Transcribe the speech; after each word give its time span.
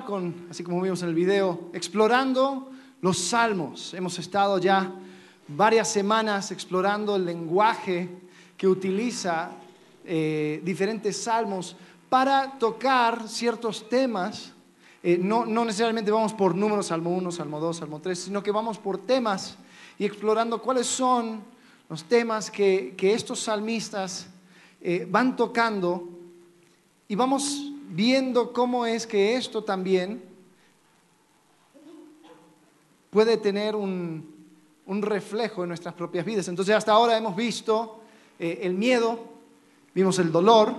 con, 0.00 0.46
así 0.48 0.64
como 0.64 0.80
vimos 0.80 1.02
en 1.02 1.10
el 1.10 1.14
video, 1.14 1.68
explorando 1.74 2.70
los 3.02 3.18
salmos. 3.18 3.92
Hemos 3.92 4.18
estado 4.18 4.56
ya 4.56 4.90
varias 5.48 5.92
semanas 5.92 6.50
explorando 6.50 7.14
el 7.14 7.26
lenguaje 7.26 8.08
que 8.56 8.66
utiliza 8.66 9.50
eh, 10.06 10.62
diferentes 10.64 11.22
salmos 11.22 11.76
para 12.08 12.58
tocar 12.58 13.28
ciertos 13.28 13.86
temas. 13.86 14.54
Eh, 15.02 15.18
no, 15.20 15.44
no, 15.44 15.62
necesariamente 15.62 16.10
vamos 16.10 16.32
por 16.32 16.54
números, 16.54 16.86
Salmo 16.86 17.10
1, 17.10 17.30
Salmo 17.30 17.60
2, 17.60 17.76
Salmo 17.76 18.00
3, 18.00 18.18
sino 18.18 18.42
que 18.42 18.50
vamos 18.50 18.78
por 18.78 18.96
temas 18.96 19.58
y 19.98 20.06
explorando 20.06 20.62
cuáles 20.62 20.86
son 20.86 21.42
los 21.90 22.04
temas 22.04 22.50
que, 22.50 22.94
que 22.96 23.12
estos 23.12 23.40
salmistas 23.40 24.26
eh, 24.80 25.06
van 25.10 25.36
tocando 25.36 26.08
y 27.08 27.14
vamos 27.14 27.71
viendo 27.94 28.52
cómo 28.52 28.86
es 28.86 29.06
que 29.06 29.36
esto 29.36 29.62
también 29.62 30.22
puede 33.10 33.36
tener 33.36 33.76
un, 33.76 34.30
reflejo 34.86 35.62
en 35.62 35.68
nuestras 35.68 35.94
propias 35.94 36.24
vidas. 36.24 36.48
Entonces 36.48 36.74
hasta 36.74 36.92
ahora 36.92 37.16
hemos 37.16 37.34
visto 37.34 38.02
eh, 38.38 38.60
el 38.62 38.74
miedo, 38.74 39.18
vimos 39.94 40.18
el 40.18 40.30
dolor, 40.30 40.74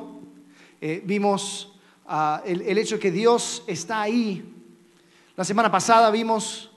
eh, 0.82 1.02
vimos 1.04 1.74
ah, 2.06 2.42
el, 2.46 2.62
el 2.62 2.78
hecho 2.78 3.00
que 3.00 3.12
Dios 3.12 3.64
está 3.66 4.02
ahí. 4.02 4.44
La 5.36 5.44
semana 5.44 5.72
pasada 5.72 6.12
vimos 6.12 6.70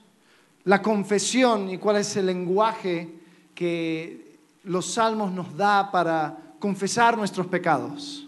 la 0.64 0.80
confesión 0.80 1.70
y 1.70 1.78
cuál 1.78 1.96
es 1.96 2.16
el 2.16 2.26
lenguaje 2.26 3.10
que 3.54 4.38
los 4.64 4.86
salmos 4.86 5.30
nos 5.32 5.56
da 5.56 5.90
para 5.90 6.54
confesar 6.58 7.18
nuestros 7.18 7.46
pecados. 7.46 8.26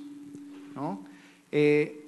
¿no? 0.74 1.07
Eh, 1.50 2.04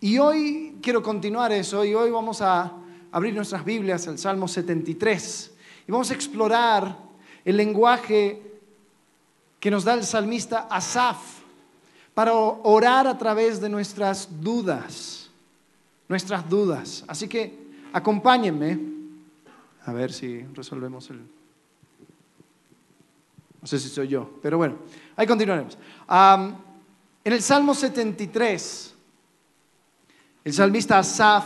y 0.00 0.18
hoy 0.18 0.78
quiero 0.80 1.02
continuar 1.02 1.52
eso 1.52 1.84
y 1.84 1.94
hoy 1.94 2.10
vamos 2.10 2.40
a 2.40 2.72
abrir 3.12 3.34
nuestras 3.34 3.64
Biblias 3.64 4.06
al 4.08 4.18
Salmo 4.18 4.48
73 4.48 5.52
y 5.86 5.92
vamos 5.92 6.10
a 6.10 6.14
explorar 6.14 6.96
el 7.44 7.56
lenguaje 7.56 8.42
que 9.58 9.70
nos 9.70 9.84
da 9.84 9.94
el 9.94 10.04
salmista 10.04 10.68
Asaf 10.70 11.40
para 12.14 12.32
orar 12.32 13.06
a 13.06 13.18
través 13.18 13.60
de 13.60 13.68
nuestras 13.68 14.40
dudas, 14.40 15.30
nuestras 16.08 16.48
dudas. 16.48 17.04
Así 17.06 17.28
que 17.28 17.58
acompáñenme 17.92 18.78
a 19.84 19.92
ver 19.92 20.12
si 20.12 20.42
resolvemos 20.54 21.10
el... 21.10 21.20
No 23.60 23.66
sé 23.66 23.78
si 23.78 23.88
soy 23.88 24.08
yo, 24.08 24.30
pero 24.40 24.56
bueno, 24.56 24.76
ahí 25.16 25.26
continuaremos. 25.26 25.76
En 27.22 27.34
el 27.34 27.42
Salmo 27.42 27.74
73, 27.74 28.94
el 30.42 30.52
salmista 30.54 30.98
Asaf, 30.98 31.44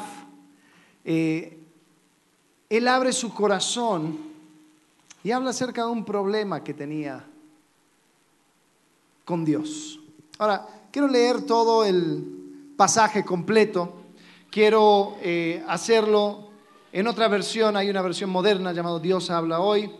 eh, 1.04 1.58
él 2.68 2.86
abre 2.86 3.12
su 3.12 3.34
corazón 3.34 4.16
y 5.24 5.32
habla 5.32 5.50
acerca 5.50 5.84
de 5.84 5.90
un 5.90 6.04
problema 6.04 6.62
que 6.62 6.74
tenía 6.74 7.24
con 9.24 9.44
Dios. 9.44 9.98
Ahora, 10.38 10.64
quiero 10.92 11.08
leer 11.08 11.42
todo 11.42 11.84
el 11.84 12.72
pasaje 12.76 13.24
completo, 13.24 13.94
quiero 14.52 15.16
eh, 15.22 15.64
hacerlo 15.66 16.50
en 16.92 17.08
otra 17.08 17.26
versión, 17.26 17.76
hay 17.76 17.90
una 17.90 18.02
versión 18.02 18.30
moderna 18.30 18.72
llamada 18.72 19.00
Dios 19.00 19.28
habla 19.28 19.58
hoy, 19.58 19.90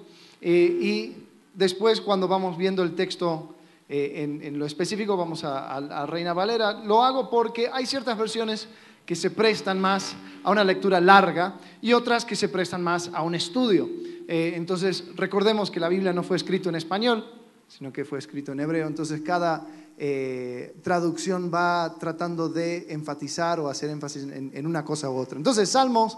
eh, 0.41 0.78
y 0.81 1.16
después 1.53 2.00
cuando 2.00 2.28
vamos 2.28 2.56
viendo 2.56 2.84
el 2.84 2.94
texto 2.94 3.56
eh, 3.88 4.40
en, 4.42 4.58
lo 4.58 4.64
específico 4.64 5.16
vamos 5.16 5.44
a, 5.44 6.06
Reina 6.06 6.32
Valera. 6.32 6.72
Lo 6.72 7.02
hago 7.02 7.28
porque 7.28 7.68
hay 7.72 7.86
ciertas 7.86 8.16
versiones 8.16 8.68
que 9.04 9.14
se 9.14 9.30
prestan 9.30 9.78
más 9.78 10.16
a 10.42 10.50
una 10.50 10.64
lectura 10.64 11.00
larga 11.00 11.56
y 11.82 11.92
otras 11.92 12.24
que 12.24 12.36
se 12.36 12.48
prestan 12.48 12.82
más 12.82 13.10
a 13.12 13.22
un 13.22 13.34
estudio. 13.34 13.88
Eh, 14.26 14.54
entonces, 14.56 15.04
recordemos 15.16 15.70
que 15.70 15.80
la 15.80 15.88
Biblia 15.88 16.12
no 16.14 16.22
fue 16.22 16.38
escrita 16.38 16.70
en 16.70 16.76
español, 16.76 17.25
sino 17.69 17.92
que 17.92 18.06
fue 18.06 18.19
escrito 18.19 18.53
en 18.53 18.60
hebreo. 18.60 18.86
Entonces, 18.86 19.20
cada 19.20 19.66
eh, 19.98 20.76
traducción 20.82 21.50
va 21.53 21.97
tratando 22.00 22.48
de 22.48 22.86
enfatizar 22.88 23.60
o 23.60 23.69
hacer 23.69 23.91
énfasis 23.91 24.22
en, 24.22 24.50
en 24.54 24.66
una 24.66 24.82
cosa 24.82 25.10
u 25.10 25.16
otra. 25.16 25.36
Entonces, 25.36 25.69
Salmos 25.69 26.16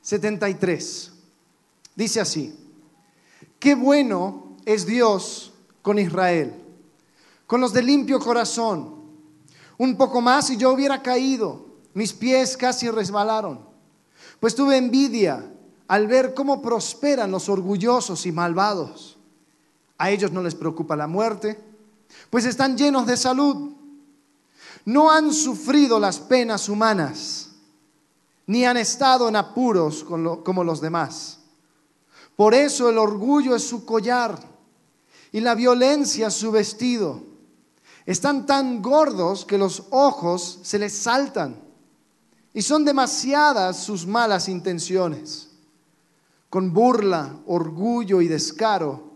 73 0.00 1.12
dice 1.94 2.20
así, 2.20 2.52
qué 3.60 3.76
bueno 3.76 4.56
es 4.64 4.84
Dios 4.86 5.52
con 5.82 6.00
Israel 6.00 6.65
con 7.46 7.60
los 7.60 7.72
de 7.72 7.82
limpio 7.82 8.18
corazón. 8.18 8.94
Un 9.78 9.96
poco 9.96 10.20
más 10.20 10.50
y 10.50 10.56
yo 10.56 10.72
hubiera 10.72 11.02
caído, 11.02 11.66
mis 11.94 12.12
pies 12.12 12.56
casi 12.56 12.90
resbalaron, 12.90 13.60
pues 14.40 14.54
tuve 14.54 14.76
envidia 14.76 15.52
al 15.88 16.06
ver 16.06 16.34
cómo 16.34 16.60
prosperan 16.60 17.30
los 17.30 17.48
orgullosos 17.48 18.26
y 18.26 18.32
malvados. 18.32 19.18
A 19.98 20.10
ellos 20.10 20.32
no 20.32 20.42
les 20.42 20.54
preocupa 20.54 20.96
la 20.96 21.06
muerte, 21.06 21.58
pues 22.30 22.44
están 22.44 22.76
llenos 22.76 23.06
de 23.06 23.16
salud. 23.16 23.72
No 24.84 25.10
han 25.10 25.32
sufrido 25.32 25.98
las 25.98 26.18
penas 26.18 26.68
humanas, 26.68 27.50
ni 28.46 28.64
han 28.64 28.76
estado 28.76 29.28
en 29.28 29.36
apuros 29.36 30.04
como 30.04 30.64
los 30.64 30.80
demás. 30.80 31.40
Por 32.36 32.54
eso 32.54 32.88
el 32.88 32.98
orgullo 32.98 33.56
es 33.56 33.66
su 33.66 33.84
collar 33.84 34.38
y 35.32 35.40
la 35.40 35.54
violencia 35.54 36.30
su 36.30 36.52
vestido 36.52 37.35
están 38.06 38.46
tan 38.46 38.80
gordos 38.80 39.44
que 39.44 39.58
los 39.58 39.82
ojos 39.90 40.60
se 40.62 40.78
les 40.78 40.96
saltan 40.96 41.60
y 42.54 42.62
son 42.62 42.84
demasiadas 42.84 43.82
sus 43.82 44.06
malas 44.06 44.48
intenciones. 44.48 45.50
Con 46.48 46.72
burla, 46.72 47.36
orgullo 47.46 48.22
y 48.22 48.28
descaro, 48.28 49.12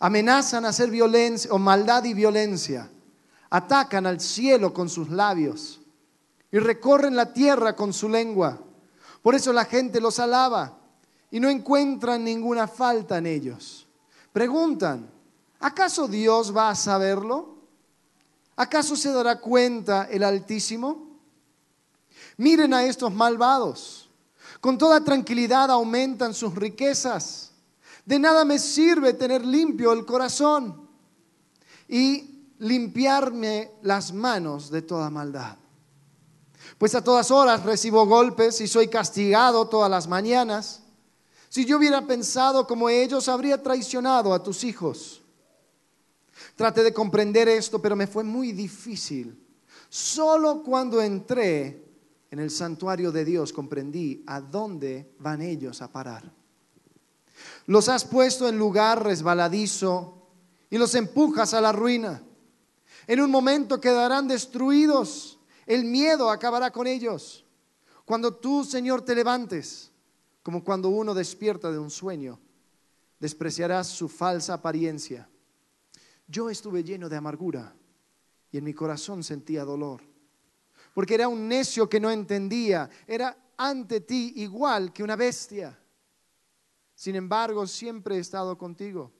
amenazan 0.00 0.64
hacer 0.66 0.90
violencia 0.90 1.52
o 1.52 1.58
maldad 1.58 2.04
y 2.04 2.12
violencia, 2.12 2.90
atacan 3.48 4.04
al 4.04 4.20
cielo 4.20 4.74
con 4.74 4.88
sus 4.88 5.08
labios 5.08 5.80
y 6.50 6.58
recorren 6.58 7.14
la 7.14 7.32
tierra 7.32 7.76
con 7.76 7.92
su 7.92 8.08
lengua. 8.08 8.60
Por 9.22 9.36
eso 9.36 9.52
la 9.52 9.64
gente 9.64 10.00
los 10.00 10.18
alaba 10.18 10.76
y 11.30 11.38
no 11.38 11.48
encuentran 11.48 12.24
ninguna 12.24 12.66
falta 12.66 13.18
en 13.18 13.26
ellos. 13.26 13.86
Preguntan, 14.32 15.08
¿acaso 15.60 16.08
Dios 16.08 16.54
va 16.54 16.70
a 16.70 16.74
saberlo? 16.74 17.53
¿Acaso 18.56 18.96
se 18.96 19.10
dará 19.10 19.40
cuenta 19.40 20.08
el 20.10 20.22
Altísimo? 20.22 21.18
Miren 22.36 22.74
a 22.74 22.84
estos 22.84 23.12
malvados. 23.12 24.08
Con 24.60 24.78
toda 24.78 25.02
tranquilidad 25.02 25.70
aumentan 25.70 26.34
sus 26.34 26.54
riquezas. 26.54 27.52
De 28.04 28.18
nada 28.18 28.44
me 28.44 28.58
sirve 28.58 29.14
tener 29.14 29.44
limpio 29.44 29.92
el 29.92 30.04
corazón 30.04 30.88
y 31.88 32.52
limpiarme 32.58 33.72
las 33.82 34.12
manos 34.12 34.70
de 34.70 34.82
toda 34.82 35.10
maldad. 35.10 35.56
Pues 36.78 36.94
a 36.94 37.02
todas 37.02 37.30
horas 37.30 37.62
recibo 37.64 38.06
golpes 38.06 38.60
y 38.60 38.68
soy 38.68 38.88
castigado 38.88 39.68
todas 39.68 39.90
las 39.90 40.06
mañanas. 40.06 40.82
Si 41.48 41.64
yo 41.64 41.78
hubiera 41.78 42.06
pensado 42.06 42.66
como 42.66 42.88
ellos, 42.88 43.28
habría 43.28 43.62
traicionado 43.62 44.34
a 44.34 44.42
tus 44.42 44.64
hijos. 44.64 45.23
Traté 46.56 46.82
de 46.82 46.92
comprender 46.92 47.48
esto, 47.48 47.80
pero 47.80 47.96
me 47.96 48.06
fue 48.06 48.24
muy 48.24 48.52
difícil. 48.52 49.38
Solo 49.88 50.62
cuando 50.62 51.00
entré 51.00 51.84
en 52.30 52.38
el 52.38 52.50
santuario 52.50 53.12
de 53.12 53.24
Dios 53.24 53.52
comprendí 53.52 54.24
a 54.26 54.40
dónde 54.40 55.14
van 55.18 55.42
ellos 55.42 55.82
a 55.82 55.92
parar. 55.92 56.32
Los 57.66 57.88
has 57.88 58.04
puesto 58.04 58.48
en 58.48 58.58
lugar 58.58 59.04
resbaladizo 59.04 60.28
y 60.70 60.78
los 60.78 60.94
empujas 60.94 61.54
a 61.54 61.60
la 61.60 61.72
ruina. 61.72 62.22
En 63.06 63.20
un 63.20 63.30
momento 63.30 63.80
quedarán 63.80 64.28
destruidos. 64.28 65.38
El 65.66 65.84
miedo 65.84 66.30
acabará 66.30 66.70
con 66.70 66.86
ellos. 66.86 67.44
Cuando 68.04 68.34
tú, 68.34 68.64
Señor, 68.64 69.02
te 69.02 69.14
levantes, 69.14 69.90
como 70.42 70.62
cuando 70.62 70.88
uno 70.88 71.14
despierta 71.14 71.70
de 71.70 71.78
un 71.78 71.90
sueño, 71.90 72.38
despreciarás 73.18 73.88
su 73.88 74.08
falsa 74.08 74.54
apariencia 74.54 75.28
yo 76.26 76.50
estuve 76.50 76.82
lleno 76.82 77.08
de 77.08 77.16
amargura 77.16 77.74
y 78.50 78.58
en 78.58 78.64
mi 78.64 78.74
corazón 78.74 79.22
sentía 79.22 79.64
dolor. 79.64 80.02
Porque 80.94 81.14
era 81.14 81.28
un 81.28 81.48
necio 81.48 81.88
que 81.88 82.00
no 82.00 82.10
entendía, 82.10 82.88
era 83.06 83.36
ante 83.56 84.00
ti 84.00 84.32
igual 84.36 84.92
que 84.92 85.02
una 85.02 85.16
bestia. 85.16 85.78
Sin 86.94 87.16
embargo, 87.16 87.66
siempre 87.66 88.16
he 88.16 88.20
estado 88.20 88.56
contigo. 88.56 89.12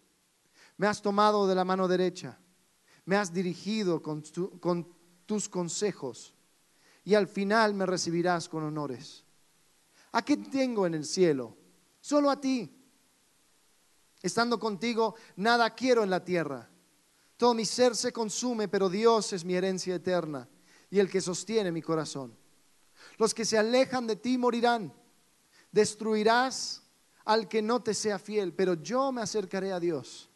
Me 0.77 0.87
has 0.87 1.03
tomado 1.03 1.47
de 1.47 1.55
la 1.55 1.65
mano 1.65 1.89
derecha, 1.89 2.39
me 3.05 3.17
has 3.17 3.33
dirigido 3.33 4.03
con, 4.03 4.23
tus 5.27 5.49
consejos 5.49 6.35
y 7.05 7.15
al 7.15 7.29
final 7.29 7.75
me 7.75 7.87
recibirás 7.87 8.49
con 8.49 8.63
honores. 8.63 9.25
¿A 10.13 10.23
qué 10.23 10.37
tengo 10.37 10.87
en 10.87 10.95
el 10.95 11.05
cielo? 11.05 11.57
Solo 12.01 12.31
a 12.31 12.41
ti. 12.41 12.71
Estando 14.23 14.59
contigo, 14.59 15.15
nada 15.37 15.75
quiero 15.75 16.03
en 16.03 16.11
la 16.11 16.25
tierra. 16.25 16.71
Todo 17.45 17.53
mi 17.53 17.67
ser 17.67 17.95
se 17.95 18.11
consume, 18.11 18.69
pero 18.69 18.89
Dios 18.89 19.35
es 19.35 19.45
mi 19.45 19.55
herencia 19.55 19.95
eterna 19.95 20.49
y 20.89 20.99
el 20.99 21.11
que 21.11 21.21
sostiene 21.21 21.71
mi 21.71 21.83
corazón. 21.83 22.35
Los 23.19 23.35
que 23.35 23.45
se 23.45 23.59
alejan 23.59 24.07
de 24.07 24.17
ti 24.17 24.39
morirán. 24.39 24.95
Destruirás 25.71 26.83
al 27.27 27.47
que 27.47 27.61
no 27.61 27.83
te 27.83 27.93
sea 27.93 28.19
fiel, 28.19 28.55
pero 28.55 28.73
yo 28.73 29.13
me 29.13 29.21
acercaré 29.21 29.73
a 29.73 29.79
Dios. 29.79 30.31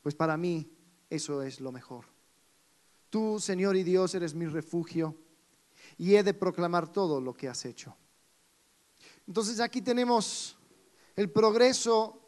Pues 0.00 0.14
para 0.14 0.38
mí 0.38 0.72
eso 1.10 1.42
es 1.42 1.60
lo 1.60 1.70
mejor. 1.70 2.06
Tú, 3.10 3.38
Señor 3.38 3.76
y 3.76 3.82
Dios, 3.82 4.14
eres 4.14 4.32
mi 4.32 4.46
refugio 4.46 5.14
y 5.98 6.14
he 6.14 6.22
de 6.22 6.32
proclamar 6.32 6.90
todo 6.90 7.20
lo 7.20 7.34
que 7.34 7.46
has 7.46 7.62
hecho. 7.66 7.94
Entonces 9.26 9.60
aquí 9.60 9.82
tenemos 9.82 10.56
el 11.14 11.30
progreso 11.30 12.18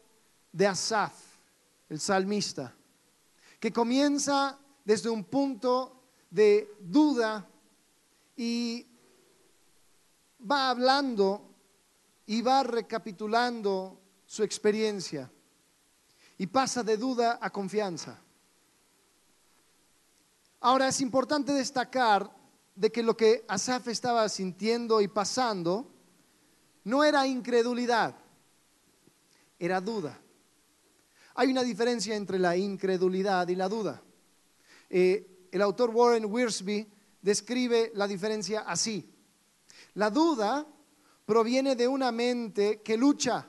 de 0.51 0.67
Asaf, 0.67 1.15
el 1.89 1.99
salmista, 1.99 2.75
que 3.59 3.71
comienza 3.73 4.57
desde 4.85 5.09
un 5.09 5.23
punto 5.25 6.01
de 6.29 6.75
duda 6.79 7.47
y 8.35 8.85
va 10.49 10.69
hablando 10.69 11.49
y 12.25 12.41
va 12.41 12.63
recapitulando 12.63 13.99
su 14.25 14.43
experiencia 14.43 15.31
y 16.37 16.47
pasa 16.47 16.83
de 16.83 16.95
duda 16.95 17.39
a 17.41 17.49
confianza. 17.49 18.17
Ahora 20.61 20.87
es 20.87 21.01
importante 21.01 21.51
destacar 21.53 22.33
de 22.75 22.91
que 22.91 23.03
lo 23.03 23.17
que 23.17 23.43
Asaf 23.47 23.87
estaba 23.89 24.27
sintiendo 24.29 25.01
y 25.01 25.07
pasando 25.07 25.87
no 26.85 27.03
era 27.03 27.27
incredulidad, 27.27 28.15
era 29.57 29.81
duda. 29.81 30.19
Hay 31.39 31.51
una 31.51 31.63
diferencia 31.63 32.17
entre 32.17 32.37
la 32.37 32.57
incredulidad 32.57 33.47
y 33.47 33.55
la 33.55 33.69
duda. 33.69 34.03
Eh, 34.89 35.47
el 35.53 35.61
autor 35.61 35.89
Warren 35.91 36.25
Wiersbe 36.25 36.85
describe 37.21 37.93
la 37.95 38.09
diferencia 38.09 38.63
así. 38.67 39.09
La 39.93 40.09
duda 40.09 40.67
proviene 41.25 41.77
de 41.77 41.87
una 41.87 42.11
mente 42.11 42.81
que 42.81 42.97
lucha, 42.97 43.47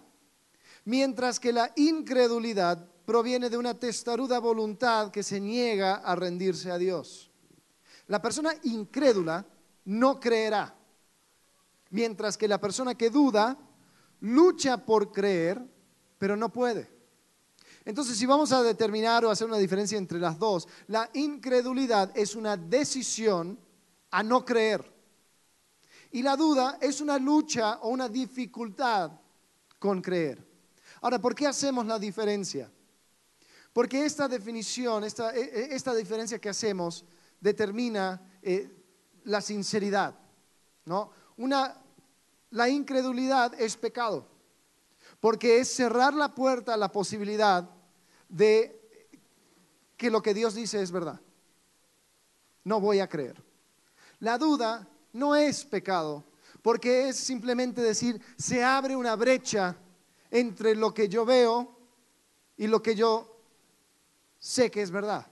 mientras 0.84 1.40
que 1.40 1.52
la 1.52 1.72
incredulidad 1.74 2.88
proviene 3.04 3.50
de 3.50 3.56
una 3.56 3.76
testaruda 3.76 4.38
voluntad 4.38 5.10
que 5.10 5.24
se 5.24 5.40
niega 5.40 5.96
a 5.96 6.14
rendirse 6.14 6.70
a 6.70 6.78
Dios. 6.78 7.32
La 8.06 8.22
persona 8.22 8.54
incrédula 8.62 9.44
no 9.86 10.20
creerá, 10.20 10.76
mientras 11.90 12.38
que 12.38 12.46
la 12.46 12.60
persona 12.60 12.94
que 12.94 13.10
duda 13.10 13.58
lucha 14.20 14.76
por 14.86 15.10
creer, 15.10 15.60
pero 16.18 16.36
no 16.36 16.52
puede. 16.52 16.99
Entonces, 17.84 18.16
si 18.16 18.26
vamos 18.26 18.52
a 18.52 18.62
determinar 18.62 19.24
o 19.24 19.30
hacer 19.30 19.46
una 19.46 19.56
diferencia 19.58 19.96
entre 19.96 20.18
las 20.18 20.38
dos, 20.38 20.68
la 20.88 21.08
incredulidad 21.14 22.16
es 22.16 22.34
una 22.34 22.56
decisión 22.56 23.58
a 24.10 24.22
no 24.22 24.44
creer. 24.44 24.84
Y 26.12 26.22
la 26.22 26.36
duda 26.36 26.78
es 26.80 27.00
una 27.00 27.18
lucha 27.18 27.78
o 27.82 27.88
una 27.88 28.08
dificultad 28.08 29.12
con 29.78 30.02
creer. 30.02 30.46
Ahora, 31.00 31.18
¿por 31.20 31.34
qué 31.34 31.46
hacemos 31.46 31.86
la 31.86 31.98
diferencia? 31.98 32.70
Porque 33.72 34.04
esta 34.04 34.28
definición, 34.28 35.04
esta, 35.04 35.34
e, 35.34 35.40
e, 35.40 35.74
esta 35.74 35.94
diferencia 35.94 36.38
que 36.38 36.48
hacemos 36.48 37.04
determina 37.40 38.20
eh, 38.42 38.68
la 39.24 39.40
sinceridad. 39.40 40.14
¿no? 40.84 41.12
Una, 41.36 41.80
la 42.50 42.68
incredulidad 42.68 43.58
es 43.58 43.76
pecado, 43.76 44.26
porque 45.20 45.58
es 45.58 45.68
cerrar 45.68 46.14
la 46.14 46.34
puerta 46.34 46.74
a 46.74 46.78
la 46.78 46.90
posibilidad 46.90 47.68
de 48.28 48.80
que 49.96 50.10
lo 50.10 50.22
que 50.22 50.34
Dios 50.34 50.54
dice 50.54 50.80
es 50.82 50.90
verdad. 50.90 51.20
No 52.64 52.80
voy 52.80 53.00
a 53.00 53.08
creer. 53.08 53.42
La 54.18 54.38
duda 54.38 54.88
no 55.12 55.36
es 55.36 55.64
pecado, 55.64 56.24
porque 56.62 57.08
es 57.08 57.16
simplemente 57.16 57.80
decir, 57.82 58.20
se 58.36 58.64
abre 58.64 58.96
una 58.96 59.14
brecha 59.14 59.76
entre 60.30 60.74
lo 60.74 60.94
que 60.94 61.08
yo 61.08 61.24
veo 61.24 61.78
y 62.56 62.66
lo 62.66 62.82
que 62.82 62.94
yo 62.94 63.42
sé 64.38 64.70
que 64.70 64.82
es 64.82 64.90
verdad. 64.90 65.26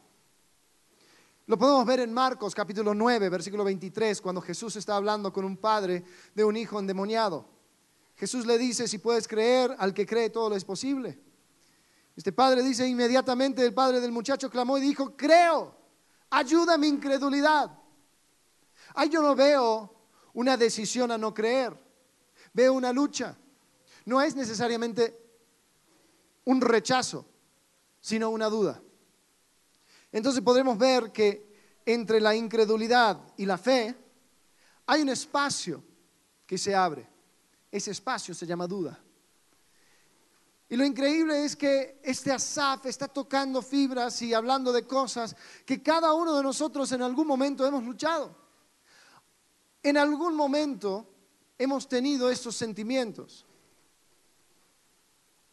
Lo 1.47 1.57
podemos 1.57 1.87
ver 1.87 2.01
en 2.01 2.13
Marcos 2.13 2.55
capítulo 2.55 2.93
9, 2.93 3.31
versículo 3.31 3.65
23, 3.65 4.21
cuando 4.21 4.43
Jesús 4.43 4.77
está 4.77 4.97
hablando 4.97 5.33
con 5.33 5.47
un 5.47 5.57
padre 5.57 6.05
de 6.35 6.45
un 6.45 6.59
hijo 6.59 6.79
endemoniado. 6.79 7.58
Jesús 8.19 8.47
le 8.47 8.59
dice, 8.59 8.89
si 8.89 8.99
puedes 8.99 9.29
creer, 9.29 9.77
al 9.79 9.95
que 9.95 10.05
cree 10.05 10.29
todo 10.29 10.51
lo 10.51 10.57
es 10.57 10.65
posible. 10.65 11.17
Este 12.17 12.33
padre 12.33 12.65
dice 12.65 12.85
inmediatamente, 12.85 13.65
el 13.65 13.73
padre 13.73 14.01
del 14.01 14.11
muchacho 14.11 14.51
clamó 14.51 14.77
y 14.77 14.81
dijo, 14.81 15.17
creo, 15.17 15.73
ayuda 16.29 16.77
mi 16.77 16.89
incredulidad. 16.89 17.71
Ahí 18.95 19.09
yo 19.09 19.23
no 19.23 19.37
veo 19.37 19.95
una 20.33 20.57
decisión 20.57 21.13
a 21.13 21.19
no 21.19 21.33
creer, 21.33 21.73
veo 22.53 22.73
una 22.73 22.93
lucha. 22.93 23.39
No 24.05 24.21
es 24.21 24.35
necesariamente 24.35 25.17
un 26.45 26.61
rechazo, 26.61 27.25
sino 28.01 28.31
una 28.31 28.49
duda. 28.49 28.83
Entonces 30.11 30.43
podremos 30.43 30.77
ver 30.77 31.13
que 31.13 31.81
entre 31.87 32.21
la 32.21 32.35
incredulidad 32.35 33.21
y 33.37 33.47
la 33.47 33.59
fe 33.59 33.95
hay 34.87 35.03
un 35.03 35.09
espacio 35.09 35.85
que 36.47 36.59
se 36.59 36.75
abre. 36.75 37.18
Ese 37.71 37.91
espacio 37.91 38.35
se 38.35 38.47
llama 38.47 38.67
duda. 38.67 38.99
Y 40.71 40.77
lo 40.77 40.85
increíble 40.85 41.45
es 41.45 41.57
que 41.57 42.01
este 42.03 42.31
Asaf 42.31 42.87
está 42.87 43.09
tocando 43.09 43.63
fibras 43.63 44.21
y 44.21 44.35
hablando 44.35 44.73
de 44.73 44.87
cosas 44.87 45.35
que 45.65 45.83
cada 45.83 46.13
uno 46.13 46.37
de 46.37 46.43
nosotros 46.43 46.93
en 46.93 47.03
algún 47.03 47.27
momento 47.27 47.67
hemos 47.67 47.83
luchado. 47.85 48.37
En 49.83 49.97
algún 49.97 50.35
momento 50.35 51.07
hemos 51.57 51.89
tenido 51.89 52.31
estos 52.31 52.57
sentimientos. 52.57 53.47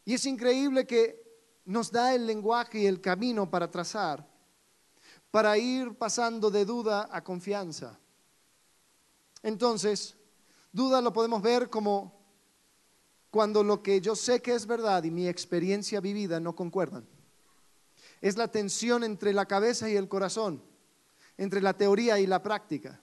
Y 0.04 0.14
es 0.14 0.26
increíble 0.26 0.86
que 0.86 1.24
nos 1.64 1.90
da 1.90 2.14
el 2.14 2.26
lenguaje 2.26 2.80
y 2.80 2.86
el 2.86 3.00
camino 3.00 3.50
para 3.50 3.70
trazar 3.70 4.26
para 5.36 5.58
ir 5.58 5.92
pasando 5.98 6.50
de 6.50 6.64
duda 6.64 7.10
a 7.12 7.22
confianza. 7.22 7.98
Entonces, 9.42 10.16
duda 10.76 11.00
lo 11.00 11.12
podemos 11.12 11.40
ver 11.40 11.70
como 11.70 12.14
cuando 13.30 13.64
lo 13.64 13.82
que 13.82 14.00
yo 14.00 14.14
sé 14.14 14.42
que 14.42 14.54
es 14.54 14.66
verdad 14.66 15.02
y 15.04 15.10
mi 15.10 15.26
experiencia 15.26 16.00
vivida 16.00 16.38
no 16.38 16.54
concuerdan. 16.54 17.08
Es 18.20 18.36
la 18.36 18.48
tensión 18.48 19.02
entre 19.02 19.32
la 19.32 19.46
cabeza 19.46 19.88
y 19.88 19.96
el 19.96 20.06
corazón, 20.06 20.62
entre 21.38 21.62
la 21.62 21.76
teoría 21.76 22.18
y 22.18 22.26
la 22.26 22.42
práctica. 22.42 23.00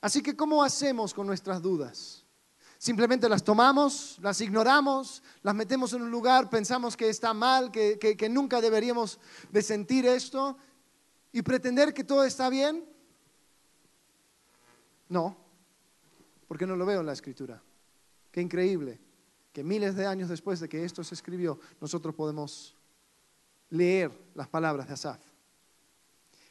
Así 0.00 0.22
que, 0.22 0.36
¿cómo 0.36 0.64
hacemos 0.64 1.12
con 1.12 1.26
nuestras 1.26 1.60
dudas? 1.60 2.24
Simplemente 2.78 3.28
las 3.28 3.42
tomamos, 3.42 4.18
las 4.22 4.40
ignoramos, 4.40 5.22
las 5.42 5.54
metemos 5.54 5.92
en 5.92 6.02
un 6.02 6.10
lugar, 6.10 6.48
pensamos 6.48 6.96
que 6.96 7.08
está 7.08 7.34
mal, 7.34 7.70
que, 7.70 8.28
nunca 8.30 8.60
deberíamos 8.60 9.18
de 9.50 9.62
sentir 9.62 10.06
esto 10.06 10.56
y 11.32 11.42
pretender 11.42 11.92
que 11.92 12.04
todo 12.04 12.24
está 12.24 12.48
bien. 12.48 12.95
No, 15.08 15.36
porque 16.48 16.66
no 16.66 16.76
lo 16.76 16.86
veo 16.86 17.00
en 17.00 17.06
la 17.06 17.12
escritura. 17.12 17.62
Qué 18.30 18.40
increíble 18.40 19.00
que 19.52 19.64
miles 19.64 19.94
de 19.96 20.06
años 20.06 20.28
después 20.28 20.60
de 20.60 20.68
que 20.68 20.84
esto 20.84 21.02
se 21.02 21.14
escribió, 21.14 21.58
nosotros 21.80 22.14
podemos 22.14 22.76
leer 23.70 24.10
las 24.34 24.48
palabras 24.48 24.86
de 24.86 24.94
Asaf. 24.94 25.20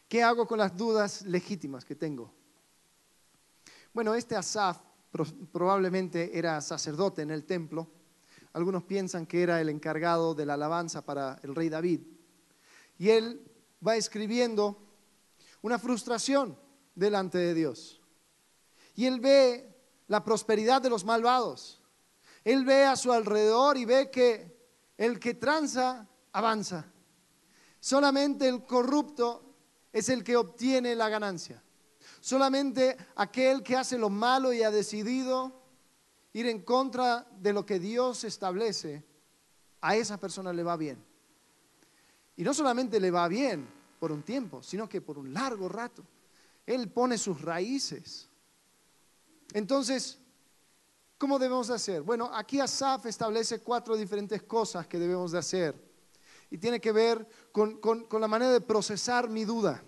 ¿Qué 0.08 0.24
hago 0.24 0.48
con 0.48 0.58
las 0.58 0.76
dudas 0.76 1.24
legítimas 1.24 1.86
que 1.86 1.96
tengo? 1.96 2.34
Bueno, 3.94 4.16
este 4.16 4.36
Asaf 4.36 4.80
probablemente 5.52 6.38
era 6.38 6.60
sacerdote 6.62 7.22
en 7.22 7.32
el 7.32 7.46
templo. 7.46 7.90
Algunos 8.54 8.84
piensan 8.84 9.26
que 9.26 9.42
era 9.42 9.62
el 9.62 9.70
encargado 9.70 10.36
de 10.36 10.46
la 10.46 10.56
alabanza 10.56 11.06
para 11.06 11.40
el 11.44 11.56
rey 11.56 11.70
David. 11.70 12.02
Y 12.98 13.10
él 13.10 13.42
va 13.86 13.96
escribiendo 13.96 14.78
una 15.62 15.80
frustración 15.80 16.58
delante 16.94 17.38
de 17.38 17.54
Dios. 17.54 18.02
Y 18.96 19.06
él 19.06 19.20
ve 19.20 19.74
la 20.08 20.24
prosperidad 20.24 20.82
de 20.82 20.90
los 20.90 21.04
malvados. 21.04 21.82
Él 22.44 22.64
ve 22.64 22.86
a 22.86 22.96
su 22.96 23.12
alrededor 23.12 23.78
y 23.78 23.86
ve 23.86 24.10
que 24.10 24.56
el 24.98 25.20
que 25.20 25.34
tranza 25.34 26.08
avanza. 26.32 26.86
Solamente 27.80 28.48
el 28.48 28.66
corrupto 28.66 29.56
es 29.92 30.10
el 30.10 30.24
que 30.24 30.38
obtiene 30.38 30.96
la 30.96 31.10
ganancia. 31.10 31.62
Solamente 32.20 32.98
aquel 33.16 33.64
que 33.64 33.76
hace 33.76 33.98
lo 33.98 34.10
malo 34.10 34.52
y 34.54 34.64
ha 34.64 34.72
decidido 34.72 35.62
ir 36.34 36.48
en 36.48 36.62
contra 36.62 37.28
de 37.40 37.54
lo 37.54 37.66
que 37.66 37.80
Dios 37.80 38.24
establece, 38.24 39.06
a 39.82 39.96
esa 39.96 40.20
persona 40.20 40.52
le 40.52 40.64
va 40.64 40.76
bien. 40.76 41.04
Y 42.36 42.44
no 42.44 42.54
solamente 42.54 43.00
le 43.00 43.12
va 43.12 43.28
bien 43.28 43.68
por 44.00 44.12
un 44.12 44.24
tiempo, 44.24 44.62
sino 44.62 44.90
que 44.90 45.02
por 45.02 45.18
un 45.18 45.34
largo 45.34 45.70
rato. 45.70 46.04
Él 46.66 46.90
pone 46.90 47.18
sus 47.18 47.42
raíces. 47.42 48.28
Entonces, 49.54 50.18
¿cómo 51.18 51.40
debemos 51.40 51.70
hacer? 51.70 52.02
Bueno, 52.02 52.30
aquí 52.34 52.60
Asaf 52.60 53.06
establece 53.06 53.60
cuatro 53.60 53.96
diferentes 53.96 54.44
cosas 54.44 54.88
que 54.88 55.00
debemos 55.00 55.32
de 55.32 55.40
hacer. 55.40 55.76
Y 56.50 56.58
tiene 56.58 56.80
que 56.80 56.92
ver 56.92 57.28
con, 57.52 57.78
con 57.78 58.22
la 58.22 58.28
manera 58.28 58.52
de 58.52 58.62
procesar 58.62 59.30
mi 59.30 59.46
duda. 59.46 59.84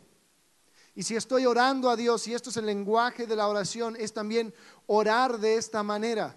Y 0.98 1.04
si 1.04 1.16
estoy 1.16 1.46
orando 1.46 1.92
a 1.92 1.96
Dios, 1.96 2.28
y 2.28 2.34
esto 2.34 2.50
es 2.50 2.58
el 2.58 2.66
lenguaje 2.66 3.28
de 3.28 3.36
la 3.36 3.48
oración, 3.48 3.96
es 4.00 4.14
también 4.14 4.52
orar 4.88 5.38
de 5.40 5.56
esta 5.56 5.84
manera. 5.84 6.36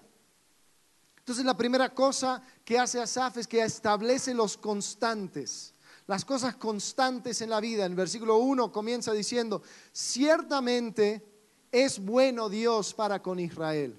Entonces 1.17 1.47
la 1.47 1.57
primera 1.57 1.95
cosa 1.95 2.43
que 2.63 2.79
hace 2.79 3.01
Asaf 3.01 3.39
es 3.39 3.47
que 3.47 3.63
establece 3.63 4.35
los 4.35 4.59
constantes, 4.59 5.73
las 6.07 6.25
cosas 6.25 6.57
constantes 6.57 7.41
en 7.41 7.49
la 7.49 7.61
vida. 7.61 7.87
En 7.87 7.97
versículo 7.97 8.37
1 8.37 8.71
comienza 8.71 9.13
diciendo, 9.13 9.63
ciertamente 9.93 11.25
es 11.71 11.99
bueno 11.99 12.49
Dios 12.49 12.95
para 12.95 13.23
con 13.23 13.39
Israel, 13.39 13.99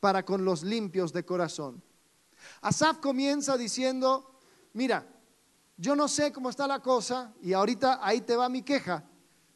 para 0.00 0.24
con 0.24 0.44
los 0.44 0.62
limpios 0.62 1.12
de 1.12 1.24
corazón. 1.24 1.82
Asaf 2.60 2.98
comienza 2.98 3.56
diciendo, 3.56 4.38
mira, 4.72 5.06
yo 5.76 5.94
no 5.94 6.08
sé 6.08 6.32
cómo 6.32 6.50
está 6.50 6.66
la 6.66 6.80
cosa 6.80 7.32
y 7.42 7.52
ahorita 7.52 8.00
ahí 8.02 8.20
te 8.20 8.36
va 8.36 8.48
mi 8.48 8.62
queja, 8.62 9.04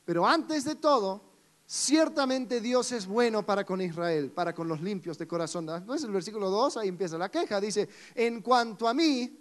pero 0.04 0.26
antes 0.26 0.64
de 0.64 0.76
todo, 0.76 1.32
ciertamente 1.66 2.60
Dios 2.60 2.92
es 2.92 3.06
bueno 3.06 3.44
para 3.44 3.64
con 3.64 3.80
Israel, 3.80 4.30
para 4.30 4.54
con 4.54 4.68
los 4.68 4.80
limpios 4.80 5.18
de 5.18 5.26
corazón. 5.26 5.68
Entonces 5.68 6.04
el 6.04 6.12
versículo 6.12 6.50
2, 6.50 6.76
ahí 6.78 6.88
empieza 6.88 7.18
la 7.18 7.30
queja, 7.30 7.60
dice, 7.60 7.88
en 8.14 8.40
cuanto 8.40 8.88
a 8.88 8.94
mí, 8.94 9.38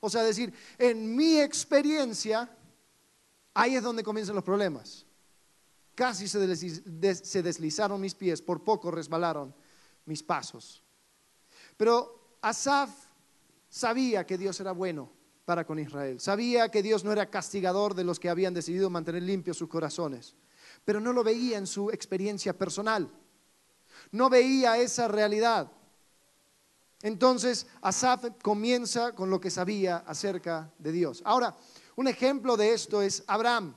o 0.00 0.10
sea, 0.10 0.22
decir, 0.22 0.52
en 0.78 1.14
mi 1.14 1.38
experiencia, 1.38 2.50
ahí 3.54 3.76
es 3.76 3.82
donde 3.82 4.02
comienzan 4.02 4.34
los 4.34 4.44
problemas. 4.44 5.06
Casi 5.94 6.26
se 6.26 7.42
deslizaron 7.42 8.00
mis 8.00 8.14
pies, 8.14 8.40
por 8.40 8.64
poco 8.64 8.90
resbalaron 8.90 9.54
mis 10.06 10.22
pasos. 10.22 10.82
Pero 11.76 12.36
Asaf 12.40 12.90
sabía 13.68 14.26
que 14.26 14.38
Dios 14.38 14.58
era 14.60 14.72
bueno 14.72 15.10
para 15.44 15.66
con 15.66 15.78
Israel. 15.78 16.20
Sabía 16.20 16.68
que 16.70 16.82
Dios 16.82 17.04
no 17.04 17.12
era 17.12 17.30
castigador 17.30 17.94
de 17.94 18.04
los 18.04 18.18
que 18.18 18.30
habían 18.30 18.54
decidido 18.54 18.90
mantener 18.90 19.22
limpios 19.22 19.58
sus 19.58 19.68
corazones, 19.68 20.34
pero 20.84 21.00
no 21.00 21.12
lo 21.12 21.22
veía 21.24 21.58
en 21.58 21.66
su 21.66 21.90
experiencia 21.90 22.56
personal. 22.56 23.10
No 24.10 24.30
veía 24.30 24.78
esa 24.78 25.08
realidad. 25.08 25.70
Entonces 27.02 27.66
Asaf 27.80 28.24
comienza 28.42 29.14
con 29.14 29.28
lo 29.30 29.40
que 29.40 29.50
sabía 29.50 29.98
acerca 29.98 30.72
de 30.78 30.92
Dios. 30.92 31.22
Ahora, 31.24 31.56
un 31.96 32.08
ejemplo 32.08 32.56
de 32.56 32.72
esto 32.72 33.02
es 33.02 33.24
Abraham. 33.26 33.74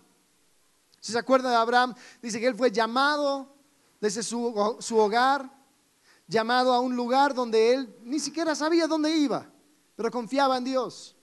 Si 1.06 1.12
se 1.12 1.20
acuerda 1.20 1.52
de 1.52 1.56
Abraham, 1.56 1.94
dice 2.20 2.40
que 2.40 2.48
él 2.48 2.56
fue 2.56 2.72
llamado 2.72 3.48
desde 4.02 4.24
su, 4.24 4.76
su 4.80 4.98
hogar 4.98 5.48
llamado 6.26 6.74
a 6.74 6.80
un 6.80 6.96
lugar 6.96 7.36
donde 7.36 7.76
él 7.76 7.96
ni 8.02 8.20
siquiera 8.20 8.56
sabía 8.56 8.88
dónde 8.88 9.16
iba, 9.16 9.48
pero 9.96 10.10
confiaba 10.10 10.58
en 10.58 10.64
Dios. 10.64 11.16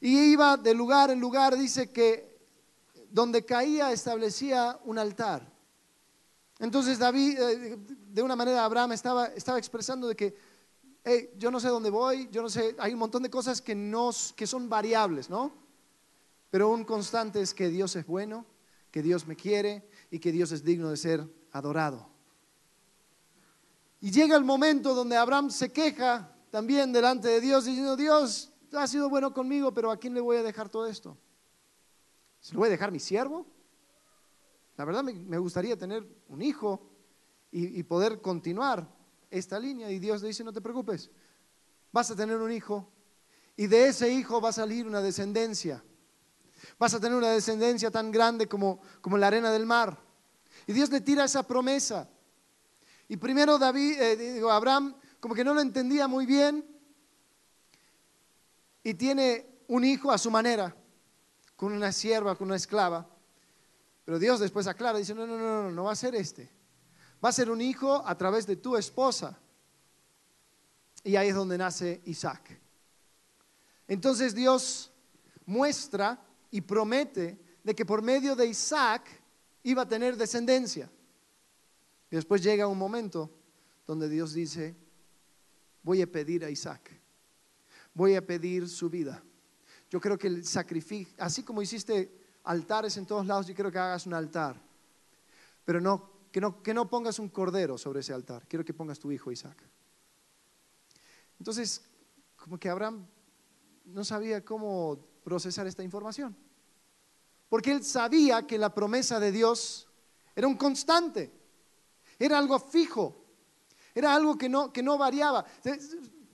Y 0.00 0.16
iba 0.30 0.56
de 0.56 0.74
lugar 0.74 1.10
en 1.10 1.18
lugar, 1.18 1.58
dice 1.58 1.90
que 1.90 2.38
donde 3.10 3.44
caía 3.44 3.90
establecía 3.90 4.78
un 4.84 4.96
altar. 4.96 5.44
Entonces 6.60 6.96
David, 7.00 7.36
eh, 7.36 7.78
de 7.80 8.22
una 8.22 8.36
manera 8.36 8.64
Abraham 8.64 8.92
estaba, 8.92 9.26
estaba 9.26 9.58
expresando 9.58 10.06
de 10.06 10.14
que 10.14 10.36
yo 11.36 11.50
no 11.50 11.58
sé 11.58 11.66
dónde 11.66 11.90
voy, 11.90 12.28
yo 12.30 12.42
no 12.42 12.48
sé, 12.48 12.76
hay 12.78 12.92
un 12.92 13.00
montón 13.00 13.24
de 13.24 13.30
cosas 13.30 13.60
que, 13.60 13.74
no, 13.74 14.12
que 14.36 14.46
son 14.46 14.68
variables, 14.68 15.28
¿no? 15.28 15.52
Pero 16.48 16.68
un 16.68 16.84
constante 16.84 17.40
es 17.40 17.52
que 17.52 17.70
Dios 17.70 17.96
es 17.96 18.06
bueno, 18.06 18.46
que 18.90 19.02
Dios 19.02 19.26
me 19.26 19.36
quiere 19.36 19.88
y 20.10 20.18
que 20.18 20.32
Dios 20.32 20.52
es 20.52 20.64
digno 20.64 20.90
de 20.90 20.96
ser 20.96 21.26
adorado. 21.52 22.10
Y 24.00 24.10
llega 24.10 24.36
el 24.36 24.44
momento 24.44 24.94
donde 24.94 25.16
Abraham 25.16 25.50
se 25.50 25.72
queja 25.72 26.34
también 26.50 26.92
delante 26.92 27.28
de 27.28 27.40
Dios 27.40 27.66
diciendo, 27.66 27.96
Dios, 27.96 28.52
ha 28.72 28.86
sido 28.86 29.08
bueno 29.08 29.32
conmigo, 29.32 29.72
pero 29.72 29.90
¿a 29.90 29.98
quién 29.98 30.14
le 30.14 30.20
voy 30.20 30.38
a 30.38 30.42
dejar 30.42 30.68
todo 30.68 30.86
esto? 30.86 31.16
¿Se 32.40 32.54
lo 32.54 32.60
voy 32.60 32.68
a 32.68 32.70
dejar 32.70 32.90
mi 32.90 33.00
siervo? 33.00 33.46
La 34.76 34.84
verdad 34.84 35.02
me, 35.02 35.38
gustaría 35.38 35.76
tener 35.76 36.06
un 36.28 36.40
hijo 36.40 36.90
y, 37.52 37.78
y 37.78 37.82
poder 37.82 38.22
continuar 38.22 38.88
esta 39.30 39.58
línea. 39.58 39.90
Y 39.90 39.98
Dios 39.98 40.22
le 40.22 40.28
dice, 40.28 40.42
no 40.42 40.52
te 40.52 40.62
preocupes, 40.62 41.10
vas 41.92 42.10
a 42.10 42.16
tener 42.16 42.38
un 42.38 42.50
hijo 42.50 42.90
y 43.56 43.66
de 43.66 43.88
ese 43.88 44.10
hijo 44.10 44.40
va 44.40 44.48
a 44.48 44.52
salir 44.52 44.86
una 44.86 45.02
descendencia. 45.02 45.84
Vas 46.78 46.94
a 46.94 47.00
tener 47.00 47.16
una 47.16 47.30
descendencia 47.30 47.90
tan 47.90 48.10
grande 48.10 48.46
como, 48.46 48.80
como 49.00 49.18
la 49.18 49.28
arena 49.28 49.50
del 49.50 49.66
mar. 49.66 49.98
Y 50.66 50.72
Dios 50.72 50.90
le 50.90 51.00
tira 51.00 51.24
esa 51.24 51.42
promesa. 51.42 52.08
Y 53.08 53.16
primero 53.16 53.58
David, 53.58 54.00
eh, 54.00 54.42
Abraham 54.50 54.94
como 55.20 55.34
que 55.34 55.44
no 55.44 55.52
lo 55.52 55.60
entendía 55.60 56.08
muy 56.08 56.26
bien 56.26 56.64
y 58.82 58.94
tiene 58.94 59.46
un 59.68 59.84
hijo 59.84 60.10
a 60.10 60.18
su 60.18 60.30
manera, 60.30 60.74
con 61.56 61.72
una 61.72 61.92
sierva, 61.92 62.34
con 62.34 62.48
una 62.48 62.56
esclava. 62.56 63.06
Pero 64.04 64.18
Dios 64.18 64.40
después 64.40 64.66
aclara, 64.66 64.98
dice, 64.98 65.14
no, 65.14 65.26
no, 65.26 65.38
no, 65.38 65.62
no, 65.64 65.70
no 65.70 65.84
va 65.84 65.92
a 65.92 65.96
ser 65.96 66.14
este. 66.14 66.50
Va 67.22 67.28
a 67.28 67.32
ser 67.32 67.50
un 67.50 67.60
hijo 67.60 68.02
a 68.06 68.16
través 68.16 68.46
de 68.46 68.56
tu 68.56 68.76
esposa. 68.76 69.38
Y 71.04 71.16
ahí 71.16 71.28
es 71.28 71.34
donde 71.34 71.58
nace 71.58 72.00
Isaac. 72.06 72.58
Entonces 73.86 74.34
Dios 74.34 74.90
muestra 75.44 76.18
y 76.50 76.60
promete 76.60 77.38
de 77.62 77.74
que 77.74 77.84
por 77.84 78.02
medio 78.02 78.34
de 78.34 78.46
Isaac 78.46 79.08
iba 79.62 79.82
a 79.82 79.88
tener 79.88 80.16
descendencia. 80.16 80.90
Y 82.10 82.16
después 82.16 82.42
llega 82.42 82.66
un 82.66 82.78
momento 82.78 83.30
donde 83.86 84.08
Dios 84.08 84.32
dice, 84.32 84.76
voy 85.82 86.02
a 86.02 86.10
pedir 86.10 86.44
a 86.44 86.50
Isaac, 86.50 86.90
voy 87.94 88.14
a 88.14 88.26
pedir 88.26 88.68
su 88.68 88.90
vida. 88.90 89.22
Yo 89.88 90.00
creo 90.00 90.18
que 90.18 90.28
el 90.28 90.44
sacrificio, 90.44 91.14
así 91.18 91.42
como 91.42 91.62
hiciste 91.62 92.12
altares 92.44 92.96
en 92.96 93.06
todos 93.06 93.26
lados, 93.26 93.46
yo 93.46 93.54
quiero 93.54 93.70
que 93.70 93.78
hagas 93.78 94.06
un 94.06 94.14
altar, 94.14 94.60
pero 95.64 95.80
no 95.80 96.10
que, 96.30 96.40
no, 96.40 96.62
que 96.62 96.74
no 96.74 96.88
pongas 96.88 97.18
un 97.18 97.28
cordero 97.28 97.76
sobre 97.76 98.00
ese 98.00 98.12
altar, 98.12 98.46
quiero 98.48 98.64
que 98.64 98.74
pongas 98.74 98.98
tu 98.98 99.10
hijo 99.10 99.32
Isaac. 99.32 99.62
Entonces, 101.38 101.82
como 102.36 102.58
que 102.58 102.68
Abraham 102.68 103.06
no 103.86 104.04
sabía 104.04 104.44
cómo 104.44 105.09
procesar 105.22 105.66
esta 105.66 105.82
información, 105.82 106.36
porque 107.48 107.72
él 107.72 107.84
sabía 107.84 108.46
que 108.46 108.58
la 108.58 108.74
promesa 108.74 109.20
de 109.20 109.32
Dios 109.32 109.88
era 110.34 110.46
un 110.46 110.56
constante. 110.56 111.32
Era 112.18 112.38
algo 112.38 112.58
fijo. 112.58 113.16
Era 113.94 114.14
algo 114.14 114.38
que 114.38 114.48
no, 114.48 114.72
que 114.72 114.82
no 114.82 114.96
variaba. 114.96 115.44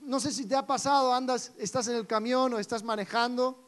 No 0.01 0.19
sé 0.19 0.31
si 0.31 0.45
te 0.45 0.55
ha 0.55 0.65
pasado, 0.65 1.13
andas, 1.13 1.53
estás 1.57 1.87
en 1.87 1.95
el 1.95 2.05
camión 2.05 2.53
o 2.53 2.59
estás 2.59 2.83
manejando 2.83 3.67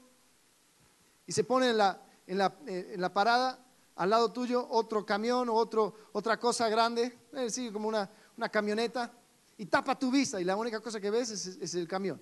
y 1.25 1.31
se 1.31 1.43
pone 1.43 1.71
en 1.71 1.77
la, 1.77 2.01
en 2.27 2.37
la, 2.37 2.55
eh, 2.67 2.91
en 2.93 3.01
la 3.01 3.13
parada 3.13 3.65
al 3.95 4.09
lado 4.09 4.31
tuyo 4.31 4.65
otro 4.69 5.05
camión 5.05 5.49
o 5.49 5.53
otro, 5.53 5.93
otra 6.13 6.39
cosa 6.39 6.69
grande, 6.69 7.19
es 7.33 7.59
como 7.73 7.89
una, 7.89 8.09
una, 8.37 8.47
camioneta, 8.47 9.11
y 9.57 9.65
tapa 9.65 9.99
tu 9.99 10.09
vista 10.09 10.39
y 10.39 10.45
la 10.45 10.55
única 10.55 10.79
cosa 10.79 11.01
que 11.01 11.11
ves 11.11 11.31
es, 11.31 11.45
es 11.47 11.75
el 11.75 11.85
camión. 11.85 12.21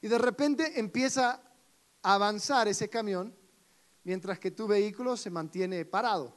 Y 0.00 0.06
de 0.06 0.18
repente 0.18 0.78
empieza 0.78 1.42
avanzar 2.02 2.68
ese 2.68 2.88
camión 2.88 3.34
mientras 4.04 4.38
que 4.38 4.50
tu 4.50 4.66
vehículo 4.66 5.16
se 5.16 5.30
mantiene 5.30 5.84
parado. 5.84 6.34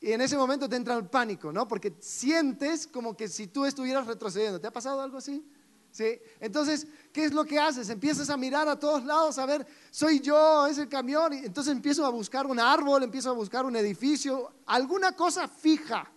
Y 0.00 0.12
en 0.12 0.20
ese 0.20 0.36
momento 0.36 0.68
te 0.68 0.76
entra 0.76 0.94
el 0.96 1.06
pánico, 1.06 1.50
¿no? 1.52 1.66
Porque 1.66 1.94
sientes 1.98 2.86
como 2.86 3.16
que 3.16 3.26
si 3.26 3.46
tú 3.46 3.64
estuvieras 3.64 4.06
retrocediendo. 4.06 4.60
¿Te 4.60 4.66
ha 4.66 4.72
pasado 4.72 5.00
algo 5.00 5.16
así? 5.16 5.50
¿Sí? 5.90 6.20
Entonces, 6.40 6.86
¿qué 7.12 7.24
es 7.24 7.32
lo 7.32 7.44
que 7.44 7.58
haces? 7.58 7.88
Empiezas 7.88 8.28
a 8.28 8.36
mirar 8.36 8.68
a 8.68 8.78
todos 8.78 9.04
lados, 9.04 9.38
a 9.38 9.46
ver, 9.46 9.66
soy 9.90 10.20
yo, 10.20 10.66
es 10.66 10.76
el 10.76 10.88
camión. 10.88 11.32
Y 11.32 11.46
entonces 11.46 11.72
empiezo 11.72 12.04
a 12.04 12.10
buscar 12.10 12.46
un 12.46 12.60
árbol, 12.60 13.02
empiezo 13.02 13.30
a 13.30 13.32
buscar 13.32 13.64
un 13.64 13.76
edificio, 13.76 14.52
alguna 14.66 15.12
cosa 15.12 15.48
fija 15.48 16.10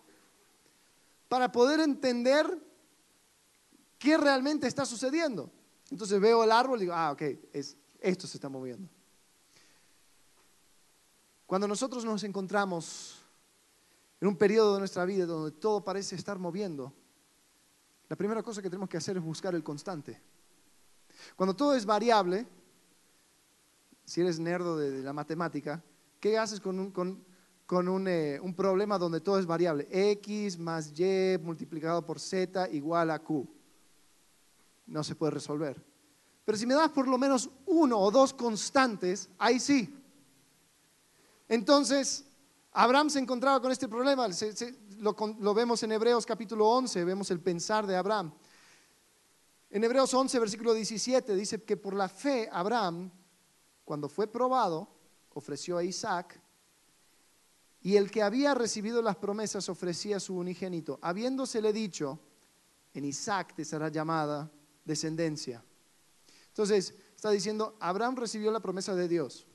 para 1.29 1.51
poder 1.51 1.79
entender 1.79 2.45
qué 3.97 4.17
realmente 4.17 4.67
está 4.67 4.85
sucediendo. 4.85 5.49
Entonces 5.89 6.20
veo 6.20 6.44
el 6.44 6.51
árbol 6.51 6.79
y 6.79 6.82
digo, 6.82 6.94
ah, 6.94 7.12
ok, 7.12 7.22
es, 7.53 7.77
esto 8.00 8.27
se 8.27 8.38
está 8.38 8.50
moviendo. 8.50 8.89
Cuando 11.46 11.67
nosotros 11.67 12.03
nos 12.03 12.24
encontramos 12.24 13.24
en 14.20 14.27
un 14.27 14.36
periodo 14.36 14.74
de 14.74 14.79
nuestra 14.79 15.06
vida 15.06 15.25
donde 15.25 15.51
todo 15.51 15.84
parece 15.84 16.15
estar 16.15 16.38
moviendo, 16.38 16.94
la 18.10 18.15
primera 18.15 18.44
cosa 18.44 18.62
que 18.62 18.70
tenemos 18.70 18.89
que 18.89 18.98
hacer 18.98 19.17
es 19.17 19.24
buscar 19.24 19.56
el 19.56 19.63
constante. 19.63 20.22
Cuando 21.36 21.56
todo 21.56 21.74
es 21.75 21.86
variable, 21.86 22.46
si 24.06 24.22
eres 24.22 24.39
nerdo 24.39 24.77
de, 24.77 25.01
la 25.01 25.13
matemática, 25.13 25.84
¿qué 26.20 26.38
haces 26.38 26.60
con, 26.60 26.79
un, 26.79 28.08
eh, 28.08 28.39
un, 28.41 28.53
problema 28.53 28.98
donde 28.98 29.22
todo 29.22 29.39
es 29.39 29.46
variable? 29.46 29.88
X 29.91 30.58
más 30.58 30.98
Y 30.98 31.38
multiplicado 31.41 32.06
por 32.06 32.20
Z 32.20 32.70
igual 32.72 33.12
a 33.12 33.20
Q. 33.20 33.56
No 34.88 35.03
se 35.03 35.15
puede 35.15 35.32
resolver. 35.32 35.84
Pero 36.46 36.58
si 36.58 36.65
me 36.65 36.74
das 36.74 36.89
por 36.91 37.08
lo 37.08 37.17
menos 37.17 37.50
uno 37.65 38.00
o 38.00 38.10
dos 38.10 38.34
constantes, 38.34 39.29
ahí 39.38 39.60
sí. 39.60 39.94
Entonces, 41.50 42.25
Abraham 42.72 43.10
se 43.10 43.20
encontraba 43.20 43.62
con 43.62 43.72
este 43.72 43.88
problema, 43.88 44.27
lo, 45.00 45.53
vemos 45.53 45.84
en 45.84 45.91
Hebreos 45.91 46.25
capítulo 46.25 46.67
11, 46.70 47.03
vemos 47.03 47.32
el 47.32 47.39
pensar 47.39 47.86
de 47.86 47.96
Abraham. 47.96 48.34
En 49.70 49.84
Hebreos 49.84 50.13
11, 50.13 50.39
versículo 50.39 50.74
17, 50.74 51.36
dice 51.36 51.63
que 51.63 51.75
por 51.75 51.94
la 51.94 52.08
fe 52.08 52.48
Abraham, 52.51 53.12
cuando 53.84 54.08
fue 54.08 54.27
probado, 54.27 54.88
ofreció 55.34 55.77
a 55.77 55.84
Isaac, 55.84 56.41
y 57.82 57.96
el 57.96 58.10
que 58.10 58.24
había 58.24 58.53
recibido 58.53 59.01
las 59.01 59.17
promesas 59.17 59.70
ofrecía 59.70 60.17
a 60.17 60.22
su 60.22 60.36
unigénito, 60.36 61.00
habiéndosele 61.01 61.74
dicho, 61.74 62.20
en 62.94 63.06
Isaac 63.06 63.53
te 63.53 63.65
será 63.65 63.89
llamada 63.89 64.51
descendencia. 64.88 65.63
Entonces, 66.48 66.96
está 67.15 67.29
diciendo, 67.29 67.75
Abraham 67.79 68.15
recibió 68.15 68.51
la 68.51 68.62
promesa 68.62 68.96
de 68.96 69.08
Dios. 69.08 69.46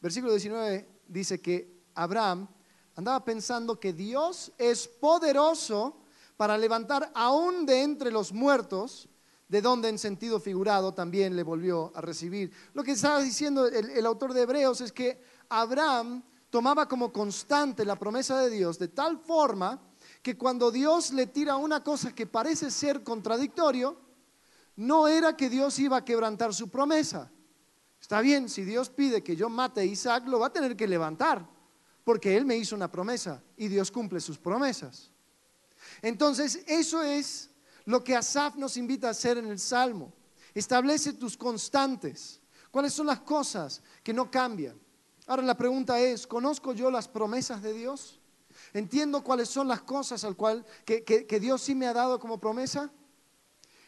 Versículo 0.00 0.32
19 0.32 0.88
dice 1.08 1.40
que 1.40 1.82
Abraham 1.94 2.48
andaba 2.94 3.24
pensando 3.24 3.80
que 3.80 3.92
Dios 3.92 4.52
es 4.58 4.86
poderoso 4.86 5.96
para 6.36 6.58
levantar 6.58 7.10
aún 7.14 7.66
de 7.66 7.82
entre 7.82 8.10
los 8.10 8.32
muertos, 8.32 9.08
de 9.48 9.62
donde 9.62 9.88
en 9.88 9.98
sentido 9.98 10.40
figurado 10.40 10.92
también 10.94 11.34
le 11.34 11.42
volvió 11.42 11.92
a 11.94 12.00
recibir. 12.00 12.52
Lo 12.74 12.82
que 12.82 12.92
estaba 12.92 13.20
diciendo 13.22 13.66
el, 13.66 13.90
el 13.90 14.06
autor 14.06 14.32
de 14.32 14.42
Hebreos 14.42 14.80
es 14.80 14.92
que 14.92 15.22
Abraham 15.48 16.22
tomaba 16.50 16.88
como 16.88 17.12
constante 17.12 17.84
la 17.84 17.96
promesa 17.96 18.40
de 18.40 18.50
Dios 18.50 18.78
de 18.78 18.88
tal 18.88 19.18
forma 19.18 19.80
que 20.22 20.38
cuando 20.38 20.70
Dios 20.70 21.12
le 21.12 21.26
tira 21.26 21.56
una 21.56 21.82
cosa 21.82 22.14
que 22.14 22.26
parece 22.26 22.70
ser 22.70 23.02
contradictorio, 23.02 23.98
no 24.76 25.08
era 25.08 25.36
que 25.36 25.50
Dios 25.50 25.78
iba 25.80 25.96
a 25.98 26.04
quebrantar 26.04 26.54
su 26.54 26.70
promesa. 26.70 27.30
Está 28.00 28.20
bien, 28.20 28.48
si 28.48 28.64
Dios 28.64 28.88
pide 28.88 29.22
que 29.22 29.36
yo 29.36 29.48
mate 29.48 29.80
a 29.80 29.84
Isaac, 29.84 30.26
lo 30.26 30.38
va 30.38 30.46
a 30.46 30.52
tener 30.52 30.76
que 30.76 30.86
levantar, 30.86 31.46
porque 32.04 32.36
Él 32.36 32.44
me 32.44 32.56
hizo 32.56 32.74
una 32.74 32.90
promesa 32.90 33.42
y 33.56 33.68
Dios 33.68 33.90
cumple 33.90 34.20
sus 34.20 34.38
promesas. 34.38 35.10
Entonces, 36.00 36.62
eso 36.66 37.02
es 37.02 37.50
lo 37.84 38.02
que 38.02 38.16
Asaf 38.16 38.54
nos 38.56 38.76
invita 38.76 39.08
a 39.08 39.10
hacer 39.10 39.38
en 39.38 39.46
el 39.46 39.58
Salmo. 39.58 40.12
Establece 40.54 41.14
tus 41.14 41.36
constantes. 41.36 42.40
¿Cuáles 42.70 42.92
son 42.92 43.06
las 43.06 43.20
cosas 43.20 43.82
que 44.02 44.12
no 44.12 44.30
cambian? 44.30 44.80
Ahora 45.26 45.42
la 45.42 45.56
pregunta 45.56 45.98
es, 46.00 46.26
¿conozco 46.26 46.72
yo 46.72 46.90
las 46.90 47.08
promesas 47.08 47.62
de 47.62 47.72
Dios? 47.72 48.21
¿Entiendo 48.74 49.22
cuáles 49.22 49.48
son 49.48 49.68
las 49.68 49.82
cosas 49.82 50.24
al 50.24 50.36
cual, 50.36 50.64
que, 50.84 51.04
que, 51.04 51.40
Dios 51.40 51.60
sí 51.60 51.74
me 51.74 51.86
ha 51.86 51.92
dado 51.92 52.18
como 52.18 52.40
promesa? 52.40 52.90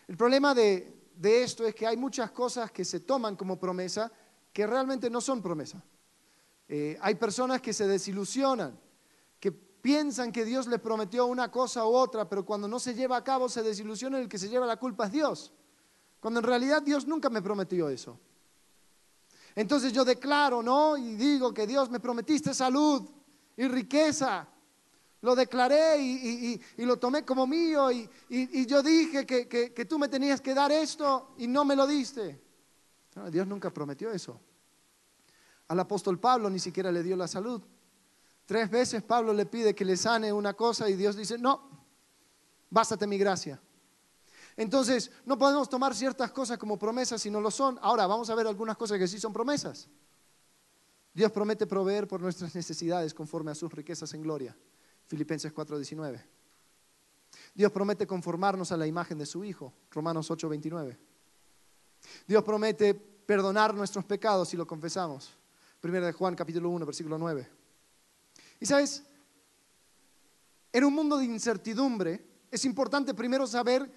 El 0.06 0.16
problema 0.16 0.54
de, 0.54 0.94
de 1.16 1.42
esto 1.42 1.66
es 1.66 1.74
que 1.74 1.86
hay 1.86 1.96
muchas 1.96 2.30
cosas 2.32 2.70
que 2.70 2.84
se 2.84 3.00
toman 3.00 3.36
como 3.36 3.58
promesa 3.58 4.12
que 4.52 4.66
realmente 4.66 5.08
no 5.08 5.20
son 5.20 5.40
promesa. 5.42 5.82
Eh, 6.68 6.98
hay 7.00 7.14
personas 7.14 7.60
que 7.60 7.72
se 7.72 7.86
desilusionan, 7.86 8.78
que 9.40 9.52
piensan 9.52 10.32
que 10.32 10.44
Dios 10.44 10.66
les 10.66 10.80
prometió 10.80 11.26
una 11.26 11.50
cosa 11.50 11.86
u 11.86 11.94
otra, 11.94 12.28
pero 12.28 12.44
cuando 12.44 12.68
no 12.68 12.78
se 12.78 12.94
lleva 12.94 13.16
a 13.16 13.24
cabo 13.24 13.48
se 13.48 13.62
desilusionan 13.62 14.20
y 14.20 14.24
el 14.24 14.28
que 14.28 14.38
se 14.38 14.48
lleva 14.48 14.66
la 14.66 14.78
culpa 14.78 15.06
es 15.06 15.12
Dios. 15.12 15.52
Cuando 16.20 16.40
en 16.40 16.46
realidad 16.46 16.82
Dios 16.82 17.06
nunca 17.06 17.28
me 17.28 17.42
prometió 17.42 17.88
eso. 17.88 18.18
Entonces 19.54 19.92
yo 19.92 20.04
declaro, 20.04 20.62
¿no? 20.62 20.96
Y 20.96 21.16
digo 21.16 21.52
que 21.52 21.66
Dios 21.66 21.90
me 21.90 22.00
prometiste 22.00 22.54
salud 22.54 23.08
y 23.56 23.68
riqueza. 23.68 24.48
Lo 25.24 25.34
declaré 25.34 25.98
y, 26.02 26.60
lo 26.76 26.98
tomé 26.98 27.24
como 27.24 27.46
mío 27.46 27.90
y, 27.90 28.66
yo 28.66 28.82
dije 28.82 29.24
que, 29.24 29.48
que, 29.48 29.84
tú 29.86 29.98
me 29.98 30.08
tenías 30.08 30.42
que 30.42 30.52
dar 30.52 30.70
esto 30.70 31.30
y 31.38 31.46
no 31.46 31.64
me 31.64 31.74
lo 31.74 31.86
diste. 31.86 32.42
Dios 33.30 33.46
nunca 33.46 33.72
prometió 33.72 34.10
eso. 34.10 34.38
Al 35.68 35.80
apóstol 35.80 36.20
Pablo 36.20 36.50
ni 36.50 36.58
siquiera 36.58 36.92
le 36.92 37.02
dio 37.02 37.16
la 37.16 37.26
salud. 37.26 37.62
Tres 38.44 38.70
veces 38.70 39.02
Pablo 39.02 39.32
le 39.32 39.46
pide 39.46 39.74
que 39.74 39.86
le 39.86 39.96
sane 39.96 40.30
una 40.30 40.52
cosa 40.52 40.90
y 40.90 40.94
Dios 40.94 41.16
dice, 41.16 41.38
no, 41.38 41.70
bástate 42.68 43.06
mi 43.06 43.16
gracia. 43.16 43.58
Entonces, 44.58 45.10
no 45.24 45.38
podemos 45.38 45.70
tomar 45.70 45.94
ciertas 45.94 46.32
cosas 46.32 46.58
como 46.58 46.78
promesas 46.78 47.22
si 47.22 47.30
no 47.30 47.40
lo 47.40 47.50
son. 47.50 47.78
Ahora, 47.80 48.06
vamos 48.06 48.28
a 48.28 48.34
ver 48.34 48.46
algunas 48.46 48.76
cosas 48.76 48.98
que 48.98 49.08
sí 49.08 49.18
son 49.18 49.32
promesas. 49.32 49.88
Dios 51.14 51.32
promete 51.32 51.66
proveer 51.66 52.06
por 52.06 52.20
nuestras 52.20 52.54
necesidades 52.54 53.14
conforme 53.14 53.52
a 53.52 53.54
sus 53.54 53.72
riquezas 53.72 54.12
en 54.12 54.20
gloria. 54.20 54.54
Filipenses 55.06 55.52
4:19. 55.52 56.24
Dios 57.54 57.72
promete 57.72 58.06
conformarnos 58.06 58.72
a 58.72 58.76
la 58.76 58.86
imagen 58.86 59.18
de 59.18 59.26
su 59.26 59.44
Hijo. 59.44 59.72
Romanos 59.90 60.30
8:29. 60.30 60.98
Dios 62.26 62.44
promete 62.44 62.94
perdonar 62.94 63.74
nuestros 63.74 64.04
pecados 64.04 64.48
si 64.48 64.56
lo 64.56 64.66
confesamos. 64.66 65.36
Primera 65.80 66.06
de 66.06 66.12
Juan 66.12 66.34
capítulo 66.34 66.70
1, 66.70 66.86
versículo 66.86 67.18
9. 67.18 67.48
Y 68.60 68.66
sabes, 68.66 69.04
en 70.72 70.84
un 70.84 70.94
mundo 70.94 71.18
de 71.18 71.24
incertidumbre 71.24 72.24
es 72.50 72.64
importante 72.64 73.14
primero 73.14 73.46
saber 73.46 73.90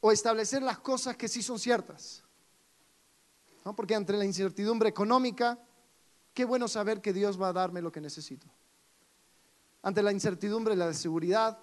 o 0.00 0.12
establecer 0.12 0.62
las 0.62 0.78
cosas 0.78 1.16
que 1.16 1.28
sí 1.28 1.42
son 1.42 1.58
ciertas. 1.58 2.22
¿No? 3.64 3.74
Porque 3.74 3.94
ante 3.94 4.12
la 4.12 4.24
incertidumbre 4.24 4.88
económica, 4.88 5.58
qué 6.32 6.44
bueno 6.44 6.68
saber 6.68 7.00
que 7.00 7.12
Dios 7.12 7.40
va 7.40 7.48
a 7.48 7.52
darme 7.52 7.82
lo 7.82 7.90
que 7.90 8.00
necesito. 8.00 8.46
Ante 9.88 10.02
la 10.02 10.12
incertidumbre 10.12 10.76
la 10.76 10.92
seguridad, 10.92 11.58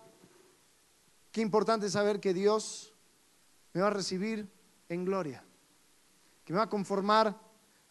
qué 1.32 1.42
importante 1.42 1.92
saber 1.92 2.20
que 2.20 2.34
Dios 2.34 2.92
me 3.72 3.82
va 3.82 3.88
a 3.88 3.92
recibir 3.92 4.52
en 4.90 5.06
gloria, 5.06 5.44
que 6.44 6.52
me 6.52 6.58
va 6.58 6.66
a 6.66 6.70
conformar 6.70 7.28
a 7.28 7.38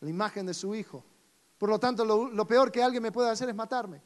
la 0.01 0.11
imagen 0.11 0.45
de 0.45 0.53
su 0.53 0.75
Hijo. 0.75 1.05
Por 1.57 1.69
lo 1.69 1.79
tanto, 1.79 2.05
lo, 2.05 2.29
lo 2.31 2.49
peor 2.49 2.73
que 2.73 2.83
alguien 2.83 3.01
me 3.01 3.13
puede 3.13 3.31
hacer 3.31 3.49
es 3.49 3.55
matarme. 3.55 4.03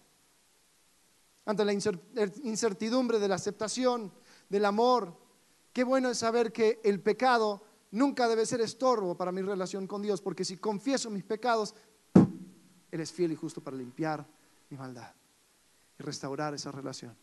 Ante 1.47 1.65
la 1.65 1.73
incertidumbre 1.73 3.19
de 3.19 3.29
la 3.29 3.37
aceptación, 3.37 4.13
del 4.51 4.67
amor, 4.67 5.17
Qué 5.73 5.83
bueno 5.83 6.11
es 6.11 6.19
saber 6.19 6.53
que 6.53 6.79
el 6.85 7.01
pecado 7.01 7.63
nunca 7.91 8.29
debe 8.29 8.45
ser 8.45 8.61
estorbo 8.61 9.17
para 9.17 9.33
mi 9.33 9.41
relación 9.41 9.87
con 9.87 10.03
Dios, 10.03 10.21
porque 10.21 10.45
si 10.45 10.59
confieso 10.59 11.09
mis 11.09 11.25
pecados, 11.25 11.75
Él 12.91 13.01
es 13.01 13.13
fiel 13.13 13.33
y 13.33 13.37
justo 13.37 13.63
para 13.63 13.79
limpiar 13.79 14.27
mi 14.69 14.77
maldad 14.77 15.18
y 15.99 16.03
restaurar 16.03 16.55
esa 16.55 16.71
relación. 16.71 17.17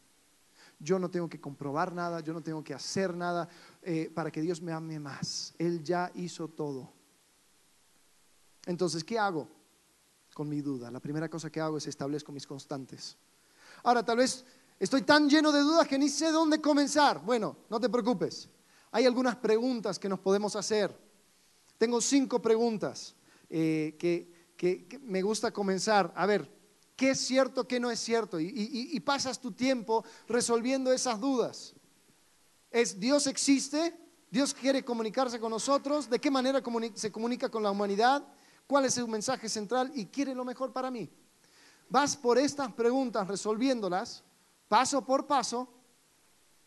Yo 0.79 0.99
no 0.99 1.09
tengo 1.09 1.29
que 1.29 1.39
comprobar 1.39 1.93
nada, 1.93 2.19
yo 2.19 2.33
no 2.33 2.41
tengo 2.41 2.63
que 2.63 2.73
hacer 2.73 3.15
nada 3.15 3.47
eh, 3.81 4.11
para 4.13 4.31
que 4.31 4.41
Dios 4.41 4.61
me 4.61 4.73
ame 4.73 4.99
más. 4.99 5.53
Él 5.57 5.83
ya 5.83 6.11
hizo 6.15 6.47
todo. 6.49 6.91
Entonces, 8.65 9.03
¿qué 9.03 9.17
hago 9.17 9.47
con 10.33 10.49
mi 10.49 10.61
duda? 10.61 10.91
La 10.91 10.99
primera 10.99 11.29
cosa 11.29 11.49
que 11.49 11.61
hago 11.61 11.77
es 11.77 11.88
establezco 11.88 12.31
mis 12.31 12.45
constantes. 12.45 13.15
Ahora, 13.83 14.03
tal 14.03 14.17
vez 14.17 14.45
Estoy 14.79 15.03
tan 15.03 15.29
lleno 15.29 15.51
de 15.51 15.61
dudas 15.61 15.88
que 15.88 15.97
ni 15.97 16.09
sé 16.09 16.31
dónde 16.31 16.59
comenzar. 16.59 17.23
Bueno, 17.23 17.55
no 17.69 17.79
te 17.79 17.89
preocupes. 17.89 18.49
Hay 18.91 19.05
algunas 19.05 19.35
preguntas 19.38 19.97
que 19.97 20.09
nos 20.09 20.19
podemos 20.19 20.55
hacer. 20.55 20.95
Tengo 21.77 22.01
cinco 22.01 22.41
preguntas 22.41 23.15
eh, 23.49 23.95
que, 23.97 24.33
me 25.03 25.21
gusta 25.21 25.51
comenzar. 25.51 26.11
A 26.15 26.25
ver, 26.25 26.49
¿qué 26.95 27.12
es 27.12 27.19
cierto, 27.19 27.67
qué 27.67 27.79
no 27.79 27.91
es 27.91 27.99
cierto? 27.99 28.39
Y, 28.39 28.99
pasas 29.01 29.39
tu 29.39 29.51
tiempo 29.51 30.03
resolviendo 30.27 30.91
esas 30.91 31.19
dudas. 31.19 31.73
¿Es 32.71 32.99
Dios 32.99 33.27
existe? 33.27 33.97
¿Dios 34.29 34.53
quiere 34.53 34.84
comunicarse 34.84 35.39
con 35.39 35.51
nosotros? 35.51 36.10
¿De 36.10 36.19
qué 36.19 36.31
manera 36.31 36.62
se 36.95 37.12
comunica 37.12 37.49
con 37.49 37.63
la 37.63 37.71
humanidad? 37.71 38.25
¿Cuál 38.67 38.86
es 38.86 38.95
su 38.95 39.08
mensaje 39.08 39.47
central? 39.47 39.91
¿Y 39.95 40.08
quiere 40.08 40.34
lo 40.34 40.43
mejor 40.43 40.73
para 40.73 40.91
mí? 40.91 41.10
Vas 41.89 42.17
por 42.17 42.38
estas 42.38 42.73
preguntas 42.73 43.27
resolviéndolas 43.27 44.23
paso 44.67 45.05
por 45.05 45.27
paso, 45.27 45.69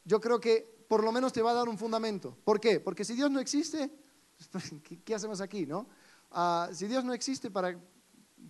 yo 0.04 0.20
creo 0.20 0.40
que 0.40 0.86
por 0.88 1.04
lo 1.04 1.12
menos 1.12 1.32
te 1.32 1.42
va 1.42 1.50
a 1.50 1.54
dar 1.54 1.68
un 1.68 1.78
fundamento. 1.78 2.36
¿Por 2.44 2.60
qué? 2.60 2.80
Porque 2.80 3.04
si 3.04 3.14
Dios 3.14 3.30
no 3.30 3.40
existe, 3.40 3.90
¿qué, 5.04 5.14
hacemos 5.14 5.40
aquí? 5.40 5.66
No? 5.66 5.86
Ah, 6.30 6.68
si 6.72 6.86
Dios 6.86 7.04
no 7.04 7.12
existe, 7.12 7.50
¿para, 7.50 7.78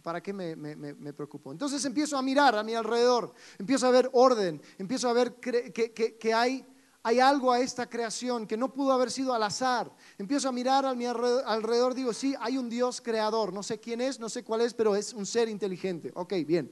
para 0.03 0.23
qué 0.23 0.33
me, 0.33 0.57
me, 0.57 1.13
preocupo? 1.13 1.53
Entonces 1.53 1.85
empiezo 1.85 2.17
a 2.17 2.23
mirar 2.23 2.57
a 2.57 2.63
mi 2.63 2.75
alrededor, 2.75 3.35
empiezo 3.59 3.87
a 3.87 3.91
ver 3.91 4.09
orden, 4.13 4.61
empiezo 4.79 5.09
a 5.09 5.13
ver 5.13 5.35
que, 5.35 6.35
hay 6.35 7.21
algo 7.21 7.53
a 7.53 7.61
esta 7.61 7.89
creación 7.89 8.47
que 8.47 8.57
no 8.57 8.73
pudo 8.73 8.93
haber 8.93 9.11
sido 9.11 9.35
al 9.35 9.43
azar. 9.43 9.91
Empiezo 10.19 10.49
a 10.49 10.53
mirar 10.53 10.85
a 10.87 10.95
mi 10.95 11.07
alrededor, 11.07 11.45
alrededor, 11.47 11.95
digo, 11.95 12.13
sí, 12.13 12.35
hay 12.41 12.59
un 12.59 12.69
Dios 12.69 13.01
creador, 13.01 13.53
no 13.53 13.63
sé 13.63 13.79
quién 13.79 14.01
es, 14.01 14.19
no 14.21 14.29
sé 14.29 14.45
cuál 14.45 14.61
es, 14.63 14.75
pero 14.75 14.95
es 14.97 15.13
un 15.13 15.27
ser 15.27 15.49
inteligente. 15.49 16.13
Ok, 16.15 16.35
bien. 16.47 16.71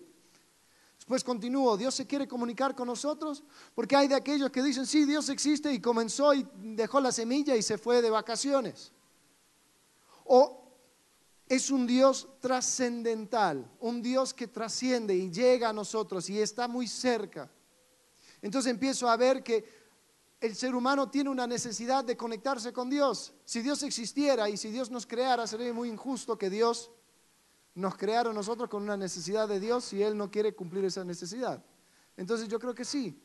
Después 0.97 1.23
continúo, 1.23 1.77
Dios 1.77 1.95
se 1.95 2.07
quiere 2.07 2.27
comunicar 2.27 2.75
con 2.75 2.89
nosotros, 2.89 3.45
porque 3.75 3.95
hay 3.95 4.09
de 4.09 4.17
aquellos 4.17 4.51
que 4.51 4.63
dicen, 4.63 4.87
sí, 4.87 5.05
Dios 5.05 5.29
existe 5.29 5.73
y 5.73 5.81
comenzó 5.81 6.35
y 6.35 6.47
dejó 6.55 7.01
la 7.01 7.13
semilla 7.13 7.55
y 7.55 7.63
se 7.63 7.79
fue 7.79 8.03
de 8.03 8.11
vacaciones. 8.11 8.93
O 10.25 10.66
es 11.49 11.71
un 11.71 11.87
Dios 11.87 12.29
trascendental, 12.41 13.71
un 13.81 14.03
Dios 14.03 14.35
que 14.35 14.49
trasciende 14.49 15.15
y 15.15 15.31
llega 15.31 15.69
a 15.69 15.73
nosotros 15.73 16.29
y 16.29 16.41
está 16.41 16.67
muy 16.67 16.89
cerca. 16.89 17.51
Entonces 18.43 18.71
empiezo 18.71 19.09
a 19.09 19.17
ver 19.17 19.43
que 19.43 19.65
el 20.41 20.55
ser 20.55 20.75
humano 20.75 21.09
tiene 21.09 21.31
una 21.31 21.47
necesidad 21.47 22.05
de 22.05 22.17
conectarse 22.17 22.73
con 22.73 22.91
Dios. 22.91 23.33
Si 23.45 23.63
Dios 23.63 23.83
existiera 23.83 24.51
y 24.51 24.57
si 24.57 24.71
Dios 24.71 24.91
nos 24.91 25.07
creara, 25.07 25.47
sería 25.47 25.73
muy 25.73 25.89
injusto 25.89 26.37
que 26.37 26.51
Dios 26.51 26.91
nos 27.75 27.97
crearon 27.97 28.35
nosotros 28.35 28.69
con 28.69 28.83
una 28.83 28.97
necesidad 28.97 29.49
de 29.49 29.61
Dios 29.61 29.93
y 29.93 30.03
Él 30.03 30.17
no 30.17 30.31
quiere 30.31 30.55
cumplir 30.55 30.85
esa 30.85 31.05
necesidad. 31.05 31.65
Entonces 32.17 32.49
yo 32.49 32.59
creo 32.59 32.75
que 32.75 32.85
sí. 32.85 33.23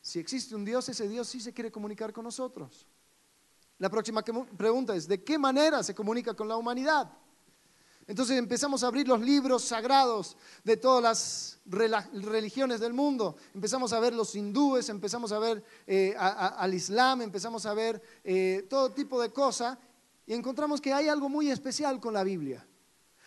Si 0.00 0.18
existe 0.18 0.54
un 0.54 0.64
Dios, 0.64 0.88
ese 0.88 1.08
Dios 1.08 1.28
sí 1.28 1.40
se 1.40 1.52
quiere 1.52 1.70
comunicar 1.70 2.12
con 2.12 2.24
nosotros. 2.24 2.86
La 3.78 3.90
próxima 3.90 4.22
pregunta 4.22 4.94
es, 4.94 5.06
¿de 5.06 5.22
qué 5.22 5.38
manera 5.38 5.82
se 5.82 5.94
comunica 5.94 6.34
con 6.34 6.48
la 6.48 6.56
humanidad? 6.56 7.10
Entonces 8.10 8.36
empezamos 8.36 8.82
a 8.82 8.88
abrir 8.88 9.06
los 9.06 9.20
libros 9.20 9.62
sagrados 9.62 10.36
de 10.64 10.76
todas 10.76 11.60
las 11.64 12.12
religiones 12.12 12.80
del 12.80 12.92
mundo. 12.92 13.36
Empezamos 13.54 13.92
a 13.92 14.00
ver 14.00 14.12
los 14.12 14.34
hindúes, 14.34 14.88
empezamos 14.88 15.30
a 15.30 15.38
ver 15.38 15.62
eh, 15.86 16.16
al 16.18 16.74
Islam, 16.74 17.22
empezamos 17.22 17.66
a 17.66 17.72
ver 17.72 18.02
eh, 18.24 18.66
todo 18.68 18.90
tipo 18.90 19.22
de 19.22 19.30
cosas 19.30 19.78
y 20.26 20.34
encontramos 20.34 20.80
que 20.80 20.92
hay 20.92 21.06
algo 21.06 21.28
muy 21.28 21.52
especial 21.52 22.00
con 22.00 22.12
la 22.12 22.24
Biblia. 22.24 22.66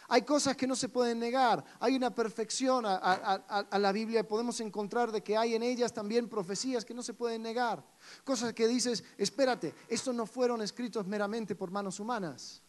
Hay 0.09 0.23
cosas 0.23 0.57
que 0.57 0.67
no 0.67 0.75
se 0.75 0.89
pueden 0.89 1.17
negar, 1.17 1.63
hay 1.79 1.95
una 1.95 2.13
perfección 2.13 2.85
a, 2.85 2.95
a, 2.97 3.79
la 3.79 3.93
Biblia, 3.93 4.27
podemos 4.27 4.59
encontrar 4.59 5.13
de 5.13 5.23
que 5.23 5.37
hay 5.37 5.55
en 5.55 5.63
ellas 5.63 5.93
también 5.93 6.27
profecías 6.27 6.83
que 6.83 6.93
no 6.93 7.03
se 7.03 7.13
pueden 7.13 7.41
negar, 7.41 7.81
cosas 8.25 8.51
que 8.51 8.67
dices, 8.67 9.01
espérate, 9.17 9.73
estos 9.87 10.13
no 10.13 10.25
fueron 10.25 10.61
escritos 10.61 11.07
meramente 11.07 11.55
por 11.55 11.71
manos 11.71 12.01
humanas, 12.01 12.61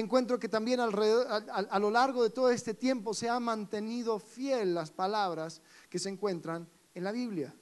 encuentro 0.00 0.38
que 0.38 0.48
también 0.48 0.80
a, 0.80 1.78
lo 1.78 1.90
largo 1.90 2.22
de 2.22 2.30
todo 2.30 2.50
este 2.50 2.74
tiempo 2.74 3.14
se 3.14 3.28
han 3.28 3.42
mantenido 3.42 4.18
fiel 4.18 4.74
las 4.74 4.90
palabras 4.90 5.62
que 5.88 5.98
se 5.98 6.08
encuentran 6.08 6.68
en 6.94 7.04
la 7.04 7.12
Biblia. 7.12 7.54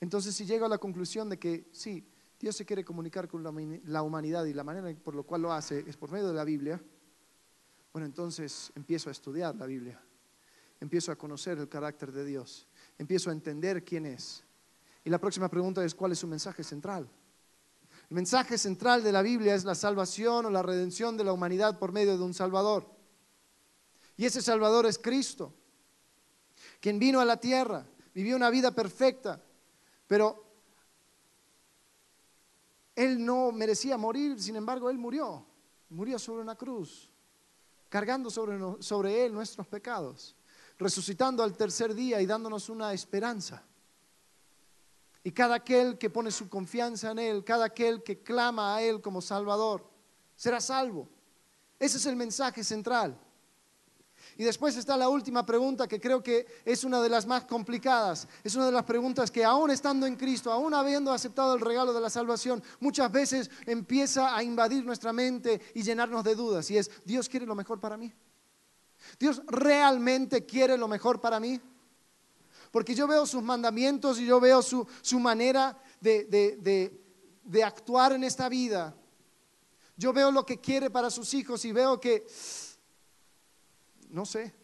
Entonces, 0.00 0.34
si 0.34 0.44
llego 0.44 0.66
a 0.66 0.68
la 0.68 0.78
conclusión 0.78 1.28
de 1.28 1.38
que 1.38 1.68
sí, 1.72 2.06
Dios 2.38 2.56
se 2.56 2.66
quiere 2.66 2.84
comunicar 2.84 3.28
con 3.28 3.42
la 3.42 4.02
humanidad 4.02 4.44
y 4.44 4.52
la 4.52 4.64
manera 4.64 4.94
por 5.02 5.14
la 5.14 5.22
cual 5.22 5.42
lo 5.42 5.52
hace 5.52 5.84
es 5.86 5.96
por 5.96 6.10
medio 6.10 6.28
de 6.28 6.34
la 6.34 6.44
Biblia, 6.44 6.82
bueno, 7.92 8.06
entonces 8.06 8.72
empiezo 8.74 9.08
a 9.08 9.12
estudiar 9.12 9.54
la 9.56 9.64
Biblia, 9.64 9.98
empiezo 10.80 11.12
a 11.12 11.16
conocer 11.16 11.58
el 11.58 11.68
carácter 11.68 12.12
de 12.12 12.24
Dios, 12.26 12.68
empiezo 12.98 13.30
a 13.30 13.32
entender 13.32 13.84
quién 13.84 14.06
es. 14.06 14.44
Y 15.02 15.08
la 15.08 15.18
próxima 15.18 15.48
pregunta 15.48 15.84
es, 15.84 15.94
¿cuál 15.94 16.12
es 16.12 16.18
su 16.18 16.26
mensaje 16.26 16.62
central? 16.62 17.08
El 18.08 18.14
mensaje 18.14 18.56
central 18.56 19.02
de 19.02 19.10
la 19.10 19.22
Biblia 19.22 19.54
es 19.54 19.64
la 19.64 19.74
salvación 19.74 20.46
o 20.46 20.50
la 20.50 20.62
redención 20.62 21.16
de 21.16 21.24
la 21.24 21.32
humanidad 21.32 21.78
por 21.78 21.92
medio 21.92 22.16
de 22.16 22.22
un 22.22 22.34
Salvador. 22.34 22.88
Y 24.16 24.24
ese 24.24 24.40
Salvador 24.40 24.86
es 24.86 24.98
Cristo, 24.98 25.52
quien 26.80 26.98
vino 26.98 27.20
a 27.20 27.24
la 27.24 27.38
tierra, 27.38 27.86
vivió 28.14 28.36
una 28.36 28.48
vida 28.48 28.70
perfecta, 28.70 29.42
pero 30.06 30.44
Él 32.94 33.24
no 33.24 33.50
merecía 33.50 33.98
morir, 33.98 34.40
sin 34.40 34.56
embargo, 34.56 34.88
Él 34.88 34.98
murió. 34.98 35.44
Murió 35.88 36.18
sobre 36.18 36.42
una 36.42 36.56
cruz, 36.56 37.10
cargando 37.88 38.30
sobre, 38.30 39.24
Él 39.24 39.32
nuestros 39.32 39.66
pecados, 39.66 40.34
resucitando 40.78 41.42
al 41.42 41.56
tercer 41.56 41.94
día 41.94 42.20
y 42.20 42.26
dándonos 42.26 42.68
una 42.68 42.92
esperanza. 42.92 43.62
Y 45.26 45.32
cada 45.32 45.56
aquel 45.56 45.98
que 45.98 46.08
pone 46.08 46.30
su 46.30 46.48
confianza 46.48 47.10
en 47.10 47.18
Él, 47.18 47.42
cada 47.42 47.64
aquel 47.64 48.04
que 48.04 48.22
clama 48.22 48.76
a 48.76 48.82
Él 48.82 49.00
como 49.00 49.20
Salvador, 49.20 49.84
será 50.36 50.60
salvo. 50.60 51.08
Ese 51.80 51.96
es 51.96 52.06
el 52.06 52.14
mensaje 52.14 52.62
central. 52.62 53.18
Y 54.36 54.44
después 54.44 54.76
está 54.76 54.96
la 54.96 55.08
última 55.08 55.44
pregunta 55.44 55.88
que 55.88 55.98
creo 55.98 56.22
que 56.22 56.46
es 56.64 56.84
una 56.84 57.02
de 57.02 57.08
las 57.08 57.26
más 57.26 57.44
complicadas. 57.44 58.28
Es 58.44 58.54
una 58.54 58.66
de 58.66 58.70
las 58.70 58.84
preguntas 58.84 59.32
que 59.32 59.44
aún 59.44 59.72
estando 59.72 60.06
en 60.06 60.14
Cristo, 60.14 60.52
aún 60.52 60.72
habiendo 60.74 61.10
aceptado 61.10 61.56
el 61.56 61.60
regalo 61.60 61.92
de 61.92 62.02
la 62.02 62.08
salvación, 62.08 62.62
muchas 62.78 63.10
veces 63.10 63.50
empieza 63.66 64.36
a 64.36 64.44
invadir 64.44 64.84
nuestra 64.84 65.12
mente 65.12 65.60
y 65.74 65.82
llenarnos 65.82 66.22
de 66.22 66.36
dudas. 66.36 66.70
Y 66.70 66.78
es, 66.78 66.88
¿Dios 67.04 67.28
quiere 67.28 67.46
lo 67.46 67.56
mejor 67.56 67.80
para 67.80 67.96
mí? 67.96 68.14
¿Dios 69.18 69.42
realmente 69.48 70.46
quiere 70.46 70.78
lo 70.78 70.86
mejor 70.86 71.20
para 71.20 71.40
mí? 71.40 71.60
Porque 72.70 72.94
yo 72.94 73.06
veo 73.06 73.26
sus 73.26 73.42
mandamientos 73.42 74.18
y 74.20 74.26
yo 74.26 74.40
veo 74.40 74.62
su, 74.62 74.86
manera 75.18 75.80
de, 76.00 76.24
de 77.44 77.64
actuar 77.64 78.12
en 78.12 78.24
esta 78.24 78.48
vida. 78.48 78.94
Yo 79.96 80.12
veo 80.12 80.30
lo 80.30 80.44
que 80.44 80.60
quiere 80.60 80.90
para 80.90 81.10
sus 81.10 81.32
hijos 81.32 81.64
y 81.64 81.72
veo 81.72 81.98
que, 82.00 82.26
no 84.10 84.26
sé, 84.26 84.54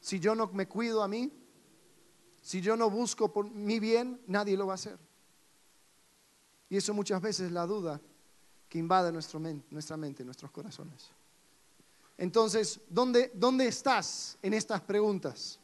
si 0.00 0.18
yo 0.18 0.34
no 0.34 0.48
me 0.48 0.66
cuido 0.66 1.02
a 1.02 1.08
mí, 1.08 1.32
si 2.42 2.60
yo 2.60 2.76
no 2.76 2.90
busco 2.90 3.32
por 3.32 3.50
mi 3.50 3.78
bien, 3.78 4.20
nadie 4.26 4.56
lo 4.56 4.66
va 4.66 4.72
a 4.72 4.74
hacer. 4.74 4.98
Y 6.68 6.76
eso 6.76 6.94
muchas 6.94 7.20
veces 7.20 7.46
es 7.46 7.52
la 7.52 7.66
duda 7.66 8.00
que 8.68 8.78
invade 8.78 9.12
nuestra 9.12 9.96
mente, 9.96 10.24
nuestros 10.24 10.50
corazones. 10.50 11.10
Entonces, 12.20 12.78
¿dónde, 12.90 13.32
¿dónde 13.34 13.66
estás 13.66 14.36
en 14.42 14.52
estas 14.52 14.82
preguntas? 14.82 15.58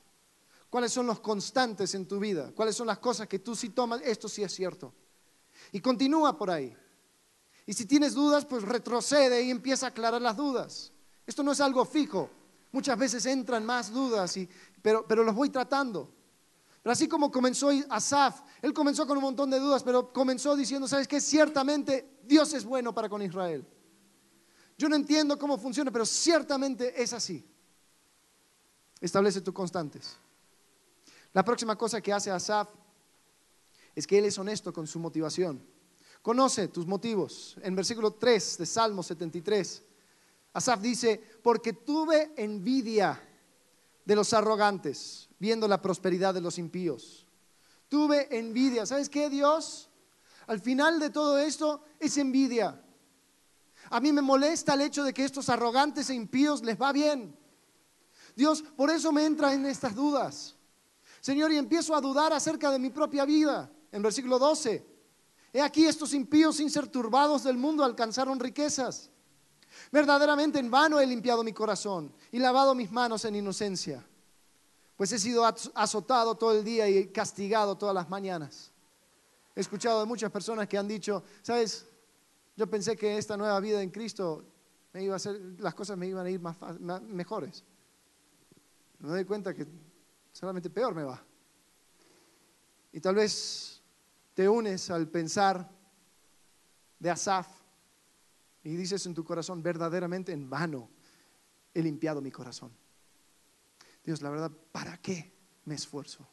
¿Cuáles 0.70 0.90
son 0.90 1.06
los 1.06 1.20
constantes 1.20 1.94
en 1.94 2.08
tu 2.08 2.18
vida? 2.18 2.50
¿Cuáles 2.54 2.74
son 2.74 2.86
las 2.86 2.96
cosas 2.96 3.28
que 3.28 3.40
tú 3.40 3.54
sí 3.54 3.68
tomas? 3.68 4.00
Esto 4.00 4.26
sí 4.26 4.42
es 4.42 4.54
cierto. 4.54 4.90
Y 5.70 5.80
continúa 5.80 6.38
por 6.38 6.50
ahí. 6.50 6.74
Y 7.66 7.74
si 7.74 7.84
tienes 7.84 8.14
dudas, 8.14 8.46
pues 8.46 8.62
retrocede 8.62 9.42
y 9.42 9.50
empieza 9.50 9.84
a 9.84 9.88
aclarar 9.90 10.22
las 10.22 10.34
dudas. 10.34 10.92
Esto 11.26 11.42
no 11.42 11.52
es 11.52 11.60
algo 11.60 11.84
fijo. 11.84 12.30
Muchas 12.72 12.98
veces 12.98 13.26
entran 13.26 13.66
más 13.66 13.92
dudas, 13.92 14.34
y, 14.38 14.48
pero, 14.80 15.06
pero 15.06 15.24
los 15.24 15.34
voy 15.34 15.50
tratando. 15.50 16.10
Pero 16.82 16.90
así 16.90 17.06
como 17.06 17.30
comenzó 17.30 17.68
Asaf, 17.90 18.40
él 18.62 18.72
comenzó 18.72 19.06
con 19.06 19.18
un 19.18 19.24
montón 19.24 19.50
de 19.50 19.58
dudas, 19.58 19.82
pero 19.82 20.10
comenzó 20.10 20.56
diciendo, 20.56 20.88
¿sabes 20.88 21.06
qué? 21.06 21.20
Ciertamente 21.20 22.16
Dios 22.24 22.54
es 22.54 22.64
bueno 22.64 22.94
para 22.94 23.10
con 23.10 23.20
Israel. 23.20 23.66
Yo 24.78 24.88
no 24.88 24.96
entiendo 24.96 25.38
cómo 25.38 25.58
funciona, 25.58 25.90
pero 25.90 26.04
ciertamente 26.04 27.00
es 27.00 27.12
así. 27.12 27.44
Establece 29.00 29.40
tus 29.40 29.54
constantes. 29.54 30.16
La 31.32 31.44
próxima 31.44 31.76
cosa 31.76 32.00
que 32.00 32.12
hace 32.12 32.30
Asaf 32.30 32.68
es 33.94 34.06
que 34.06 34.18
él 34.18 34.26
es 34.26 34.38
honesto 34.38 34.72
con 34.72 34.86
su 34.86 34.98
motivación. 34.98 35.62
Conoce 36.22 36.68
tus 36.68 36.86
motivos. 36.86 37.56
En 37.62 37.74
versículo 37.74 38.12
3 38.12 38.58
de 38.58 38.66
Salmo 38.66 39.02
73, 39.02 39.82
Asaf 40.52 40.80
dice, 40.80 41.22
porque 41.42 41.72
tuve 41.72 42.32
envidia 42.36 43.22
de 44.04 44.16
los 44.16 44.32
arrogantes, 44.32 45.28
viendo 45.38 45.68
la 45.68 45.82
prosperidad 45.82 46.32
de 46.32 46.40
los 46.40 46.58
impíos. 46.58 47.26
Tuve 47.88 48.38
envidia. 48.38 48.86
¿Sabes 48.86 49.08
qué, 49.08 49.28
Dios? 49.30 49.88
Al 50.46 50.60
final 50.60 50.98
de 50.98 51.10
todo 51.10 51.38
esto 51.38 51.82
es 52.00 52.16
envidia. 52.18 52.82
A 53.90 54.00
mí 54.00 54.12
me 54.12 54.22
molesta 54.22 54.74
el 54.74 54.82
hecho 54.82 55.04
de 55.04 55.14
que 55.14 55.24
estos 55.24 55.48
arrogantes 55.48 56.10
e 56.10 56.14
impíos 56.14 56.62
les 56.62 56.80
va 56.80 56.92
bien. 56.92 57.36
Dios, 58.34 58.62
por 58.62 58.90
eso 58.90 59.12
me 59.12 59.24
entra 59.24 59.52
en 59.52 59.66
estas 59.66 59.94
dudas. 59.94 60.54
Señor, 61.20 61.50
y 61.52 61.56
empiezo 61.56 61.94
a 61.94 62.00
dudar 62.00 62.32
acerca 62.32 62.70
de 62.70 62.78
mi 62.78 62.90
propia 62.90 63.24
vida. 63.24 63.70
En 63.90 64.02
versículo 64.02 64.38
12, 64.38 64.86
he 65.52 65.60
aquí 65.62 65.86
estos 65.86 66.12
impíos 66.12 66.56
sin 66.56 66.70
ser 66.70 66.88
turbados 66.88 67.44
del 67.44 67.56
mundo 67.56 67.82
alcanzaron 67.82 68.38
riquezas. 68.38 69.10
Verdaderamente 69.90 70.58
en 70.58 70.70
vano 70.70 71.00
he 71.00 71.06
limpiado 71.06 71.42
mi 71.42 71.52
corazón 71.52 72.12
y 72.32 72.38
lavado 72.38 72.74
mis 72.74 72.90
manos 72.90 73.24
en 73.24 73.36
inocencia, 73.36 74.04
pues 74.96 75.12
he 75.12 75.18
sido 75.18 75.44
azotado 75.74 76.34
todo 76.34 76.52
el 76.52 76.64
día 76.64 76.88
y 76.88 77.08
castigado 77.08 77.76
todas 77.76 77.94
las 77.94 78.08
mañanas. 78.08 78.70
He 79.54 79.60
escuchado 79.60 80.00
de 80.00 80.06
muchas 80.06 80.30
personas 80.30 80.68
que 80.68 80.76
han 80.76 80.88
dicho, 80.88 81.22
sabes, 81.42 81.86
yo 82.56 82.68
pensé 82.68 82.96
que 82.96 83.18
esta 83.18 83.36
nueva 83.36 83.60
vida 83.60 83.82
en 83.82 83.90
Cristo 83.90 84.44
me 84.92 85.02
iba 85.02 85.12
a 85.12 85.16
hacer, 85.16 85.38
las 85.58 85.74
cosas 85.74 85.98
me 85.98 86.06
iban 86.06 86.24
a 86.24 86.30
ir 86.30 86.40
más, 86.40 86.56
mejores. 87.02 87.62
Me 88.98 89.10
doy 89.10 89.24
cuenta 89.26 89.54
que 89.54 89.66
solamente 90.32 90.70
peor 90.70 90.94
me 90.94 91.04
va. 91.04 91.22
Y 92.92 93.00
tal 93.00 93.14
vez 93.14 93.82
te 94.32 94.48
unes 94.48 94.90
al 94.90 95.06
pensar 95.08 95.70
de 96.98 97.10
Asaf 97.10 97.46
y 98.64 98.74
dices 98.74 99.04
en 99.04 99.14
tu 99.14 99.22
corazón, 99.22 99.62
verdaderamente 99.62 100.32
en 100.32 100.48
vano 100.48 100.88
he 101.74 101.82
limpiado 101.82 102.22
mi 102.22 102.30
corazón. 102.30 102.72
Dios, 104.02 104.22
la 104.22 104.30
verdad, 104.30 104.50
¿para 104.72 104.96
qué 104.96 105.30
me 105.66 105.74
esfuerzo? 105.74 106.26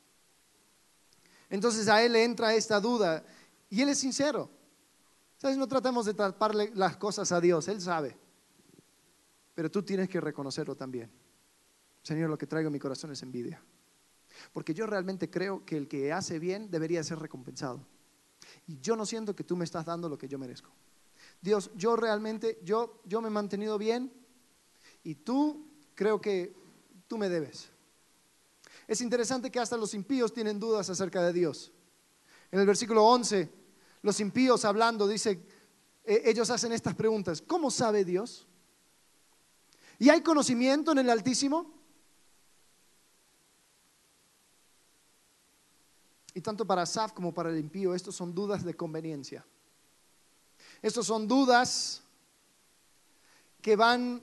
Entonces 1.50 1.90
a 1.90 2.02
él 2.02 2.14
le 2.14 2.24
entra 2.24 2.56
esta 2.56 2.80
duda 2.80 3.26
y 3.70 3.82
él 3.82 3.90
es 3.90 4.00
sincero. 4.00 4.63
No 5.44 5.68
tratemos 5.68 6.06
de 6.06 6.14
taparle 6.14 6.72
las 6.74 6.96
cosas 6.96 7.32
a 7.34 7.42
Dios, 7.42 7.68
Él 7.68 7.82
sabe. 7.82 8.18
Pero 9.54 9.70
tú 9.70 9.84
tienes 9.84 10.08
que 10.08 10.22
reconocerlo 10.22 10.76
también. 10.76 11.12
Señor, 12.02 12.30
lo 12.30 12.38
que 12.38 12.48
traigo 12.48 12.68
en 12.68 12.74
mi 12.74 12.80
corazón 12.80 13.12
es 13.12 13.22
envidia. 13.24 13.62
Porque 14.54 14.74
yo 14.74 14.88
realmente 14.88 15.30
creo 15.30 15.66
que 15.66 15.78
el 15.78 15.88
que 15.88 16.14
hace 16.14 16.40
bien 16.40 16.72
debería 16.72 17.04
ser 17.04 17.20
recompensado. 17.20 17.86
Y 18.68 18.80
yo 18.80 18.96
no 18.96 19.06
siento 19.06 19.36
que 19.36 19.44
tú 19.44 19.58
me 19.58 19.66
estás 19.66 19.86
dando 19.86 20.08
lo 20.08 20.18
que 20.18 20.28
yo 20.28 20.40
merezco. 20.40 20.72
Dios, 21.42 21.72
yo 21.76 21.98
realmente, 21.98 22.60
yo, 22.64 23.02
yo 23.06 23.22
me 23.22 23.28
he 23.28 23.32
mantenido 23.32 23.78
bien 23.78 24.12
y 25.04 25.16
tú 25.16 25.68
creo 25.94 26.22
que 26.22 26.56
tú 27.08 27.18
me 27.18 27.30
debes. 27.30 27.70
Es 28.88 29.02
interesante 29.02 29.52
que 29.52 29.60
hasta 29.60 29.78
los 29.78 29.94
impíos 29.94 30.34
tienen 30.34 30.60
dudas 30.60 30.90
acerca 30.90 31.22
de 31.22 31.34
Dios. 31.34 31.72
En 32.50 32.60
el 32.60 32.66
versículo 32.66 33.06
11 33.06 33.63
los 34.04 34.20
impíos 34.20 34.66
hablando, 34.66 35.08
dice, 35.08 35.42
eh, 36.04 36.22
ellos 36.26 36.50
hacen 36.50 36.74
estas 36.74 36.94
preguntas. 36.94 37.42
¿Cómo 37.42 37.72
sabe 37.72 38.06
Dios? 38.06 38.46
¿Y 39.98 40.10
hay 40.10 40.22
conocimiento 40.22 40.92
en 40.92 41.00
el 41.00 41.10
Altísimo? 41.10 41.72
Y 46.34 46.42
tanto 46.42 46.66
para 46.68 46.82
Asaf 46.82 47.14
como 47.14 47.34
para 47.34 47.50
el 47.50 47.58
impío, 47.58 47.96
estos 47.96 48.16
son 48.16 48.36
dudas 48.36 48.64
de 48.64 48.74
conveniencia. 48.74 49.46
Estos 50.82 51.08
son 51.08 51.28
dudas 51.28 52.02
que 53.62 53.78
van 53.78 54.22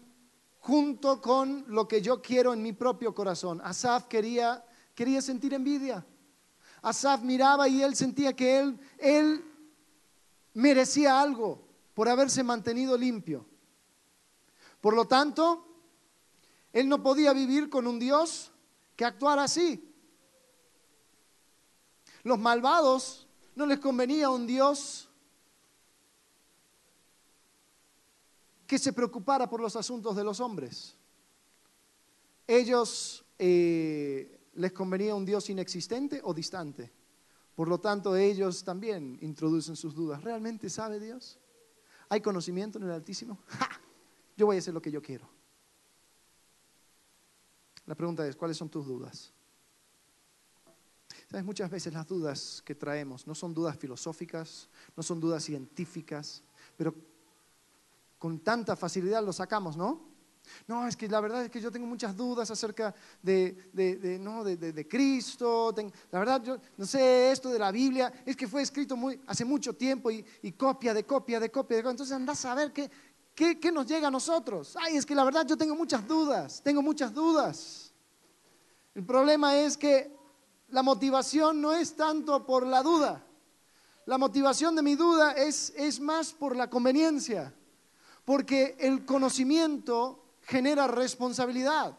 junto 0.59 1.23
con 1.23 1.65
lo 1.69 1.89
que 1.89 2.03
yo 2.03 2.21
quiero 2.21 2.53
en 2.53 2.63
mi 2.63 2.75
propio 2.75 3.15
corazón. 3.15 3.63
Asaf 3.65 4.05
quería, 4.05 4.63
quería 4.95 5.23
sentir 5.23 5.55
envidia. 5.55 6.05
Asaf 6.83 7.23
miraba 7.23 7.67
y 7.67 7.83
él 7.83 7.95
sentía 7.95 8.35
que 8.35 8.59
él, 8.59 8.79
él 8.99 9.50
merecía 10.55 11.21
algo 11.21 11.63
por 11.95 12.09
haberse 12.09 12.43
mantenido 12.43 12.97
limpio. 12.97 13.47
Por 14.81 14.95
lo 14.95 15.07
tanto, 15.07 15.67
él 16.73 16.89
no 16.89 17.03
podía 17.03 17.33
vivir 17.33 17.69
con 17.69 17.87
un 17.87 17.99
Dios 17.99 18.53
que 18.97 19.05
actuara 19.05 19.45
así. 19.45 19.87
Los 22.23 22.39
malvados 22.39 23.27
no 23.55 23.67
les 23.67 23.79
convenía 23.79 24.31
un 24.31 24.47
Dios 24.47 25.09
que 28.67 28.79
se 28.79 28.93
preocupara 28.93 29.49
por 29.51 29.61
los 29.61 29.75
asuntos 29.75 30.15
de 30.15 30.25
los 30.25 30.39
hombres. 30.39 30.97
Ellos 32.47 33.25
eh, 33.39 34.41
les 34.55 34.73
convenía 34.73 35.15
un 35.15 35.25
Dios 35.25 35.51
inexistente 35.51 36.21
o 36.23 36.33
distante. 36.33 36.93
Por 37.55 37.69
lo 37.69 37.79
tanto, 37.79 38.17
ellos 38.17 38.65
también 38.65 39.19
introducen 39.21 39.77
sus 39.77 39.95
dudas. 39.95 40.23
¿Realmente 40.23 40.71
sabe 40.71 40.99
Dios? 40.99 41.39
¿Hay 42.09 42.21
conocimiento 42.21 42.79
en 42.79 42.85
el 42.85 42.91
Altísimo? 42.91 43.39
Yo 44.37 44.47
voy 44.47 44.57
a 44.57 44.59
hacer 44.59 44.73
lo 44.73 44.81
que 44.81 44.91
yo 44.91 45.03
quiero. 45.03 45.29
La 47.85 47.95
pregunta 47.95 48.27
es, 48.27 48.37
¿cuáles 48.37 48.57
son 48.57 48.71
tus 48.71 48.87
dudas? 48.87 49.35
¿Sabes? 51.31 51.45
Muchas 51.45 51.71
veces 51.71 51.93
las 51.93 52.07
dudas 52.07 52.63
que 52.65 52.75
traemos 52.75 53.27
no 53.27 53.35
son 53.35 53.53
dudas 53.53 53.77
filosóficas, 53.77 54.69
no 54.97 55.03
son 55.03 55.21
dudas 55.21 55.45
científicas, 55.45 56.43
pero 56.77 56.95
con 58.19 58.41
tanta 58.41 58.77
facilidad 58.77 59.25
lo 59.25 59.33
sacamos, 59.33 59.77
¿no? 59.77 60.10
No, 60.67 60.87
es 60.87 60.97
que 60.97 61.09
la 61.09 61.21
verdad 61.21 61.45
es 61.45 61.51
que 61.51 61.61
yo 61.61 61.71
tengo 61.71 61.87
muchas 61.87 62.17
dudas 62.17 62.51
acerca 62.51 62.95
de, 63.23 64.19
¿no? 64.21 64.45
de, 64.45 64.89
Cristo. 64.89 65.75
la 66.11 66.19
verdad, 66.19 66.43
yo 66.43 66.59
no 66.77 66.87
sé 66.87 67.33
esto 67.33 67.51
de 67.51 67.59
la 67.59 67.71
Biblia. 67.71 68.13
Es 68.25 68.37
que 68.37 68.49
fue 68.49 68.63
escrito 68.63 68.97
muy, 68.97 69.21
hace 69.27 69.45
mucho 69.45 69.75
tiempo 69.75 70.11
y, 70.11 70.25
copia 70.57 70.95
de 70.95 71.05
copia 71.05 71.41
de 71.41 71.51
copia 71.51 71.77
de 71.77 71.83
copia. 71.83 71.91
Entonces 71.91 72.13
andás 72.13 72.45
a 72.45 72.55
ver 72.55 72.73
qué, 72.73 72.91
qué 73.35 73.73
nos 73.73 73.87
llega 73.87 74.09
a 74.09 74.11
nosotros. 74.11 74.77
Ay, 74.81 74.97
es 74.97 75.07
que 75.07 75.15
la 75.15 75.25
verdad 75.25 75.47
yo 75.47 75.57
tengo 75.57 75.75
muchas 75.75 76.07
dudas. 76.07 76.61
Tengo 76.63 76.83
muchas 76.83 77.13
dudas. 77.13 77.93
El 78.95 79.05
problema 79.05 79.57
es 79.57 79.77
que 79.77 80.15
la 80.69 80.83
motivación 80.83 81.61
no 81.61 81.73
es 81.73 81.95
tanto 81.95 82.45
por 82.47 82.67
la 82.67 82.83
duda. 82.83 83.25
La 84.07 84.19
motivación 84.19 84.75
de 84.75 84.83
mi 84.83 84.95
duda 84.95 85.33
es, 85.33 85.73
es 85.77 86.01
más 86.01 86.33
por 86.33 86.57
la 86.57 86.69
conveniencia. 86.69 87.55
Porque 88.25 88.77
el 88.79 89.05
conocimiento 89.05 90.20
genera 90.51 90.89
responsabilidad. 90.89 91.97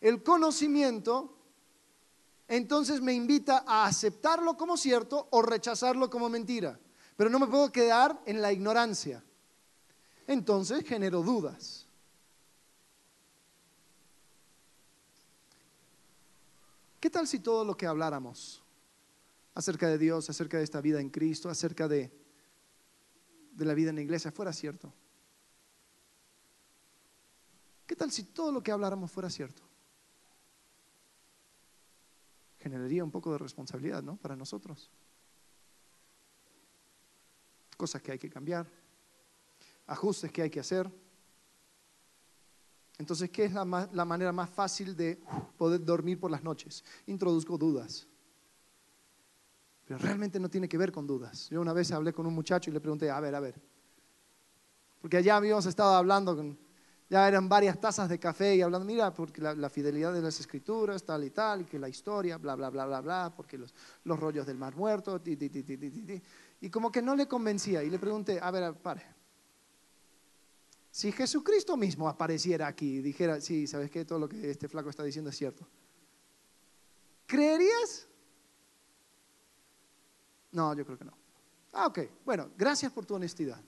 El 0.00 0.22
conocimiento 0.22 1.36
entonces 2.46 3.00
me 3.00 3.12
invita 3.12 3.64
a 3.66 3.86
aceptarlo 3.86 4.56
como 4.56 4.76
cierto 4.76 5.26
o 5.30 5.42
rechazarlo 5.42 6.08
como 6.10 6.28
mentira. 6.28 6.78
Pero 7.16 7.28
no 7.30 7.38
me 7.38 7.46
puedo 7.46 7.72
quedar 7.72 8.20
en 8.26 8.40
la 8.40 8.52
ignorancia. 8.52 9.24
Entonces 10.26 10.84
genero 10.86 11.22
dudas. 11.22 11.86
¿Qué 17.00 17.10
tal 17.10 17.26
si 17.26 17.40
todo 17.40 17.64
lo 17.64 17.76
que 17.76 17.86
habláramos 17.86 18.62
acerca 19.54 19.88
de 19.88 19.98
Dios, 19.98 20.30
acerca 20.30 20.58
de 20.58 20.64
esta 20.64 20.80
vida 20.80 21.00
en 21.00 21.10
Cristo, 21.10 21.48
acerca 21.48 21.88
de, 21.88 22.12
de 23.52 23.64
la 23.64 23.74
vida 23.74 23.90
en 23.90 23.96
la 23.96 24.02
iglesia 24.02 24.30
fuera 24.30 24.52
cierto? 24.52 24.92
¿Qué 27.92 27.96
tal 27.96 28.10
si 28.10 28.22
todo 28.22 28.50
lo 28.50 28.62
que 28.62 28.72
habláramos 28.72 29.12
fuera 29.12 29.28
cierto? 29.28 29.62
Generaría 32.56 33.04
un 33.04 33.10
poco 33.10 33.30
de 33.32 33.36
responsabilidad, 33.36 34.02
¿no? 34.02 34.16
Para 34.16 34.34
nosotros. 34.34 34.90
Cosas 37.76 38.00
que 38.00 38.12
hay 38.12 38.18
que 38.18 38.30
cambiar, 38.30 38.66
ajustes 39.88 40.32
que 40.32 40.40
hay 40.40 40.48
que 40.48 40.60
hacer. 40.60 40.90
Entonces, 42.96 43.28
¿qué 43.28 43.44
es 43.44 43.52
la, 43.52 43.66
manera 43.66 44.32
más 44.32 44.48
fácil 44.48 44.96
de 44.96 45.20
poder 45.58 45.84
dormir 45.84 46.18
por 46.18 46.30
las 46.30 46.42
noches? 46.42 46.82
Introduzco 47.04 47.58
dudas. 47.58 48.08
Pero 49.84 49.98
realmente 49.98 50.40
no 50.40 50.48
tiene 50.48 50.66
que 50.66 50.78
ver 50.78 50.92
con 50.92 51.06
dudas. 51.06 51.50
Yo 51.50 51.60
una 51.60 51.74
vez 51.74 51.92
hablé 51.92 52.14
con 52.14 52.24
un 52.24 52.32
muchacho 52.32 52.70
y 52.70 52.72
le 52.72 52.80
pregunté, 52.80 53.10
a 53.10 53.20
ver, 53.20 53.34
a 53.34 53.40
ver. 53.40 53.60
Porque 55.02 55.18
allá 55.18 55.36
habíamos 55.36 55.66
estado 55.66 55.94
hablando 55.94 56.34
con, 56.34 56.61
ya 57.12 57.28
eran 57.28 57.46
varias 57.46 57.78
tazas 57.78 58.08
de 58.08 58.18
café 58.18 58.56
y 58.56 58.62
hablando, 58.62 58.86
mira, 58.86 59.12
porque 59.12 59.42
la, 59.42 59.68
fidelidad 59.68 60.14
de 60.14 60.22
las 60.22 60.40
escrituras, 60.40 61.04
tal 61.04 61.22
y 61.24 61.28
tal, 61.28 61.60
y 61.60 61.64
que 61.66 61.78
la 61.78 61.90
historia, 61.90 62.38
bla, 62.38 62.54
bla, 62.54 62.70
bla, 62.70 62.86
bla, 62.86 63.02
bla, 63.02 63.32
porque 63.36 63.58
los, 63.58 63.74
los 64.04 64.18
rollos 64.18 64.46
del 64.46 64.56
mar 64.56 64.74
muerto, 64.74 65.20
ti, 65.20 65.36
ti, 65.36 65.50
ti, 65.50 66.22
y 66.62 66.70
como 66.70 66.90
que 66.90 67.02
no 67.02 67.14
le 67.14 67.28
convencía. 67.28 67.82
Y 67.82 67.90
le 67.90 67.98
pregunté, 67.98 68.40
a 68.40 68.50
ver, 68.50 68.72
pare, 68.76 69.02
si 70.90 71.12
Jesucristo 71.12 71.76
mismo 71.76 72.08
apareciera 72.08 72.66
aquí 72.66 72.96
y 72.96 73.02
dijera, 73.02 73.42
sí, 73.42 73.66
¿sabes 73.66 73.90
qué? 73.90 74.06
Todo 74.06 74.18
lo 74.18 74.26
que 74.26 74.50
este 74.50 74.66
flaco 74.66 74.88
está 74.88 75.02
diciendo 75.02 75.28
es 75.28 75.36
cierto. 75.36 75.68
¿Creerías? 77.26 78.08
No, 80.50 80.74
yo 80.74 80.86
creo 80.86 80.96
que 80.96 81.04
no. 81.04 81.12
Ah, 81.74 81.88
ok. 81.88 81.98
Bueno, 82.24 82.52
gracias 82.56 82.90
por 82.90 83.04
tu 83.04 83.16
honestidad. 83.16 83.62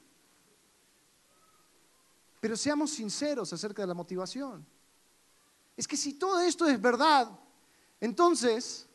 Pero 2.44 2.58
seamos 2.58 2.90
sinceros 2.90 3.50
acerca 3.54 3.80
de 3.80 3.88
la 3.88 3.94
motivación. 3.94 4.66
Es 5.74 5.88
que 5.88 5.96
si 5.96 6.12
todo 6.12 6.40
esto 6.40 6.66
es 6.66 6.78
verdad, 6.78 7.26
entonces 7.98 8.86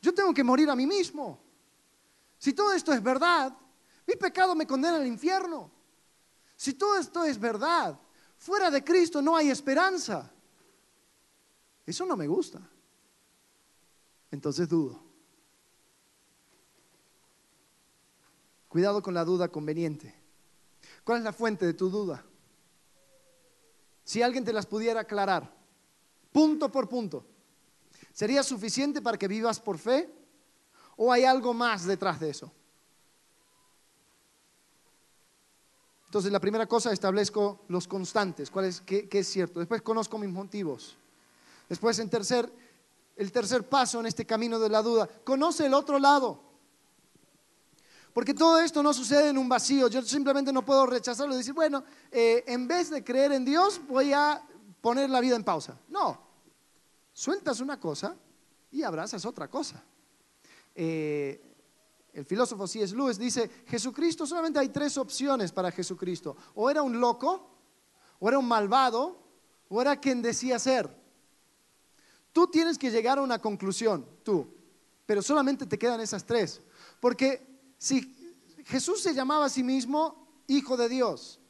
yo 0.00 0.14
tengo 0.14 0.32
que 0.32 0.42
morir 0.42 0.70
a 0.70 0.74
mí 0.74 0.86
mismo. 0.86 1.38
Si 2.38 2.54
todo 2.54 2.72
esto 2.72 2.90
es 2.94 3.02
verdad, 3.02 3.54
mi 4.06 4.16
pecado 4.16 4.54
me 4.54 4.66
condena 4.66 4.96
al 4.96 5.06
infierno. 5.06 5.70
Si 6.56 6.72
todo 6.72 6.96
esto 6.96 7.22
es 7.22 7.38
verdad, 7.38 8.00
fuera 8.38 8.70
de 8.70 8.82
Cristo 8.82 9.20
no 9.20 9.36
hay 9.36 9.50
esperanza. 9.50 10.32
Eso 11.84 12.06
no 12.06 12.16
me 12.16 12.28
gusta. 12.28 12.66
Entonces 14.30 14.66
dudo. 14.70 14.98
Cuidado 18.70 19.02
con 19.02 19.12
la 19.12 19.22
duda 19.22 19.50
conveniente. 19.50 20.21
¿Cuál 21.04 21.18
es 21.18 21.24
la 21.24 21.32
fuente 21.32 21.66
de 21.66 21.74
tu 21.74 21.90
duda? 21.90 22.24
Si 24.04 24.22
alguien 24.22 24.44
te 24.44 24.52
las 24.52 24.66
pudiera 24.66 25.00
aclarar, 25.00 25.52
punto 26.32 26.70
por 26.70 26.88
punto, 26.88 27.24
¿sería 28.12 28.42
suficiente 28.42 29.00
para 29.00 29.18
que 29.18 29.28
vivas 29.28 29.60
por 29.60 29.78
fe? 29.78 30.12
¿O 30.96 31.12
hay 31.12 31.24
algo 31.24 31.54
más 31.54 31.84
detrás 31.84 32.20
de 32.20 32.30
eso? 32.30 32.52
Entonces, 36.12 36.30
la 36.30 36.40
primera 36.40 36.66
cosa, 36.66 36.92
establezco 36.92 37.60
los 37.68 37.88
constantes, 37.88 38.50
cuál 38.50 38.66
es, 38.66 38.82
qué, 38.82 39.08
es 39.10 39.26
cierto. 39.28 39.60
Después 39.60 39.80
conozco 39.80 40.18
mis 40.18 40.28
motivos. 40.28 40.94
Después, 41.70 41.98
en 42.00 42.10
tercer, 42.10 42.52
el 43.16 43.32
tercer 43.32 43.66
paso 43.66 43.98
en 43.98 44.04
este 44.04 44.26
camino 44.26 44.58
de 44.58 44.68
la 44.68 44.82
duda, 44.82 45.08
conoce 45.24 45.64
el 45.64 45.72
otro 45.72 45.98
lado. 45.98 46.51
Porque 48.12 48.34
todo 48.34 48.58
esto 48.60 48.82
no 48.82 48.92
sucede 48.92 49.30
en 49.30 49.38
un 49.38 49.48
vacío. 49.48 49.88
Yo 49.88 50.02
simplemente 50.02 50.52
no 50.52 50.64
puedo 50.64 50.86
rechazarlo 50.86 51.34
y 51.34 51.38
decir, 51.38 51.54
bueno, 51.54 51.82
eh, 52.10 52.44
en 52.46 52.68
vez 52.68 52.90
de 52.90 53.02
creer 53.02 53.32
en 53.32 53.44
Dios, 53.44 53.80
voy 53.88 54.12
a 54.12 54.42
poner 54.80 55.08
la 55.08 55.20
vida 55.20 55.36
en 55.36 55.44
pausa. 55.44 55.78
No. 55.88 56.20
Sueltas 57.12 57.60
una 57.60 57.80
cosa 57.80 58.14
y 58.70 58.82
abrazas 58.82 59.24
otra 59.24 59.48
cosa. 59.48 59.82
Eh, 60.74 61.40
el 62.12 62.26
filósofo 62.26 62.66
C.S. 62.66 62.94
Lewis 62.94 63.18
dice, 63.18 63.50
Jesucristo, 63.66 64.26
solamente 64.26 64.58
hay 64.58 64.68
tres 64.68 64.98
opciones 64.98 65.50
para 65.50 65.70
Jesucristo. 65.70 66.36
O 66.54 66.68
era 66.68 66.82
un 66.82 67.00
loco, 67.00 67.48
o 68.18 68.28
era 68.28 68.38
un 68.38 68.46
malvado, 68.46 69.18
o 69.68 69.80
era 69.80 69.98
quien 69.98 70.20
decía 70.20 70.58
ser. 70.58 70.94
Tú 72.32 72.46
tienes 72.46 72.76
que 72.76 72.90
llegar 72.90 73.18
a 73.18 73.22
una 73.22 73.38
conclusión, 73.38 74.06
tú, 74.22 74.46
pero 75.06 75.22
solamente 75.22 75.66
te 75.66 75.78
quedan 75.78 76.00
esas 76.00 76.24
tres. 76.24 76.60
Porque 77.00 77.51
si 77.82 78.14
Jesús 78.66 79.02
se 79.02 79.12
llamaba 79.12 79.46
a 79.46 79.48
sí 79.48 79.64
mismo 79.64 80.44
Hijo 80.46 80.76
de 80.76 80.88
Dios, 80.88 81.40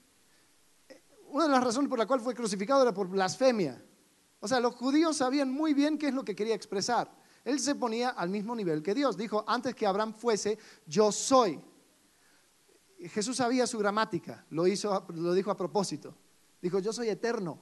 una 1.28 1.44
de 1.44 1.50
las 1.50 1.62
razones 1.62 1.90
por 1.90 1.98
la 1.98 2.06
cual 2.06 2.20
fue 2.20 2.34
crucificado 2.34 2.80
era 2.80 2.94
por 2.94 3.06
blasfemia. 3.06 3.84
O 4.40 4.48
sea, 4.48 4.58
los 4.58 4.74
judíos 4.74 5.18
sabían 5.18 5.52
muy 5.52 5.74
bien 5.74 5.98
qué 5.98 6.08
es 6.08 6.14
lo 6.14 6.24
que 6.24 6.34
quería 6.34 6.54
expresar. 6.54 7.14
Él 7.44 7.60
se 7.60 7.74
ponía 7.74 8.08
al 8.08 8.30
mismo 8.30 8.56
nivel 8.56 8.82
que 8.82 8.94
Dios. 8.94 9.18
Dijo, 9.18 9.44
antes 9.46 9.74
que 9.74 9.86
Abraham 9.86 10.14
fuese, 10.14 10.58
yo 10.86 11.12
soy. 11.12 11.62
Jesús 12.98 13.36
sabía 13.36 13.66
su 13.66 13.78
gramática, 13.78 14.46
lo, 14.48 14.66
hizo, 14.66 15.04
lo 15.08 15.34
dijo 15.34 15.50
a 15.50 15.56
propósito. 15.56 16.16
Dijo, 16.62 16.78
yo 16.78 16.94
soy 16.94 17.10
eterno. 17.10 17.60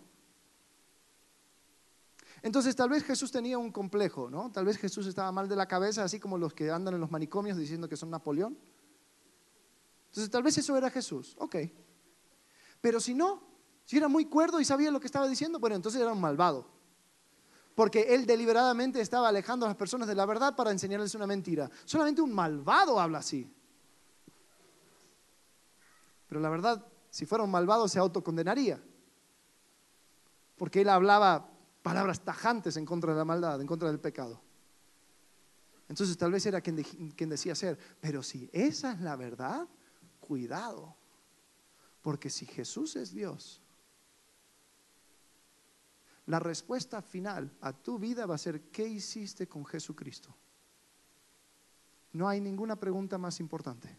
Entonces 2.43 2.75
tal 2.75 2.89
vez 2.89 3.05
Jesús 3.05 3.31
tenía 3.31 3.59
un 3.59 3.71
complejo, 3.71 4.31
¿no? 4.31 4.51
Tal 4.51 4.65
vez 4.65 4.79
Jesús 4.79 5.07
estaba 5.07 5.31
mal 5.31 5.49
de 5.49 5.57
la 5.57 5.67
cabeza, 5.67 6.05
así 6.05 6.19
como 6.19 6.39
los 6.39 6.55
que 6.55 6.71
andan 6.71 6.95
en 6.95 7.01
los 7.01 7.11
manicomios 7.11 7.57
diciendo 7.57 7.89
que 7.89 7.97
son 7.97 8.11
Napoleón. 8.11 8.59
Entonces 10.07 10.31
tal 10.31 10.43
vez 10.43 10.57
eso 10.59 10.77
era 10.77 10.91
Jesús, 10.91 11.37
ok. 11.39 11.57
Pero 12.81 12.99
si 12.99 13.15
no, 13.15 13.43
si 13.85 13.99
era 13.99 14.09
muy 14.09 14.25
cuerdo 14.25 14.61
y 14.61 14.65
sabía 14.65 14.91
lo 14.91 15.01
que 15.01 15.07
estaba 15.07 15.29
diciendo, 15.29 15.59
bueno, 15.59 15.77
entonces 15.77 16.01
era 16.01 16.13
un 16.13 16.21
malvado. 16.21 16.67
Porque 17.75 18.15
él 18.15 18.27
deliberadamente 18.27 19.01
estaba 19.01 19.29
alejando 19.29 19.67
a 19.67 19.69
las 19.69 19.77
personas 19.77 20.09
de 20.09 20.15
la 20.15 20.27
verdad 20.27 20.57
para 20.57 20.71
enseñarles 20.71 21.15
una 21.15 21.27
mentira. 21.27 21.71
Solamente 21.85 22.21
un 22.21 22.33
malvado 22.33 22.99
habla 22.99 23.19
así. 23.19 23.53
Pero 26.29 26.41
la 26.41 26.49
verdad, 26.49 26.85
si 27.11 27.27
fuera 27.27 27.45
un 27.45 27.51
malvado, 27.51 27.89
se 27.89 27.99
autocondenaría. 27.99 28.83
Porque 30.57 30.83
él 30.83 30.89
hablaba 30.89 31.51
palabras 31.83 32.21
tajantes 32.21 32.77
en 32.77 32.85
contra 32.85 33.13
de 33.13 33.19
la 33.19 33.25
maldad, 33.25 33.61
en 33.61 33.67
contra 33.67 33.89
del 33.89 34.01
pecado. 34.01 34.41
Entonces 35.89 36.17
tal 36.17 36.31
vez 36.31 36.47
era 36.47 36.61
quien, 36.61 37.29
decía 37.29 37.55
ser. 37.55 37.79
Pero 38.01 38.23
si 38.23 38.49
esa 38.53 38.93
es 38.93 39.01
la 39.01 39.17
verdad, 39.17 39.67
cuidado. 40.21 40.95
Porque 42.01 42.31
si 42.31 42.47
Jesús 42.47 42.97
es 42.97 43.13
Dios, 43.13 43.61
la 46.27 46.39
respuesta 46.39 47.03
final 47.03 47.53
a 47.61 47.73
tu 47.73 47.99
vida 47.99 48.25
va 48.25 48.37
a 48.37 48.39
ser, 48.39 48.71
¿qué 48.71 48.87
hiciste 48.87 49.49
con 49.49 49.67
Jesucristo? 49.67 50.35
No 52.13 52.29
hay 52.29 52.41
ninguna 52.41 52.77
pregunta 52.77 53.19
más 53.19 53.41
importante. 53.41 53.97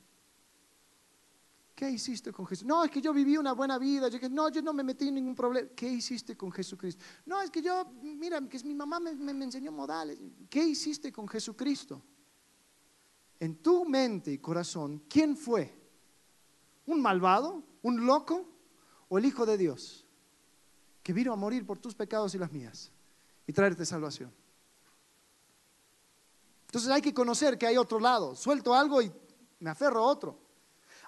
¿Qué 1.81 1.89
hiciste 1.89 2.31
con 2.31 2.45
Jesús? 2.45 2.63
No, 2.67 2.83
es 2.83 2.91
que 2.91 3.01
yo 3.01 3.11
viví 3.11 3.37
una 3.37 3.53
buena 3.53 3.79
vida. 3.79 4.07
Yo, 4.07 4.29
no, 4.29 4.49
yo 4.49 4.61
no 4.61 4.71
me 4.71 4.83
metí 4.83 5.07
en 5.07 5.15
ningún 5.15 5.33
problema. 5.33 5.67
¿Qué 5.75 5.89
hiciste 5.89 6.37
con 6.37 6.51
Jesucristo? 6.51 7.03
No, 7.25 7.41
es 7.41 7.49
que 7.49 7.59
yo, 7.59 7.91
mira, 8.03 8.39
que 8.47 8.59
mi 8.59 8.75
mamá 8.75 8.99
me, 8.99 9.15
me 9.15 9.45
enseñó 9.45 9.71
modales. 9.71 10.19
¿Qué 10.47 10.63
hiciste 10.63 11.11
con 11.11 11.27
Jesucristo? 11.27 11.99
En 13.39 13.63
tu 13.63 13.83
mente 13.83 14.31
y 14.31 14.37
corazón, 14.37 15.05
¿quién 15.09 15.35
fue? 15.35 15.75
¿Un 16.85 17.01
malvado? 17.01 17.63
¿Un 17.81 18.05
loco? 18.05 18.45
¿O 19.09 19.17
el 19.17 19.25
Hijo 19.25 19.47
de 19.47 19.57
Dios? 19.57 20.05
Que 21.01 21.13
vino 21.13 21.33
a 21.33 21.35
morir 21.35 21.65
por 21.65 21.79
tus 21.79 21.95
pecados 21.95 22.35
y 22.35 22.37
las 22.37 22.51
mías 22.51 22.91
y 23.47 23.53
traerte 23.53 23.87
salvación. 23.87 24.31
Entonces 26.67 26.91
hay 26.91 27.01
que 27.01 27.11
conocer 27.15 27.57
que 27.57 27.65
hay 27.65 27.77
otro 27.77 27.99
lado. 27.99 28.35
Suelto 28.35 28.75
algo 28.75 29.01
y 29.01 29.11
me 29.57 29.71
aferro 29.71 30.01
a 30.01 30.05
otro. 30.05 30.50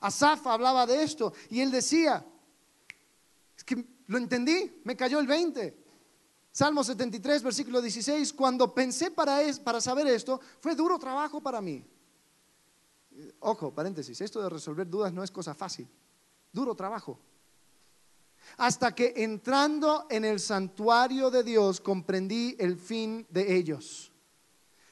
Asaf 0.03 0.45
hablaba 0.47 0.85
de 0.85 1.01
esto 1.01 1.31
y 1.49 1.61
él 1.61 1.71
decía, 1.71 2.25
es 3.55 3.63
que 3.63 3.85
lo 4.07 4.17
entendí, 4.17 4.81
me 4.83 4.97
cayó 4.97 5.19
el 5.21 5.27
20. 5.27 5.81
Salmo 6.51 6.83
73, 6.83 7.41
versículo 7.41 7.81
16, 7.81 8.33
cuando 8.33 8.73
pensé 8.75 9.11
para, 9.11 9.39
para 9.63 9.79
saber 9.79 10.07
esto, 10.07 10.41
fue 10.59 10.75
duro 10.75 10.99
trabajo 10.99 11.39
para 11.39 11.61
mí. 11.61 11.85
Ojo, 13.39 13.73
paréntesis, 13.73 14.19
esto 14.19 14.41
de 14.41 14.49
resolver 14.49 14.89
dudas 14.89 15.13
no 15.13 15.23
es 15.23 15.31
cosa 15.31 15.55
fácil, 15.55 15.87
duro 16.51 16.75
trabajo. 16.75 17.17
Hasta 18.57 18.93
que 18.93 19.13
entrando 19.15 20.05
en 20.09 20.25
el 20.25 20.41
santuario 20.41 21.31
de 21.31 21.43
Dios 21.43 21.79
comprendí 21.79 22.57
el 22.59 22.75
fin 22.75 23.25
de 23.29 23.55
ellos. 23.55 24.11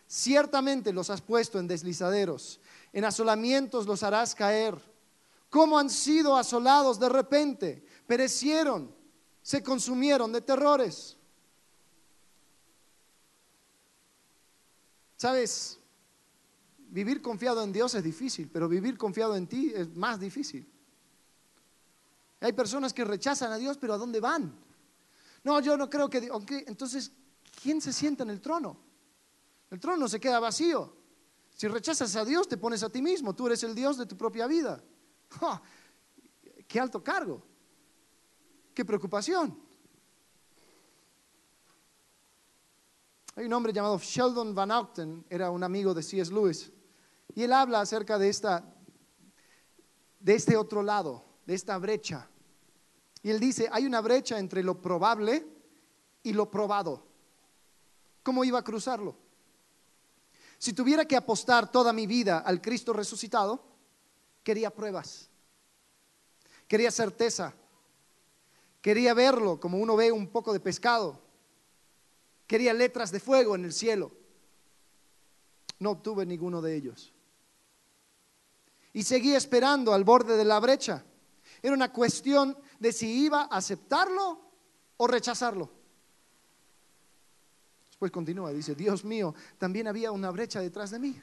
Ciertamente 0.08 0.94
los 0.94 1.10
has 1.10 1.22
puesto 1.22 1.60
en 1.60 1.68
deslizaderos, 1.68 2.62
en 2.94 3.04
asolamientos 3.04 3.86
los 3.86 4.04
harás 4.04 4.36
caer 4.36 4.91
cómo 5.52 5.78
han 5.78 5.90
sido 5.90 6.38
asolados 6.38 6.98
de 6.98 7.10
repente, 7.10 7.86
perecieron, 8.08 8.96
se 9.44 9.62
consumieron 9.62 10.32
de 10.32 10.42
terrores. 10.42 11.18
Sabes, 15.18 15.78
vivir 16.88 17.22
confiado 17.22 17.62
en 17.64 17.74
Dios 17.74 17.94
es 17.94 18.04
difícil, 18.04 18.50
pero 18.52 18.70
vivir 18.70 18.98
confiado 18.98 19.36
en 19.36 19.46
ti 19.46 19.74
es 19.76 19.94
más 19.94 20.20
difícil. 20.20 20.66
Hay 22.40 22.54
personas 22.54 22.94
que 22.94 23.04
rechazan 23.04 23.52
a 23.52 23.58
Dios, 23.58 23.78
pero 23.78 23.94
¿a 23.94 23.98
dónde 23.98 24.22
van? 24.22 24.56
No, 25.44 25.60
yo 25.60 25.76
no 25.76 25.90
creo 25.90 26.10
que... 26.10 26.32
entonces, 26.66 27.12
¿quién 27.62 27.82
se 27.82 27.92
sienta 27.92 28.24
en 28.24 28.30
el 28.30 28.40
trono? 28.40 28.78
El 29.70 29.82
trono 29.82 30.08
se 30.08 30.20
queda 30.20 30.40
vacío. 30.40 30.96
Si 31.56 31.68
rechazas 31.68 32.16
a 32.16 32.24
Dios, 32.24 32.48
te 32.48 32.56
pones 32.56 32.84
a 32.84 32.90
ti 32.90 33.02
mismo. 33.02 33.36
Tú 33.36 33.48
eres 33.48 33.62
el 33.64 33.76
Dios 33.76 33.98
de 33.98 34.06
tu 34.06 34.16
propia 34.16 34.48
vida. 34.48 34.82
¡Qué 36.68 36.80
alto 36.80 37.04
cargo! 37.04 37.42
¡Qué 38.74 38.86
preocupación! 38.86 39.58
Hay 43.36 43.46
un 43.46 43.54
hombre 43.54 43.72
llamado 43.72 43.98
Sheldon 43.98 44.54
Van 44.54 44.72
Outen, 44.72 45.26
era 45.30 45.52
un 45.52 45.64
amigo 45.64 45.94
de 45.94 46.04
C.S. 46.04 46.32
Lewis, 46.32 46.72
y 47.34 47.44
él 47.44 47.54
habla 47.54 47.80
acerca 47.80 48.18
de, 48.18 48.28
esta, 48.28 48.76
de 50.20 50.36
este 50.36 50.58
otro 50.58 50.84
lado, 50.84 51.24
de 51.46 51.54
esta 51.54 51.78
brecha. 51.78 52.28
Y 53.24 53.30
él 53.30 53.40
dice, 53.40 53.70
hay 53.72 53.86
una 53.86 54.02
brecha 54.02 54.38
entre 54.38 54.64
lo 54.64 54.82
probable 54.82 55.48
y 56.24 56.34
lo 56.34 56.52
probado. 56.52 57.06
¿Cómo 58.22 58.44
iba 58.44 58.60
a 58.60 58.64
cruzarlo? 58.64 59.16
Si 60.58 60.74
tuviera 60.74 61.06
que 61.06 61.16
apostar 61.16 61.72
toda 61.72 61.94
mi 61.94 62.06
vida 62.06 62.40
al 62.40 62.62
Cristo 62.62 62.94
resucitado, 62.94 63.71
quería 64.44 64.72
pruebas, 64.72 65.30
quería 66.68 66.92
certeza, 66.92 67.54
quería 68.82 69.14
verlo 69.14 69.60
como 69.60 69.78
uno 69.78 69.96
ve 69.96 70.12
un 70.12 70.28
poco 70.28 70.54
de 70.54 70.60
pescado, 70.60 71.20
quería 72.48 72.74
letras 72.74 73.12
de 73.12 73.20
fuego 73.20 73.56
en 73.56 73.66
el 73.66 73.74
cielo. 73.74 74.12
No 75.80 75.92
obtuve 75.92 76.26
ninguno 76.26 76.62
de 76.62 76.76
ellos. 76.76 77.12
Y 78.94 79.04
seguí 79.04 79.34
esperando 79.34 79.94
al 79.94 80.04
borde 80.04 80.38
de 80.38 80.46
la 80.46 80.60
brecha. 80.60 81.04
Era 81.62 81.74
una 81.74 81.92
cuestión 81.92 82.58
de 82.80 82.92
si 82.92 83.24
iba 83.24 83.44
a 83.44 83.58
aceptarlo 83.58 84.42
o 84.98 85.08
rechazarlo. 85.08 85.72
Después 87.90 88.12
continúa, 88.12 88.52
dice, 88.52 88.76
Dios 88.76 89.06
mío, 89.06 89.34
también 89.58 89.88
había 89.88 90.12
una 90.12 90.30
brecha 90.32 90.60
detrás 90.60 90.92
de 90.92 91.00
mí. 91.00 91.22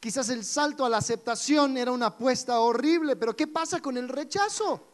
Quizás 0.00 0.30
el 0.30 0.44
salto 0.46 0.86
a 0.86 0.88
la 0.88 0.96
aceptación 0.96 1.76
era 1.76 1.92
una 1.92 2.06
apuesta 2.06 2.58
horrible, 2.58 3.16
pero 3.16 3.36
¿qué 3.36 3.46
pasa 3.46 3.80
con 3.80 3.98
el 3.98 4.08
rechazo? 4.08 4.88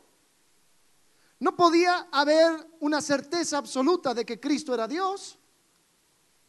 No 1.39 1.55
podía 1.55 2.09
haber 2.11 2.67
una 2.81 3.01
certeza 3.01 3.59
absoluta 3.59 4.13
de 4.13 4.27
que 4.27 4.41
Cristo 4.41 4.75
era 4.75 4.89
Dios, 4.89 5.39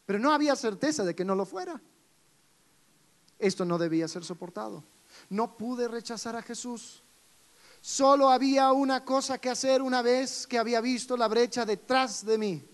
pero 0.08 0.18
no 0.18 0.32
había 0.32 0.56
certeza 0.56 1.04
de 1.04 1.14
que 1.14 1.24
no 1.24 1.36
lo 1.36 1.46
fuera. 1.46 1.80
Esto 3.38 3.64
no 3.64 3.78
debía 3.78 4.08
ser 4.08 4.24
soportado. 4.24 4.84
No 5.30 5.56
pude 5.56 5.88
rechazar 5.88 6.36
a 6.36 6.42
Jesús. 6.42 7.04
Solo 7.80 8.30
había 8.30 8.72
una 8.72 9.06
cosa 9.06 9.38
que 9.38 9.52
hacer 9.52 9.84
una 9.84 10.02
vez 10.02 10.48
que 10.48 10.58
había 10.58 10.82
visto 10.82 11.16
la 11.16 11.28
brecha 11.28 11.64
detrás 11.64 12.26
de 12.26 12.38
mí. 12.40 12.66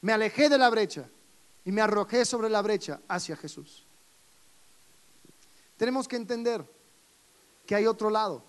Me 0.00 0.12
alejé 0.12 0.48
de 0.48 0.58
la 0.58 0.68
brecha 0.68 1.08
y 1.64 1.70
me 1.70 1.80
arrojé 1.80 2.24
sobre 2.24 2.50
la 2.50 2.60
brecha 2.62 3.00
hacia 3.06 3.36
Jesús. 3.36 3.86
Tenemos 5.80 6.06
que 6.06 6.16
entender 6.16 6.62
que 7.64 7.74
hay 7.74 7.86
otro 7.86 8.10
lado, 8.10 8.44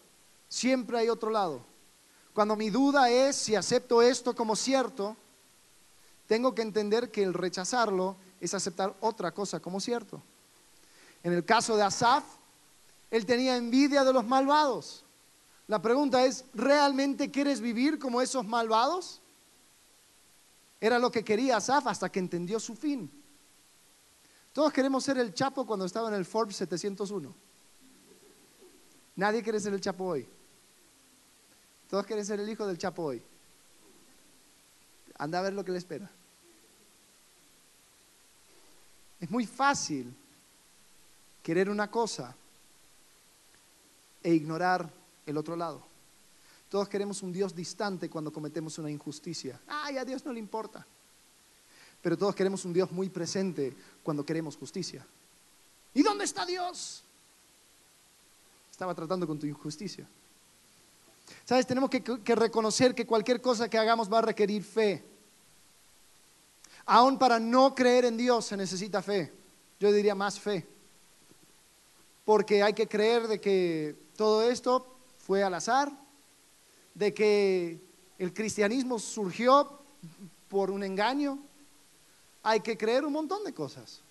siempre 0.50 0.98
hay 0.98 1.08
otro 1.08 1.30
lado. 1.30 1.64
Cuando 2.34 2.58
mi 2.58 2.70
duda 2.70 3.10
es 3.10 3.38
si 3.38 3.56
acepto 3.56 4.02
esto 4.02 4.36
como 4.36 4.54
cierto, 4.54 5.16
tengo 6.28 6.54
que 6.54 6.62
entender 6.62 7.10
que 7.10 7.24
el 7.24 7.34
rechazarlo 7.34 8.18
es 8.42 8.54
aceptar 8.54 8.94
otra 9.00 9.34
cosa 9.34 9.62
como 9.62 9.80
cierto. 9.80 10.22
En 11.24 11.32
el 11.32 11.46
caso 11.46 11.78
de 11.78 11.84
Asaf, 11.84 12.26
él 13.10 13.26
tenía 13.26 13.56
envidia 13.56 14.04
de 14.04 14.12
los 14.12 14.28
malvados. 14.28 15.06
La 15.68 15.82
pregunta 15.82 16.26
es, 16.26 16.44
¿realmente 16.54 17.32
quieres 17.32 17.62
vivir 17.62 17.98
como 17.98 18.22
esos 18.22 18.46
malvados? 18.46 19.22
Era 20.82 21.00
lo 21.00 21.10
que 21.10 21.24
quería 21.24 21.56
Asaf 21.56 21.88
hasta 21.88 22.12
que 22.12 22.20
entendió 22.20 22.60
su 22.60 22.76
fin. 22.76 23.10
Todos 24.54 24.74
queremos 24.74 25.04
ser 25.04 25.18
el 25.18 25.34
Chapo 25.34 25.66
cuando 25.66 25.86
estaba 25.86 26.10
en 26.10 26.16
el 26.16 26.26
Forbes 26.26 26.58
701. 26.58 27.34
Nadie 29.16 29.42
quiere 29.44 29.60
ser 29.60 29.74
el 29.74 29.82
Chapo 29.82 30.06
hoy. 30.06 30.28
Todos 31.90 32.06
quieren 32.06 32.26
ser 32.26 32.40
el 32.40 32.50
hijo 32.50 32.68
del 32.68 32.78
Chapo 32.78 33.04
hoy. 33.04 33.22
Anda 35.18 35.40
a 35.40 35.42
ver 35.44 35.54
lo 35.54 35.64
que 35.64 35.72
le 35.72 35.78
espera. 35.78 36.10
Es 39.20 39.30
muy 39.30 39.46
fácil 39.46 40.14
querer 41.44 41.70
una 41.70 41.90
cosa 41.90 42.36
e 44.24 44.34
ignorar 44.34 44.90
el 45.26 45.38
otro 45.38 45.56
lado. 45.56 45.82
Todos 46.70 46.90
queremos 46.90 47.22
un 47.22 47.32
Dios 47.32 47.56
distante 47.56 48.10
cuando 48.10 48.32
cometemos 48.32 48.78
una 48.80 48.90
injusticia. 48.90 49.60
Ay, 49.68 49.98
a 49.98 50.06
Dios 50.06 50.26
no 50.26 50.34
le 50.34 50.40
importa. 50.40 50.86
Pero 52.02 52.18
todos 52.18 52.36
queremos 52.36 52.66
un 52.66 52.74
Dios 52.74 52.92
muy 52.92 53.10
presente 53.10 53.76
cuando 54.04 54.26
queremos 54.26 54.58
justicia. 54.58 55.06
¿Y 55.94 56.02
dónde 56.04 56.26
está 56.26 56.46
Dios? 56.46 57.04
Estaba 58.72 58.96
tratando 58.96 59.28
con 59.28 59.38
tu 59.38 59.46
injusticia. 59.46 60.08
Sabes, 61.46 61.68
tenemos 61.68 61.90
que, 61.90 62.36
reconocer 62.36 62.96
que 62.96 63.06
cualquier 63.06 63.42
cosa 63.42 63.70
que 63.70 63.78
hagamos 63.78 64.12
va 64.12 64.20
a 64.20 64.24
requerir 64.24 64.64
fe. 64.64 65.04
Aún 66.86 67.18
para 67.18 67.40
no 67.40 67.76
creer 67.76 68.06
en 68.06 68.18
Dios 68.18 68.46
se 68.46 68.58
necesita 68.58 69.02
fe. 69.02 69.32
Yo 69.80 69.92
diría 69.92 70.16
más 70.16 70.40
fe. 70.40 70.66
Porque 72.26 72.64
hay 72.64 72.74
que 72.74 72.88
creer 72.88 73.28
de 73.28 73.40
que 73.40 73.96
todo 74.16 74.50
esto 74.50 74.88
fue 75.20 75.44
al 75.44 75.54
azar, 75.54 75.92
de 76.94 77.14
que 77.14 77.80
el 78.18 78.34
cristianismo 78.34 79.00
surgió 79.00 79.80
por 80.50 80.72
un 80.72 80.84
engaño. 80.84 81.40
Hay 82.44 82.62
que 82.62 82.78
creer 82.78 83.06
un 83.06 83.14
montón 83.14 83.44
de 83.44 83.54
cosas. 83.54 84.02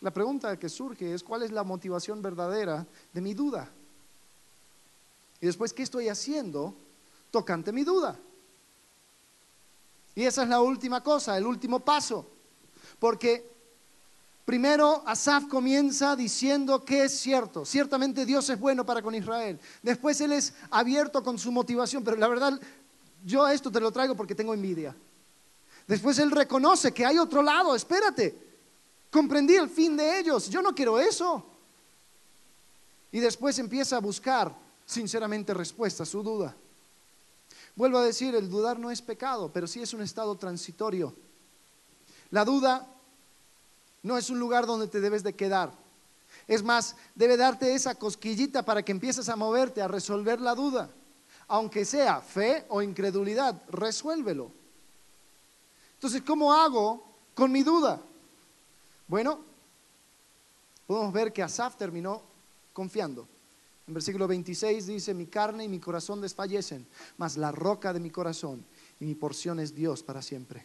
La 0.00 0.12
pregunta 0.12 0.58
que 0.58 0.68
surge 0.68 1.14
es 1.14 1.22
cuál 1.22 1.42
es 1.42 1.50
la 1.50 1.64
motivación 1.64 2.20
verdadera 2.20 2.86
de 3.12 3.20
mi 3.20 3.34
duda. 3.34 3.70
Y 5.40 5.46
después, 5.46 5.72
¿qué 5.72 5.82
estoy 5.82 6.08
haciendo 6.08 6.74
tocante 7.30 7.72
mi 7.72 7.84
duda? 7.84 8.18
Y 10.14 10.24
esa 10.24 10.42
es 10.42 10.48
la 10.48 10.60
última 10.60 11.02
cosa, 11.02 11.36
el 11.36 11.46
último 11.46 11.80
paso. 11.80 12.30
Porque 12.98 13.50
primero 14.44 15.02
Asaf 15.06 15.46
comienza 15.46 16.14
diciendo 16.16 16.84
que 16.84 17.04
es 17.04 17.18
cierto. 17.18 17.64
Ciertamente 17.64 18.24
Dios 18.24 18.48
es 18.50 18.58
bueno 18.58 18.86
para 18.86 19.02
con 19.02 19.14
Israel. 19.14 19.58
Después 19.82 20.20
él 20.20 20.32
es 20.32 20.54
abierto 20.70 21.22
con 21.22 21.38
su 21.38 21.50
motivación, 21.50 22.04
pero 22.04 22.16
la 22.16 22.28
verdad, 22.28 22.60
yo 23.24 23.46
esto 23.48 23.70
te 23.70 23.80
lo 23.80 23.90
traigo 23.90 24.14
porque 24.14 24.34
tengo 24.34 24.54
envidia. 24.54 24.94
Después 25.86 26.18
él 26.18 26.30
reconoce 26.30 26.92
que 26.92 27.04
hay 27.04 27.18
otro 27.18 27.42
lado, 27.42 27.74
espérate. 27.74 28.36
Comprendí 29.10 29.54
el 29.54 29.68
fin 29.68 29.96
de 29.96 30.18
ellos, 30.18 30.48
yo 30.48 30.62
no 30.62 30.74
quiero 30.74 30.98
eso. 30.98 31.44
Y 33.12 33.20
después 33.20 33.58
empieza 33.58 33.96
a 33.96 34.00
buscar 34.00 34.54
sinceramente 34.86 35.54
respuesta 35.54 36.02
a 36.02 36.06
su 36.06 36.22
duda. 36.22 36.56
Vuelvo 37.76 37.98
a 37.98 38.04
decir, 38.04 38.34
el 38.34 38.48
dudar 38.48 38.78
no 38.78 38.90
es 38.90 39.02
pecado, 39.02 39.50
pero 39.52 39.66
sí 39.66 39.82
es 39.82 39.94
un 39.94 40.02
estado 40.02 40.36
transitorio. 40.36 41.14
La 42.30 42.44
duda 42.44 42.88
no 44.02 44.18
es 44.18 44.30
un 44.30 44.38
lugar 44.38 44.66
donde 44.66 44.88
te 44.88 45.00
debes 45.00 45.22
de 45.22 45.34
quedar. 45.34 45.72
Es 46.46 46.62
más, 46.62 46.96
debe 47.14 47.36
darte 47.36 47.74
esa 47.74 47.94
cosquillita 47.94 48.64
para 48.64 48.82
que 48.82 48.92
empieces 48.92 49.28
a 49.28 49.36
moverte, 49.36 49.80
a 49.80 49.88
resolver 49.88 50.40
la 50.40 50.54
duda. 50.54 50.90
Aunque 51.46 51.84
sea 51.84 52.20
fe 52.20 52.64
o 52.68 52.82
incredulidad, 52.82 53.62
resuélvelo. 53.68 54.50
Entonces, 56.04 56.20
¿cómo 56.20 56.52
hago 56.52 57.02
con 57.34 57.50
mi 57.50 57.62
duda? 57.62 57.98
Bueno, 59.08 59.40
podemos 60.86 61.10
ver 61.14 61.32
que 61.32 61.42
Asaf 61.42 61.76
terminó 61.76 62.20
confiando. 62.74 63.26
En 63.88 63.94
versículo 63.94 64.28
26 64.28 64.86
dice, 64.86 65.14
mi 65.14 65.24
carne 65.24 65.64
y 65.64 65.68
mi 65.68 65.80
corazón 65.80 66.20
desfallecen, 66.20 66.86
mas 67.16 67.38
la 67.38 67.52
roca 67.52 67.94
de 67.94 68.00
mi 68.00 68.10
corazón 68.10 68.62
y 69.00 69.06
mi 69.06 69.14
porción 69.14 69.58
es 69.60 69.74
Dios 69.74 70.02
para 70.02 70.20
siempre. 70.20 70.62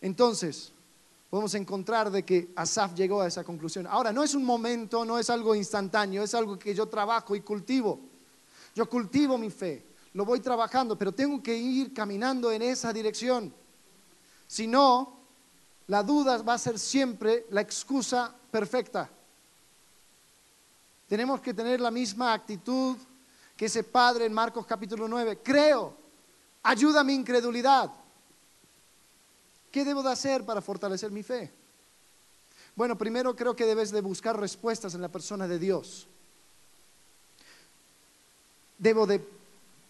Entonces, 0.00 0.72
podemos 1.30 1.54
encontrar 1.54 2.10
de 2.10 2.24
que 2.24 2.50
Asaf 2.56 2.96
llegó 2.96 3.20
a 3.20 3.28
esa 3.28 3.44
conclusión. 3.44 3.86
Ahora, 3.86 4.12
no 4.12 4.24
es 4.24 4.34
un 4.34 4.44
momento, 4.44 5.04
no 5.04 5.20
es 5.20 5.30
algo 5.30 5.54
instantáneo, 5.54 6.24
es 6.24 6.34
algo 6.34 6.58
que 6.58 6.74
yo 6.74 6.88
trabajo 6.88 7.36
y 7.36 7.42
cultivo. 7.42 8.00
Yo 8.74 8.90
cultivo 8.90 9.38
mi 9.38 9.50
fe, 9.50 9.84
lo 10.14 10.24
voy 10.24 10.40
trabajando, 10.40 10.98
pero 10.98 11.12
tengo 11.12 11.40
que 11.40 11.56
ir 11.56 11.94
caminando 11.94 12.50
en 12.50 12.62
esa 12.62 12.92
dirección. 12.92 13.54
Si 14.54 14.68
no, 14.68 15.12
la 15.88 16.04
duda 16.04 16.40
va 16.40 16.54
a 16.54 16.58
ser 16.58 16.78
siempre 16.78 17.46
la 17.50 17.60
excusa 17.60 18.32
perfecta. 18.52 19.10
Tenemos 21.08 21.40
que 21.40 21.52
tener 21.52 21.80
la 21.80 21.90
misma 21.90 22.32
actitud 22.32 22.96
que 23.56 23.64
ese 23.64 23.82
padre 23.82 24.26
en 24.26 24.32
Marcos 24.32 24.64
capítulo 24.64 25.08
9. 25.08 25.40
Creo, 25.42 25.96
ayuda 26.62 27.02
mi 27.02 27.14
incredulidad. 27.14 27.90
¿Qué 29.72 29.84
debo 29.84 30.04
de 30.04 30.12
hacer 30.12 30.44
para 30.44 30.62
fortalecer 30.62 31.10
mi 31.10 31.24
fe? 31.24 31.50
Bueno, 32.76 32.96
primero 32.96 33.34
creo 33.34 33.56
que 33.56 33.66
debes 33.66 33.90
de 33.90 34.02
buscar 34.02 34.38
respuestas 34.38 34.94
en 34.94 35.02
la 35.02 35.08
persona 35.08 35.48
de 35.48 35.58
Dios. 35.58 36.06
Debo 38.78 39.04
de 39.04 39.20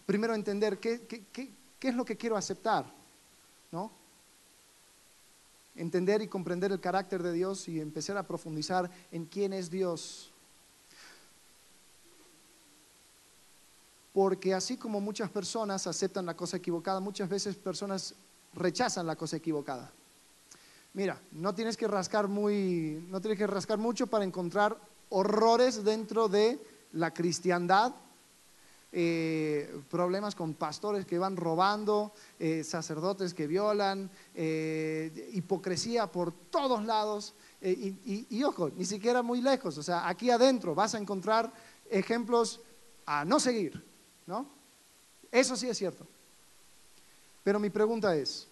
primero 0.06 0.34
entender 0.34 0.78
qué, 0.78 1.02
qué 1.06 1.50
es 1.82 1.94
lo 1.94 2.06
que 2.06 2.16
quiero 2.16 2.38
aceptar, 2.38 2.86
¿no? 3.70 4.03
Entender 5.76 6.22
y 6.22 6.28
comprender 6.28 6.72
el 6.72 6.80
carácter 6.80 7.22
de 7.22 7.32
Dios 7.32 7.68
y 7.68 7.80
empezar 7.80 8.16
a 8.16 8.26
profundizar 8.26 8.90
en 9.10 9.26
quién 9.26 9.52
es 9.52 9.70
Dios. 9.70 10.30
porque 14.14 14.54
así 14.54 14.76
como 14.76 15.00
muchas 15.00 15.28
personas 15.28 15.88
aceptan 15.88 16.24
la 16.24 16.36
cosa 16.36 16.58
equivocada, 16.58 17.00
muchas 17.00 17.28
veces 17.28 17.56
personas 17.56 18.14
rechazan 18.54 19.08
la 19.08 19.16
cosa 19.16 19.36
equivocada. 19.36 19.90
Mira, 20.94 21.20
no 21.32 21.52
tienes 21.52 21.76
que 21.76 21.88
rascar 21.88 22.28
muy, 22.28 23.04
no 23.10 23.20
tienes 23.20 23.36
que 23.36 23.48
rascar 23.48 23.76
mucho 23.78 24.06
para 24.06 24.24
encontrar 24.24 24.78
horrores 25.08 25.82
dentro 25.82 26.28
de 26.28 26.60
la 26.92 27.12
cristiandad, 27.12 27.92
eh, 28.96 29.80
problemas 29.90 30.36
con 30.36 30.54
pastores 30.54 31.04
que 31.04 31.18
van 31.18 31.36
robando, 31.36 32.12
eh, 32.38 32.62
sacerdotes 32.62 33.34
que 33.34 33.48
violan, 33.48 34.08
eh, 34.36 35.30
hipocresía 35.32 36.06
por 36.06 36.32
todos 36.32 36.84
lados. 36.84 37.34
Y, 37.60 38.26
y 38.30 38.44
ojo, 38.44 38.70
ni 38.70 38.84
siquiera 38.84 39.22
muy 39.22 39.40
lejos, 39.40 39.78
o 39.78 39.82
sea, 39.82 40.06
aquí 40.06 40.30
adentro 40.30 40.74
vas 40.74 40.94
a 40.94 40.98
encontrar 40.98 41.50
ejemplos 41.90 42.60
a 43.06 43.24
no 43.24 43.40
seguir. 43.40 43.82
¿no? 44.26 44.46
Eso 45.32 45.56
sí 45.56 45.68
es 45.68 45.76
cierto. 45.76 46.06
Pero 47.42 47.58
mi 47.58 47.70
pregunta 47.70 48.14
es, 48.14 48.46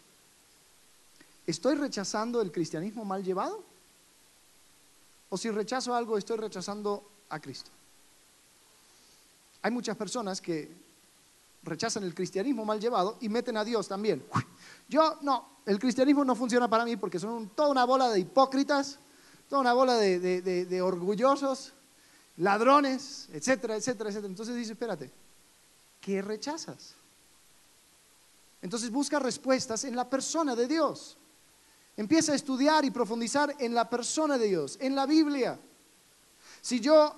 ¿estoy 1.47 1.76
rechazando 1.76 2.40
el 2.43 2.51
cristianismo 2.51 3.05
mal 3.05 3.22
llevado? 3.22 3.62
¿O 5.28 5.36
si 5.36 5.51
rechazo 5.51 5.95
algo, 5.95 6.18
estoy 6.18 6.38
rechazando 6.38 7.09
a 7.28 7.38
Cristo? 7.38 7.70
Hay 9.62 9.70
muchas 9.70 9.96
personas 9.96 10.40
que 10.40 10.70
rechazan 11.62 12.02
el 12.02 12.14
cristianismo 12.14 12.64
mal 12.64 12.80
llevado 12.80 13.18
y 13.20 13.28
meten 13.28 13.56
a 13.56 13.64
Dios 13.64 13.88
también. 13.88 14.24
Yo 14.88 15.18
no, 15.22 15.60
el 15.64 15.78
cristianismo 15.78 16.24
no 16.24 16.34
funciona 16.34 16.68
para 16.68 16.84
mí 16.84 16.96
porque 16.96 17.18
son 17.18 17.50
toda 17.50 17.68
una 17.68 17.84
bola 17.84 18.08
de 18.10 18.20
hipócritas, 18.20 18.98
toda 19.48 19.60
una 19.60 19.72
bola 19.72 19.96
de, 19.96 20.18
de 20.42 20.82
orgullosos, 20.82 21.72
ladrones, 22.38 23.28
etcétera, 23.32 23.76
etcétera, 23.76 24.10
etcétera. 24.10 24.28
Entonces 24.28 24.56
dice, 24.56 24.72
espérate, 24.72 25.10
¿qué 26.00 26.20
rechazas? 26.22 26.94
Entonces 28.62 28.90
busca 28.90 29.18
respuestas 29.18 29.84
en 29.84 29.96
la 29.96 30.08
persona 30.08 30.54
de 30.56 30.66
Dios. 30.66 31.16
Empieza 31.96 32.32
a 32.32 32.36
estudiar 32.36 32.84
y 32.84 32.90
profundizar 32.90 33.54
en 33.58 33.74
la 33.74 33.90
persona 33.90 34.38
de 34.38 34.48
Dios, 34.48 34.78
en 34.80 34.94
la 34.94 35.04
Biblia. 35.04 35.58
Si 36.60 36.80
yo 36.80 37.14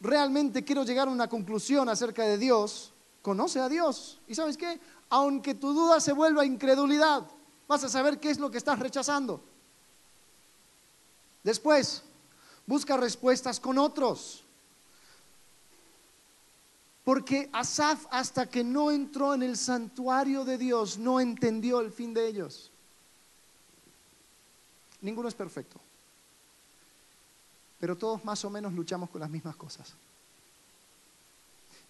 realmente 0.00 0.64
quiero 0.64 0.84
llegar 0.84 1.08
a 1.08 1.10
una 1.10 1.28
conclusión 1.28 1.88
acerca 1.88 2.24
de 2.24 2.38
Dios, 2.38 2.92
conoce 3.22 3.60
a 3.60 3.68
Dios. 3.68 4.18
¿Y 4.26 4.34
sabes 4.34 4.56
qué? 4.56 4.80
Aunque 5.10 5.54
tu 5.54 5.72
duda 5.72 6.00
se 6.00 6.12
vuelva 6.12 6.44
incredulidad, 6.44 7.26
vas 7.68 7.84
a 7.84 7.88
saber 7.88 8.18
qué 8.18 8.30
es 8.30 8.38
lo 8.38 8.50
que 8.50 8.58
estás 8.58 8.78
rechazando. 8.78 9.42
Después, 11.42 12.02
busca 12.66 12.96
respuestas 12.96 13.60
con 13.60 13.78
otros. 13.78 14.44
Porque 17.04 17.48
Asaf 17.52 18.06
hasta 18.10 18.48
que 18.48 18.62
no 18.62 18.90
entró 18.90 19.34
en 19.34 19.42
el 19.42 19.56
santuario 19.56 20.44
de 20.44 20.58
Dios 20.58 20.98
no 20.98 21.18
entendió 21.18 21.80
el 21.80 21.92
fin 21.92 22.14
de 22.14 22.28
ellos. 22.28 22.70
Ninguno 25.00 25.28
es 25.28 25.34
perfecto. 25.34 25.80
Pero 27.80 27.96
todos 27.96 28.24
más 28.24 28.44
o 28.44 28.50
menos 28.50 28.72
luchamos 28.74 29.10
con 29.10 29.20
las 29.20 29.30
mismas 29.30 29.56
cosas. 29.56 29.94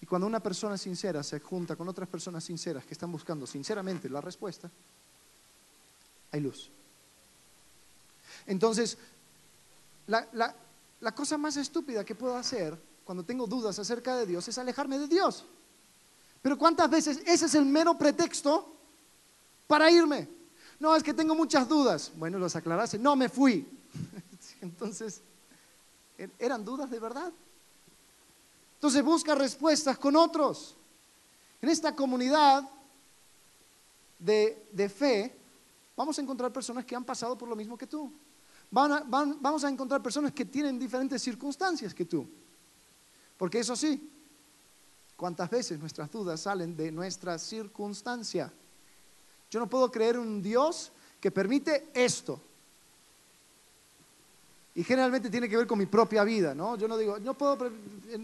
Y 0.01 0.07
cuando 0.07 0.27
una 0.27 0.41
persona 0.41 0.79
sincera 0.79 1.23
se 1.23 1.41
junta 1.41 1.77
con 1.77 1.89
otras 1.89 2.09
personas 2.09 2.45
sinceras 2.45 2.85
que 2.85 2.95
están 2.95 3.13
buscando 3.13 3.47
sinceramente 3.47 4.09
la 4.09 4.21
respuesta, 4.21 4.71
hay 6.33 6.41
luz. 6.41 6.71
Entonces, 8.47 8.97
la, 10.07 10.55
cosa 11.15 11.37
más 11.37 11.57
estúpida 11.57 12.05
que 12.05 12.15
puedo 12.15 12.37
hacer 12.37 12.79
cuando 13.05 13.25
tengo 13.25 13.47
dudas 13.47 13.79
acerca 13.79 14.17
de 14.17 14.27
Dios 14.27 14.47
es 14.49 14.57
alejarme 14.59 14.99
de 14.99 15.09
Dios. 15.09 15.45
Pero 16.41 16.57
¿cuántas 16.57 16.89
veces 16.89 17.21
ese 17.27 17.47
es 17.47 17.55
el 17.55 17.67
mero 17.67 17.99
pretexto 17.99 18.73
para 19.67 19.91
irme? 19.91 20.29
No, 20.79 20.97
es 20.97 21.03
que 21.03 21.13
tengo 21.13 21.35
muchas 21.35 21.69
dudas. 21.69 22.11
Bueno, 22.17 22.39
los 22.39 22.57
aclaraste. 22.57 22.99
No, 22.99 23.15
me 23.15 23.29
fui. 23.29 23.69
Entonces, 24.63 25.21
¿er-, 25.21 25.30
¿eran 26.39 26.65
dudas 26.65 26.91
de 26.91 26.99
verdad? 26.99 27.33
Entonces 28.75 29.03
busca 29.03 29.35
respuestas 29.35 29.99
con 29.99 30.17
otros. 30.17 30.77
En 31.61 31.69
esta 31.69 31.95
comunidad 31.95 32.69
de, 34.19 34.67
de 34.73 34.89
fe, 34.89 35.37
vamos 35.97 36.19
a 36.19 36.23
encontrar 36.23 36.53
personas 36.53 36.85
que 36.85 36.97
han 36.97 37.05
pasado 37.05 37.37
por 37.37 37.49
lo 37.49 37.57
mismo 37.57 37.77
que 37.77 37.87
tú. 37.87 38.13
vamos 38.71 39.65
a 39.65 39.69
encontrar 39.69 40.03
personas 40.03 40.33
que 40.33 40.45
tienen 40.45 40.79
diferentes 40.79 41.21
circunstancias 41.23 41.95
que 41.95 42.05
tú. 42.05 42.27
Porque 43.37 43.61
eso 43.61 43.77
sí, 43.77 44.11
¿cuántas 45.17 45.49
veces 45.51 45.79
nuestras 45.79 46.11
dudas 46.11 46.41
salen 46.41 46.77
de 46.77 46.91
nuestra 46.91 47.39
circunstancia? 47.39 48.53
Yo 49.51 49.61
no 49.61 49.69
puedo 49.69 49.91
creer 49.91 50.17
en 50.17 50.23
un 50.23 50.43
Dios 50.43 50.93
que 51.21 51.31
permite 51.31 51.91
esto. 51.93 52.41
Y 54.75 54.85
generalmente 54.85 55.31
tiene 55.31 55.49
que 55.49 55.57
ver 55.57 55.67
con 55.67 55.79
mi 55.79 55.87
propia 55.87 56.23
vida, 56.23 56.55
¿no? 56.55 56.77
Yo 56.77 56.87
no 56.87 56.97
digo, 56.97 57.19
no 57.19 57.35
puedo, 57.35 57.59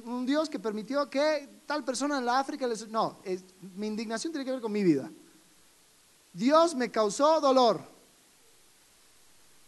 un 0.04 0.24
Dios 0.24 0.48
que 0.48 0.58
permitió 0.58 1.10
que 1.10 1.62
tal 1.66 1.84
persona 1.84 2.18
en 2.18 2.24
la 2.24 2.38
África, 2.38 2.66
les... 2.66 2.88
no, 2.88 3.18
mi 3.74 3.88
indignación 3.88 4.32
tiene 4.32 4.44
que 4.44 4.52
ver 4.52 4.60
con 4.60 4.72
mi 4.72 4.84
vida. 4.84 5.10
Dios 6.32 6.74
me 6.74 6.90
causó 6.90 7.40
dolor. 7.40 7.80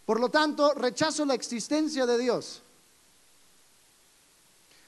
Por 0.06 0.20
lo 0.20 0.28
tanto, 0.28 0.72
rechazo 0.74 1.24
la 1.24 1.34
existencia 1.34 2.06
de 2.06 2.18
Dios. 2.18 2.62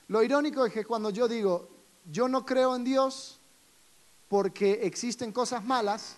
Lo 0.09 0.22
irónico 0.22 0.64
es 0.64 0.72
que 0.72 0.84
cuando 0.84 1.11
yo 1.11 1.28
digo, 1.28 1.68
yo 2.11 2.28
no 2.28 2.45
creo 2.47 2.74
en 2.76 2.84
Dios 2.84 3.38
porque 4.28 4.80
existen 4.82 5.32
cosas 5.32 5.64
malas, 5.64 6.16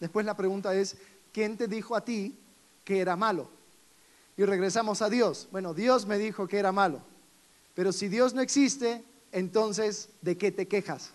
después 0.00 0.24
la 0.26 0.36
pregunta 0.36 0.74
es, 0.74 0.96
¿quién 1.32 1.56
te 1.56 1.68
dijo 1.68 1.94
a 1.94 2.04
ti 2.04 2.38
que 2.84 3.00
era 3.00 3.16
malo? 3.16 3.48
Y 4.36 4.44
regresamos 4.44 5.02
a 5.02 5.10
Dios. 5.10 5.48
Bueno, 5.52 5.74
Dios 5.74 6.06
me 6.06 6.18
dijo 6.18 6.48
que 6.48 6.58
era 6.58 6.72
malo. 6.72 7.00
Pero 7.74 7.92
si 7.92 8.08
Dios 8.08 8.34
no 8.34 8.40
existe, 8.40 9.04
entonces, 9.30 10.08
¿de 10.20 10.36
qué 10.36 10.52
te 10.52 10.68
quejas? 10.68 11.10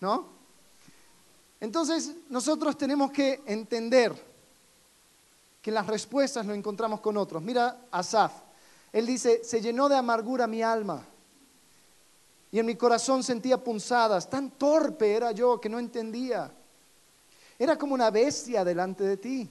¿No? 0.00 0.28
Entonces, 1.60 2.12
nosotros 2.28 2.76
tenemos 2.76 3.10
que 3.10 3.42
entender 3.46 4.14
que 5.62 5.70
las 5.70 5.86
respuestas 5.86 6.44
lo 6.44 6.52
encontramos 6.52 7.00
con 7.00 7.16
otros. 7.16 7.42
Mira 7.42 7.86
Asaf, 7.90 8.32
él 8.92 9.06
dice, 9.06 9.42
se 9.42 9.60
llenó 9.60 9.88
de 9.88 9.96
amargura 9.96 10.46
mi 10.46 10.62
alma 10.62 11.06
y 12.52 12.58
en 12.58 12.66
mi 12.66 12.76
corazón 12.76 13.24
sentía 13.24 13.56
punzadas. 13.56 14.28
Tan 14.28 14.50
torpe 14.52 15.14
era 15.14 15.32
yo 15.32 15.60
que 15.60 15.68
no 15.68 15.78
entendía. 15.78 16.52
Era 17.58 17.78
como 17.78 17.94
una 17.94 18.10
bestia 18.10 18.64
delante 18.64 19.04
de 19.04 19.16
ti. 19.16 19.50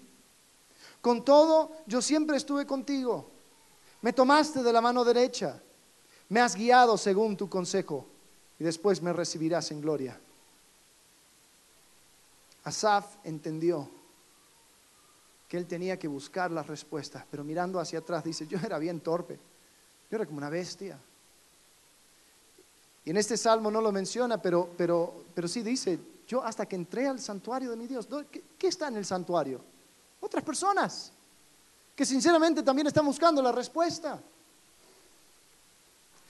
Con 1.04 1.26
todo, 1.26 1.74
yo 1.86 2.02
siempre 2.02 2.38
estuve 2.38 2.66
contigo. 2.66 3.30
Me 4.04 4.14
tomaste 4.14 4.64
de 4.64 4.72
la 4.72 4.80
mano 4.80 5.04
derecha. 5.04 5.62
Me 6.30 6.40
has 6.40 6.56
guiado 6.56 6.98
según 6.98 7.36
tu 7.36 7.50
consejo 7.50 8.08
y 8.58 8.64
después 8.64 9.02
me 9.02 9.12
recibirás 9.12 9.70
en 9.72 9.82
gloria. 9.82 10.18
Asaf 12.64 13.18
entendió 13.26 13.90
que 15.50 15.58
él 15.58 15.68
tenía 15.68 16.00
que 16.00 16.08
buscar 16.08 16.52
las 16.52 16.68
respuestas, 16.68 17.26
pero 17.30 17.44
mirando 17.44 17.82
hacia 17.82 18.00
atrás 18.00 18.24
dice, 18.24 18.48
yo 18.48 18.58
era 18.64 18.80
bien 18.80 19.02
torpe, 19.02 19.38
yo 20.10 20.16
era 20.16 20.26
como 20.26 20.38
una 20.38 20.50
bestia. 20.50 20.98
Y 23.04 23.10
en 23.10 23.18
este 23.18 23.36
salmo 23.36 23.70
no 23.70 23.82
lo 23.82 23.92
menciona, 23.92 24.42
pero, 24.42 24.70
pero, 24.78 25.26
pero 25.36 25.50
sí 25.50 25.64
dice, 25.64 26.00
yo 26.30 26.42
hasta 26.42 26.66
que 26.66 26.78
entré 26.78 27.10
al 27.10 27.20
santuario 27.20 27.72
de 27.72 27.76
mi 27.76 27.88
Dios, 27.88 28.08
¿qué, 28.58 28.68
está 28.68 28.88
en 28.88 28.96
el 28.96 29.06
santuario? 29.06 29.73
Otras 30.24 30.42
personas 30.42 31.12
que 31.94 32.06
sinceramente 32.06 32.64
también 32.64 32.88
están 32.88 33.06
buscando 33.06 33.42
la 33.42 33.52
respuesta. 33.52 34.22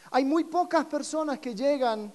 Hay 0.10 0.26
muy 0.26 0.46
pocas 0.46 0.84
personas 0.86 1.38
que 1.38 1.54
llegan, 1.54 2.12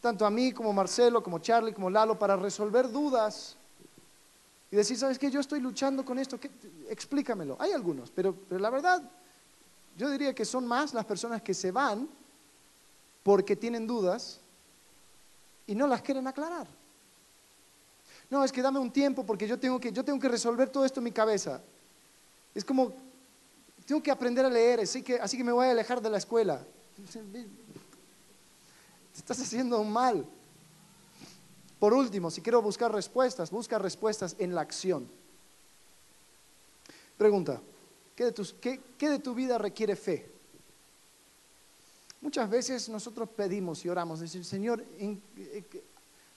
tanto 0.00 0.24
a 0.24 0.30
mí 0.30 0.52
como 0.52 0.72
Marcelo, 0.72 1.20
como 1.20 1.40
Charlie, 1.40 1.72
como 1.72 1.90
Lalo, 1.90 2.16
para 2.16 2.36
resolver 2.36 2.88
dudas 2.88 3.56
y 4.70 4.76
decir, 4.76 4.96
¿sabes 4.96 5.18
qué? 5.18 5.28
Yo 5.28 5.40
estoy 5.40 5.58
luchando 5.58 6.04
con 6.04 6.20
esto, 6.20 6.38
explícamelo. 6.88 7.56
Hay 7.58 7.72
algunos, 7.72 8.12
pero, 8.12 8.32
pero 8.48 8.60
la 8.60 8.70
verdad, 8.70 9.02
yo 9.98 10.08
diría 10.08 10.32
que 10.32 10.44
son 10.44 10.64
más 10.68 10.94
las 10.94 11.04
personas 11.04 11.42
que 11.42 11.52
se 11.52 11.72
van 11.72 12.08
porque 13.24 13.56
tienen 13.56 13.88
dudas 13.88 14.38
y 15.66 15.74
no 15.74 15.88
las 15.88 16.00
quieren 16.00 16.28
aclarar. 16.28 16.68
No, 18.32 18.42
es 18.42 18.50
que 18.50 18.62
dame 18.62 18.78
un 18.78 18.90
tiempo 18.90 19.26
porque 19.26 19.46
yo 19.46 19.58
tengo 19.58 19.78
que, 19.78 19.92
yo 19.92 20.02
tengo 20.02 20.18
que 20.18 20.26
resolver 20.26 20.70
todo 20.70 20.86
esto 20.86 21.00
en 21.00 21.04
mi 21.04 21.12
cabeza. 21.12 21.60
Es 22.54 22.64
como, 22.64 22.94
tengo 23.84 24.02
que 24.02 24.10
aprender 24.10 24.46
a 24.46 24.48
leer, 24.48 24.80
así 24.80 25.02
que, 25.02 25.20
así 25.20 25.36
que 25.36 25.44
me 25.44 25.52
voy 25.52 25.66
a 25.66 25.72
alejar 25.72 26.00
de 26.00 26.08
la 26.08 26.16
escuela. 26.16 26.64
Te 27.12 29.18
estás 29.18 29.38
haciendo 29.38 29.84
mal. 29.84 30.24
Por 31.78 31.92
último, 31.92 32.30
si 32.30 32.40
quiero 32.40 32.62
buscar 32.62 32.90
respuestas, 32.90 33.50
busca 33.50 33.78
respuestas 33.78 34.34
en 34.38 34.54
la 34.54 34.62
acción. 34.62 35.06
Pregunta, 37.18 37.60
¿qué 38.16 38.32
de, 38.98 39.18
tu 39.18 39.34
vida 39.34 39.58
requiere 39.58 39.94
fe? 39.94 40.26
Muchas 42.22 42.48
veces 42.48 42.88
nosotros 42.88 43.28
pedimos 43.28 43.84
y 43.84 43.90
oramos, 43.90 44.20
decir, 44.20 44.42
Señor, 44.42 44.82
eh, 44.98 45.20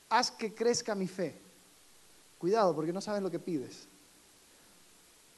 haz 0.09 0.31
que 0.31 0.53
crezca 0.53 0.93
mi 0.93 1.07
fe. 1.07 1.44
Cuidado, 2.45 2.75
porque 2.75 2.93
no 2.93 3.01
sabes 3.01 3.23
lo 3.23 3.31
que 3.31 3.39
pides. 3.39 3.87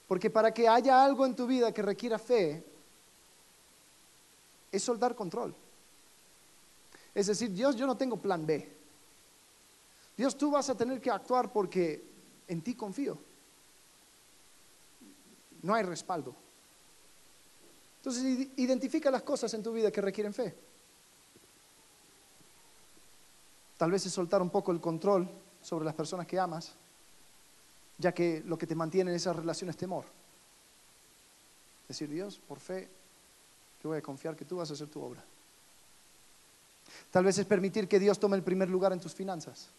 Porque 0.09 0.29
para 0.29 0.53
que 0.53 0.67
haya 0.67 1.05
algo 1.05 1.25
en 1.25 1.37
tu 1.37 1.47
vida 1.47 1.71
que 1.71 1.81
requiera 1.81 2.19
fe, 2.19 2.61
es 4.69 4.83
soltar 4.83 5.15
control. 5.15 5.55
Es 7.15 7.27
decir, 7.27 7.53
Dios, 7.53 7.77
yo 7.77 7.87
no 7.87 7.95
tengo 7.95 8.17
plan 8.17 8.45
B. 8.45 8.69
Dios, 10.17 10.37
tú 10.37 10.51
vas 10.51 10.69
a 10.69 10.75
tener 10.75 10.99
que 10.99 11.09
actuar 11.09 11.49
porque 11.49 12.03
en 12.45 12.61
ti 12.61 12.75
confío. 12.75 13.17
No 15.61 15.75
hay 15.75 15.83
respaldo. 15.83 16.35
Entonces, 17.99 18.49
identifica 18.57 19.09
las 19.09 19.21
cosas 19.21 19.53
en 19.53 19.63
tu 19.63 19.71
vida 19.71 19.93
que 19.93 20.01
requieren 20.01 20.33
fe. 20.33 20.53
Tal 23.77 23.91
vez 23.91 24.05
es 24.05 24.11
soltar 24.11 24.41
un 24.41 24.49
poco 24.49 24.73
el 24.73 24.81
control 24.81 25.29
sobre 25.61 25.85
las 25.85 25.95
personas 25.95 26.27
que 26.27 26.37
amas, 26.37 26.75
ya 27.97 28.13
que 28.13 28.43
lo 28.45 28.57
que 28.57 28.67
te 28.67 28.75
mantiene 28.75 29.11
en 29.11 29.17
esas 29.17 29.35
relaciones 29.35 29.75
es 29.75 29.79
temor. 29.79 30.05
Decir, 31.87 32.09
Dios, 32.09 32.39
por 32.39 32.59
fe, 32.59 32.89
yo 33.81 33.89
voy 33.89 33.97
a 33.97 34.01
confiar 34.01 34.35
que 34.35 34.45
tú 34.45 34.57
vas 34.57 34.69
a 34.69 34.73
hacer 34.73 34.87
tu 34.87 35.01
obra. 35.01 35.23
Tal 37.11 37.23
vez 37.23 37.37
es 37.37 37.45
permitir 37.45 37.87
que 37.87 37.99
Dios 37.99 38.19
tome 38.19 38.37
el 38.37 38.43
primer 38.43 38.69
lugar 38.69 38.93
en 38.93 38.99
tus 38.99 39.13
finanzas. 39.13 39.69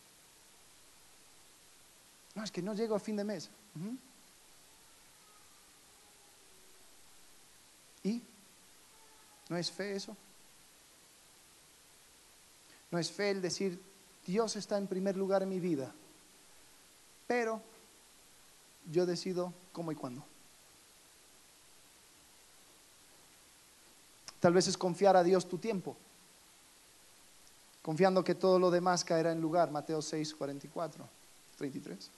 No, 2.34 2.44
es 2.44 2.50
que 2.50 2.62
no 2.62 2.74
llego 2.74 2.94
a 2.94 3.00
fin 3.00 3.16
de 3.16 3.24
mes. 3.24 3.50
¿Y? 8.04 8.22
¿No 9.48 9.56
es 9.56 9.70
fe 9.70 9.96
eso? 9.96 10.16
No 12.90 12.98
es 12.98 13.10
fe 13.10 13.30
el 13.30 13.42
decir, 13.42 13.80
Dios 14.26 14.56
está 14.56 14.78
en 14.78 14.86
primer 14.86 15.16
lugar 15.16 15.42
en 15.42 15.48
mi 15.48 15.60
vida, 15.60 15.92
pero 17.26 17.60
yo 18.91 19.07
decido 19.07 19.53
cómo 19.72 19.93
y 19.93 19.95
cuándo. 19.95 20.24
Tal 24.41 24.53
vez 24.53 24.68
es 24.68 24.76
confiar 24.76 25.16
a 25.16 25.24
Dios 25.24 25.49
tu 25.49 25.59
tiempo, 25.59 25.97
confiando 27.82 28.22
que 28.22 28.34
todo 28.34 28.59
lo 28.59 28.70
demás 28.70 29.05
caerá 29.05 29.32
en 29.32 29.41
lugar. 29.41 29.70
Mateo 29.70 30.01
6, 30.01 30.34
44, 30.34 31.09
33. 31.57 32.11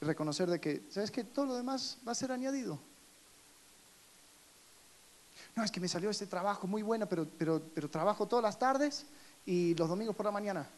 reconocer 0.00 0.48
de 0.48 0.60
que, 0.60 0.82
¿sabes 0.90 1.10
que 1.10 1.24
Todo 1.24 1.46
lo 1.46 1.54
demás 1.54 1.98
va 2.06 2.12
a 2.12 2.14
ser 2.14 2.32
añadido. 2.32 2.78
No, 5.54 5.64
es 5.64 5.70
que 5.70 5.80
me 5.80 5.88
salió 5.88 6.10
este 6.10 6.26
trabajo 6.26 6.66
muy 6.66 6.82
bueno, 6.82 7.06
pero, 7.06 7.26
pero, 7.38 7.60
pero 7.74 7.90
trabajo 7.90 8.26
todas 8.26 8.42
las 8.42 8.58
tardes 8.58 9.04
y 9.44 9.74
los 9.74 9.88
domingos 9.88 10.16
por 10.16 10.26
la 10.26 10.32
mañana. 10.32 10.68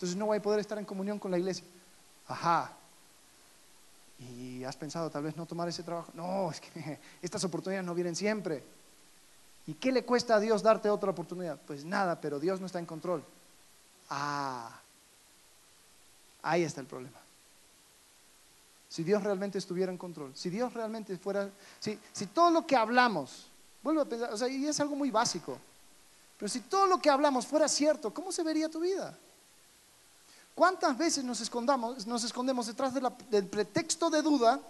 Entonces 0.00 0.16
no 0.16 0.24
voy 0.24 0.38
a 0.38 0.42
poder 0.42 0.60
estar 0.60 0.78
en 0.78 0.86
comunión 0.86 1.18
con 1.18 1.30
la 1.30 1.38
iglesia. 1.38 1.62
Ajá. 2.26 2.72
¿Y 4.18 4.64
has 4.64 4.74
pensado 4.74 5.10
tal 5.10 5.24
vez 5.24 5.36
no 5.36 5.44
tomar 5.44 5.68
ese 5.68 5.82
trabajo? 5.82 6.10
No, 6.14 6.50
es 6.50 6.58
que 6.58 6.98
estas 7.22 7.44
oportunidades 7.44 7.84
no 7.84 7.94
vienen 7.94 8.16
siempre. 8.16 8.64
¿Y 9.66 9.74
qué 9.74 9.92
le 9.92 10.02
cuesta 10.02 10.36
a 10.36 10.40
Dios 10.40 10.62
darte 10.62 10.88
otra 10.88 11.10
oportunidad? 11.10 11.58
Pues 11.66 11.84
nada, 11.84 12.18
pero 12.18 12.40
Dios 12.40 12.60
no 12.60 12.66
está 12.66 12.78
en 12.78 12.86
control. 12.86 13.22
Ah, 14.08 14.80
ahí 16.44 16.62
está 16.62 16.80
el 16.80 16.86
problema. 16.86 17.18
Si 18.88 19.04
Dios 19.04 19.22
realmente 19.22 19.58
estuviera 19.58 19.92
en 19.92 19.98
control, 19.98 20.32
si 20.34 20.48
Dios 20.48 20.72
realmente 20.72 21.18
fuera, 21.18 21.50
si, 21.78 21.98
si 22.10 22.24
todo 22.28 22.50
lo 22.50 22.66
que 22.66 22.74
hablamos, 22.74 23.48
vuelvo 23.82 24.00
a 24.00 24.06
pensar, 24.06 24.32
o 24.32 24.36
sea, 24.38 24.48
y 24.48 24.64
es 24.64 24.80
algo 24.80 24.96
muy 24.96 25.10
básico, 25.10 25.58
pero 26.38 26.48
si 26.48 26.60
todo 26.60 26.86
lo 26.86 27.02
que 27.02 27.10
hablamos 27.10 27.46
fuera 27.46 27.68
cierto, 27.68 28.14
¿cómo 28.14 28.32
se 28.32 28.42
vería 28.42 28.70
tu 28.70 28.80
vida? 28.80 29.14
¿Cuántas 30.60 30.98
veces 30.98 31.24
nos, 31.24 31.40
escondamos, 31.40 32.06
nos 32.06 32.22
escondemos 32.22 32.66
detrás 32.66 32.92
del 32.92 33.46
pretexto 33.46 34.10
de 34.10 34.20
duda 34.20 34.60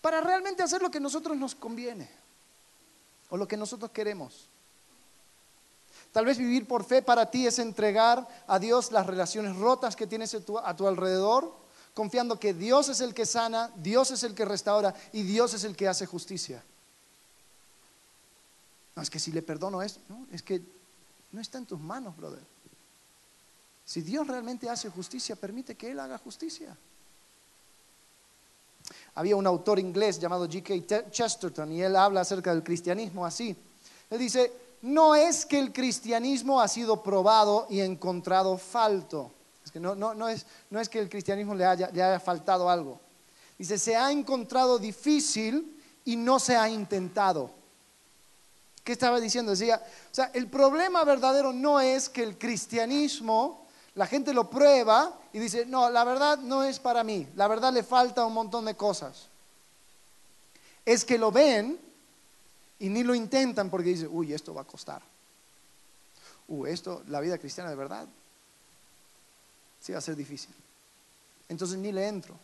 para 0.00 0.22
realmente 0.22 0.62
hacer 0.62 0.80
lo 0.80 0.90
que 0.90 0.96
a 0.96 1.00
nosotros 1.02 1.36
nos 1.36 1.54
conviene 1.54 2.08
o 3.28 3.36
lo 3.36 3.46
que 3.46 3.58
nosotros 3.58 3.90
queremos? 3.90 4.48
Tal 6.10 6.24
vez 6.24 6.38
vivir 6.38 6.66
por 6.66 6.84
fe 6.84 7.02
para 7.02 7.30
ti 7.30 7.46
es 7.46 7.58
entregar 7.58 8.26
a 8.46 8.58
Dios 8.58 8.92
las 8.92 9.04
relaciones 9.06 9.54
rotas 9.56 9.94
que 9.94 10.06
tienes 10.06 10.34
a 10.34 10.74
tu 10.74 10.88
alrededor 10.88 11.54
confiando 11.92 12.40
que 12.40 12.54
Dios 12.54 12.88
es 12.88 13.02
el 13.02 13.12
que 13.12 13.26
sana, 13.26 13.70
Dios 13.76 14.10
es 14.10 14.22
el 14.22 14.34
que 14.34 14.46
restaura 14.46 14.94
y 15.12 15.22
Dios 15.22 15.52
es 15.52 15.64
el 15.64 15.76
que 15.76 15.86
hace 15.86 16.06
justicia. 16.06 16.64
No, 18.96 19.02
es 19.02 19.10
que 19.10 19.18
si 19.18 19.32
le 19.32 19.42
perdono 19.42 19.80
no, 20.08 20.26
es 20.32 20.42
que 20.42 20.62
no 21.30 21.42
está 21.42 21.58
en 21.58 21.66
tus 21.66 21.78
manos, 21.78 22.16
brother. 22.16 22.53
Si 23.84 24.02
Dios 24.02 24.26
realmente 24.26 24.68
hace 24.68 24.88
justicia, 24.88 25.36
permite 25.36 25.74
que 25.76 25.90
Él 25.90 26.00
haga 26.00 26.18
justicia. 26.18 26.76
Había 29.14 29.36
un 29.36 29.46
autor 29.46 29.78
inglés 29.78 30.18
llamado 30.18 30.48
G.K. 30.48 31.10
Chesterton 31.10 31.72
y 31.72 31.82
él 31.82 31.94
habla 31.96 32.22
acerca 32.22 32.52
del 32.52 32.64
cristianismo 32.64 33.24
así. 33.24 33.56
Él 34.10 34.18
dice, 34.18 34.52
no 34.82 35.14
es 35.14 35.46
que 35.46 35.58
el 35.58 35.72
cristianismo 35.72 36.60
ha 36.60 36.68
sido 36.68 37.02
probado 37.02 37.66
y 37.70 37.80
encontrado 37.80 38.58
falto. 38.58 39.30
Es 39.64 39.70
que 39.70 39.80
no, 39.80 39.94
no, 39.94 40.14
no, 40.14 40.28
es, 40.28 40.44
no 40.70 40.80
es 40.80 40.88
que 40.88 40.98
el 40.98 41.08
cristianismo 41.08 41.54
le 41.54 41.64
haya, 41.64 41.90
le 41.90 42.02
haya 42.02 42.20
faltado 42.20 42.68
algo. 42.68 43.00
Dice, 43.56 43.78
se 43.78 43.96
ha 43.96 44.10
encontrado 44.10 44.78
difícil 44.78 45.80
y 46.04 46.16
no 46.16 46.38
se 46.40 46.56
ha 46.56 46.68
intentado. 46.68 47.50
¿Qué 48.82 48.92
estaba 48.92 49.20
diciendo? 49.20 49.52
Decía, 49.52 49.80
o 50.10 50.14
sea, 50.14 50.30
el 50.34 50.48
problema 50.48 51.04
verdadero 51.04 51.52
no 51.52 51.80
es 51.80 52.10
que 52.10 52.22
el 52.22 52.36
cristianismo, 52.36 53.63
la 53.94 54.06
gente 54.06 54.34
lo 54.34 54.50
prueba 54.50 55.18
y 55.32 55.38
dice, 55.38 55.66
no, 55.66 55.88
la 55.88 56.04
verdad 56.04 56.38
no 56.38 56.64
es 56.64 56.80
para 56.80 57.04
mí, 57.04 57.28
la 57.36 57.46
verdad 57.46 57.72
le 57.72 57.82
falta 57.82 58.26
un 58.26 58.34
montón 58.34 58.64
de 58.64 58.74
cosas. 58.74 59.28
Es 60.84 61.04
que 61.04 61.16
lo 61.16 61.30
ven 61.30 61.78
y 62.78 62.88
ni 62.88 63.04
lo 63.04 63.14
intentan 63.14 63.70
porque 63.70 63.90
dicen, 63.90 64.08
uy, 64.10 64.32
esto 64.32 64.52
va 64.52 64.62
a 64.62 64.66
costar. 64.66 65.00
Uy, 66.48 66.70
esto, 66.70 67.02
la 67.08 67.20
vida 67.20 67.38
cristiana 67.38 67.70
de 67.70 67.76
verdad, 67.76 68.06
sí 69.80 69.92
va 69.92 69.98
a 69.98 70.02
ser 70.02 70.16
difícil. 70.16 70.54
Entonces 71.48 71.78
ni 71.78 71.92
le 71.92 72.06
entro. 72.08 72.34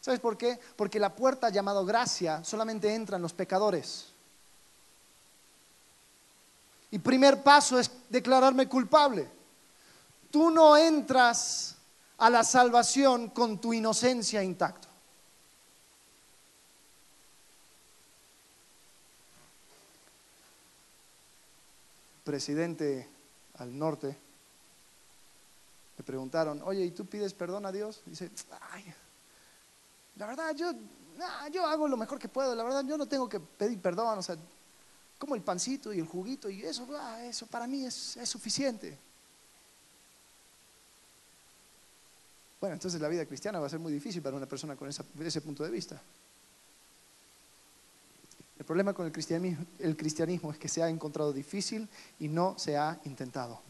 ¿Sabes 0.00 0.20
por 0.20 0.36
qué? 0.36 0.58
Porque 0.76 0.98
la 0.98 1.14
puerta 1.14 1.48
llamada 1.50 1.82
gracia 1.84 2.44
solamente 2.44 2.92
entran 2.92 3.22
los 3.22 3.32
pecadores. 3.32 4.06
Y 6.90 6.98
primer 6.98 7.42
paso 7.42 7.78
es 7.78 7.90
declararme 8.10 8.68
culpable. 8.68 9.28
Tú 10.34 10.50
no 10.50 10.76
entras 10.76 11.76
a 12.18 12.28
la 12.28 12.42
salvación 12.42 13.28
con 13.28 13.60
tu 13.60 13.72
inocencia 13.72 14.42
intacto. 14.42 14.88
Presidente 22.24 23.08
al 23.58 23.78
norte, 23.78 24.18
le 25.96 26.02
preguntaron, 26.02 26.60
oye, 26.64 26.84
¿y 26.84 26.90
tú 26.90 27.06
pides 27.06 27.32
perdón 27.32 27.64
a 27.64 27.70
Dios? 27.70 28.02
Dice, 28.04 28.28
ay, 28.72 28.92
la 30.16 30.26
verdad, 30.26 30.52
yo, 30.56 30.72
yo 31.52 31.64
hago 31.64 31.86
lo 31.86 31.96
mejor 31.96 32.18
que 32.18 32.28
puedo, 32.28 32.56
la 32.56 32.64
verdad, 32.64 32.84
yo 32.84 32.98
no 32.98 33.06
tengo 33.06 33.28
que 33.28 33.38
pedir 33.38 33.80
perdón, 33.80 34.18
como 35.16 35.36
el 35.36 35.42
pancito 35.42 35.92
y 35.92 36.00
el 36.00 36.08
juguito 36.08 36.50
y 36.50 36.64
eso, 36.64 36.88
ah, 36.98 37.22
eso 37.22 37.46
para 37.46 37.68
mí 37.68 37.86
es, 37.86 38.18
suficiente. 38.24 38.98
Bueno, 42.64 42.76
entonces 42.76 42.98
la 42.98 43.08
vida 43.08 43.26
cristiana 43.26 43.60
va 43.60 43.66
a 43.66 43.68
ser 43.68 43.78
muy 43.78 43.92
difícil 43.92 44.22
para 44.22 44.36
una 44.36 44.46
persona 44.46 44.74
con 44.74 44.88
ese 44.88 45.40
punto 45.42 45.62
de 45.64 45.68
vista. 45.68 46.00
El 48.58 48.64
problema 48.64 48.94
con 48.94 49.04
el 49.04 49.12
cristianismo, 49.12 49.66
el 49.78 49.94
cristianismo 49.94 50.50
es 50.50 50.56
que 50.56 50.66
se 50.66 50.82
ha 50.82 50.88
encontrado 50.88 51.30
difícil 51.30 51.86
y 52.20 52.28
no 52.28 52.58
se 52.58 52.78
ha 52.78 52.98
intentado. 53.04 53.60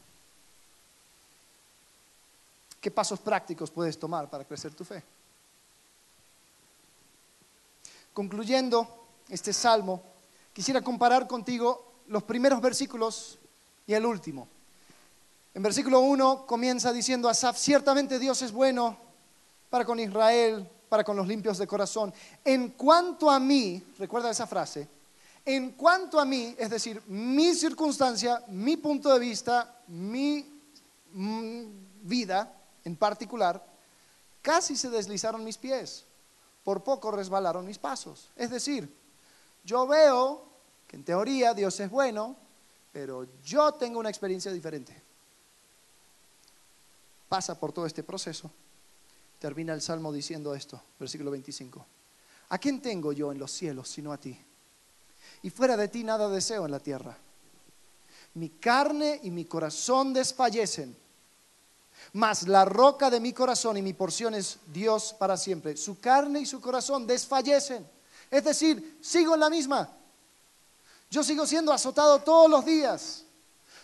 ¿Qué 2.80 2.92
pasos 2.92 3.18
prácticos 3.18 3.68
puedes 3.68 3.98
tomar 3.98 4.30
para 4.30 4.44
crecer 4.44 4.72
tu 4.74 4.84
fe? 4.84 5.02
Concluyendo 8.12 9.08
este 9.28 9.52
salmo, 9.52 10.04
quisiera 10.52 10.82
comparar 10.82 11.26
contigo 11.26 11.94
los 12.06 12.22
primeros 12.22 12.60
versículos 12.60 13.40
y 13.88 13.94
el 13.94 14.06
último. 14.06 14.46
En 15.54 15.62
versículo 15.62 16.00
1 16.00 16.46
comienza 16.46 16.92
diciendo 16.92 17.28
Asaf, 17.28 17.56
ciertamente 17.56 18.18
Dios 18.18 18.42
es 18.42 18.50
bueno 18.50 18.96
para 19.70 19.84
con 19.84 20.00
Israel, 20.00 20.68
para 20.88 21.04
con 21.04 21.16
los 21.16 21.28
limpios 21.28 21.58
de 21.58 21.66
corazón. 21.66 22.12
En 22.44 22.70
cuanto 22.70 23.30
a 23.30 23.38
mí, 23.38 23.80
recuerda 23.96 24.30
esa 24.30 24.48
frase, 24.48 24.88
en 25.44 25.72
cuanto 25.72 26.18
a 26.18 26.24
mí, 26.24 26.56
es 26.58 26.70
decir, 26.70 27.00
mi 27.06 27.54
circunstancia, 27.54 28.42
mi 28.48 28.76
punto 28.76 29.12
de 29.12 29.20
vista, 29.20 29.78
mi 29.86 30.44
mm, 31.12 31.62
vida 32.02 32.52
en 32.84 32.96
particular, 32.96 33.64
casi 34.42 34.74
se 34.74 34.90
deslizaron 34.90 35.44
mis 35.44 35.56
pies, 35.56 36.04
por 36.64 36.82
poco 36.82 37.12
resbalaron 37.12 37.64
mis 37.64 37.78
pasos. 37.78 38.30
Es 38.34 38.50
decir, 38.50 38.92
yo 39.62 39.86
veo 39.86 40.42
que 40.88 40.96
en 40.96 41.04
teoría 41.04 41.54
Dios 41.54 41.78
es 41.78 41.90
bueno, 41.90 42.34
pero 42.92 43.28
yo 43.44 43.72
tengo 43.74 44.00
una 44.00 44.08
experiencia 44.08 44.50
diferente. 44.50 45.03
Pasa 47.34 47.58
por 47.58 47.72
todo 47.72 47.84
este 47.84 48.04
proceso. 48.04 48.48
Termina 49.40 49.74
el 49.74 49.82
salmo 49.82 50.12
diciendo 50.12 50.54
esto, 50.54 50.80
versículo 51.00 51.32
25. 51.32 51.84
¿A 52.50 52.58
quién 52.58 52.80
tengo 52.80 53.12
yo 53.12 53.32
en 53.32 53.40
los 53.40 53.50
cielos 53.50 53.88
sino 53.88 54.12
a 54.12 54.18
ti? 54.18 54.38
Y 55.42 55.50
fuera 55.50 55.76
de 55.76 55.88
ti 55.88 56.04
nada 56.04 56.28
deseo 56.28 56.64
en 56.64 56.70
la 56.70 56.78
tierra. 56.78 57.18
Mi 58.34 58.50
carne 58.50 59.18
y 59.24 59.32
mi 59.32 59.46
corazón 59.46 60.12
desfallecen, 60.14 60.96
mas 62.12 62.46
la 62.46 62.64
roca 62.64 63.10
de 63.10 63.18
mi 63.18 63.32
corazón 63.32 63.78
y 63.78 63.82
mi 63.82 63.94
porción 63.94 64.34
es 64.34 64.60
Dios 64.72 65.12
para 65.18 65.36
siempre. 65.36 65.76
Su 65.76 65.98
carne 65.98 66.38
y 66.38 66.46
su 66.46 66.60
corazón 66.60 67.04
desfallecen. 67.04 67.84
Es 68.30 68.44
decir, 68.44 69.00
sigo 69.02 69.34
en 69.34 69.40
la 69.40 69.50
misma. 69.50 69.90
Yo 71.10 71.24
sigo 71.24 71.48
siendo 71.48 71.72
azotado 71.72 72.20
todos 72.20 72.48
los 72.48 72.64
días. 72.64 73.23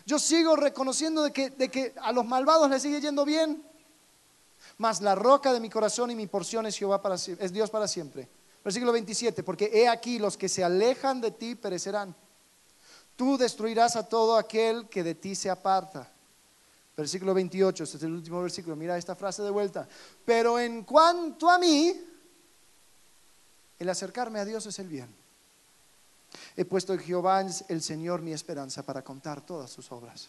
Yo 0.06 0.18
sigo 0.18 0.56
reconociendo 0.56 1.22
de 1.22 1.32
que, 1.32 1.50
de 1.50 1.68
que 1.68 1.94
a 2.00 2.12
los 2.12 2.24
malvados 2.24 2.68
les 2.70 2.82
sigue 2.82 3.00
yendo 3.00 3.24
bien. 3.24 3.62
Mas 4.78 5.00
la 5.00 5.14
roca 5.14 5.52
de 5.52 5.60
mi 5.60 5.68
corazón 5.68 6.10
y 6.10 6.14
mi 6.14 6.26
porción 6.26 6.66
es, 6.66 6.76
Jehová 6.76 7.02
para, 7.02 7.16
es 7.16 7.52
Dios 7.52 7.70
para 7.70 7.86
siempre. 7.86 8.28
Versículo 8.64 8.92
27, 8.92 9.42
porque 9.42 9.70
he 9.72 9.88
aquí 9.88 10.18
los 10.18 10.36
que 10.36 10.48
se 10.48 10.62
alejan 10.62 11.20
de 11.20 11.30
ti 11.30 11.54
perecerán. 11.54 12.14
Tú 13.16 13.36
destruirás 13.36 13.96
a 13.96 14.08
todo 14.08 14.36
aquel 14.36 14.88
que 14.88 15.02
de 15.02 15.14
ti 15.14 15.34
se 15.34 15.50
aparta. 15.50 16.10
Versículo 16.96 17.32
28, 17.34 17.84
este 17.84 17.96
es 17.96 18.02
el 18.02 18.12
último 18.12 18.42
versículo. 18.42 18.76
Mira 18.76 18.96
esta 18.96 19.14
frase 19.14 19.42
de 19.42 19.50
vuelta. 19.50 19.88
Pero 20.24 20.58
en 20.58 20.84
cuanto 20.84 21.48
a 21.48 21.58
mí, 21.58 21.94
el 23.78 23.88
acercarme 23.88 24.38
a 24.40 24.44
Dios 24.44 24.66
es 24.66 24.78
el 24.78 24.88
bien. 24.88 25.19
He 26.56 26.64
puesto 26.64 26.92
en 26.92 27.00
Jehová 27.00 27.44
el 27.68 27.82
Señor 27.82 28.22
mi 28.22 28.32
esperanza 28.32 28.82
para 28.82 29.02
contar 29.02 29.40
todas 29.40 29.70
sus 29.70 29.90
obras. 29.92 30.28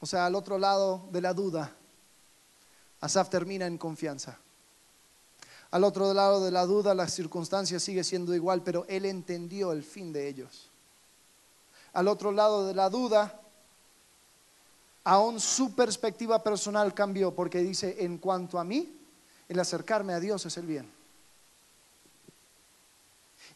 O 0.00 0.06
sea, 0.06 0.26
al 0.26 0.34
otro 0.34 0.58
lado 0.58 1.08
de 1.12 1.20
la 1.20 1.32
duda, 1.32 1.72
Asaf 3.00 3.30
termina 3.30 3.66
en 3.66 3.78
confianza. 3.78 4.38
Al 5.70 5.84
otro 5.84 6.12
lado 6.14 6.44
de 6.44 6.50
la 6.50 6.66
duda, 6.66 6.94
la 6.94 7.08
circunstancia 7.08 7.80
sigue 7.80 8.04
siendo 8.04 8.34
igual, 8.34 8.62
pero 8.62 8.86
él 8.88 9.06
entendió 9.06 9.72
el 9.72 9.82
fin 9.82 10.12
de 10.12 10.28
ellos. 10.28 10.70
Al 11.92 12.08
otro 12.08 12.32
lado 12.32 12.66
de 12.66 12.74
la 12.74 12.90
duda, 12.90 13.40
aún 15.04 15.40
su 15.40 15.74
perspectiva 15.74 16.42
personal 16.42 16.94
cambió 16.94 17.34
porque 17.34 17.58
dice, 17.58 18.04
en 18.04 18.18
cuanto 18.18 18.58
a 18.58 18.64
mí, 18.64 18.96
el 19.48 19.58
acercarme 19.60 20.12
a 20.12 20.20
Dios 20.20 20.46
es 20.46 20.56
el 20.56 20.66
bien. 20.66 21.03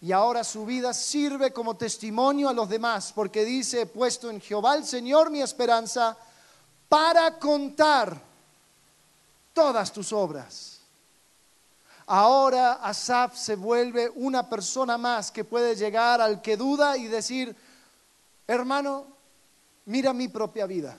Y 0.00 0.12
ahora 0.12 0.44
su 0.44 0.64
vida 0.64 0.94
sirve 0.94 1.52
como 1.52 1.76
testimonio 1.76 2.48
a 2.48 2.52
los 2.52 2.68
demás, 2.68 3.12
porque 3.12 3.44
dice, 3.44 3.86
puesto 3.86 4.30
en 4.30 4.40
Jehová 4.40 4.76
el 4.76 4.84
Señor 4.84 5.30
mi 5.30 5.40
esperanza, 5.40 6.16
para 6.88 7.38
contar 7.38 8.20
todas 9.52 9.92
tus 9.92 10.12
obras. 10.12 10.78
Ahora 12.06 12.74
Asaf 12.74 13.36
se 13.36 13.56
vuelve 13.56 14.08
una 14.14 14.48
persona 14.48 14.96
más 14.96 15.30
que 15.30 15.44
puede 15.44 15.74
llegar 15.74 16.20
al 16.20 16.40
que 16.40 16.56
duda 16.56 16.96
y 16.96 17.06
decir, 17.06 17.54
hermano, 18.46 19.04
mira 19.84 20.14
mi 20.14 20.28
propia 20.28 20.64
vida. 20.64 20.96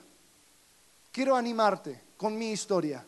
Quiero 1.10 1.34
animarte 1.34 2.04
con 2.16 2.38
mi 2.38 2.52
historia. 2.52 3.04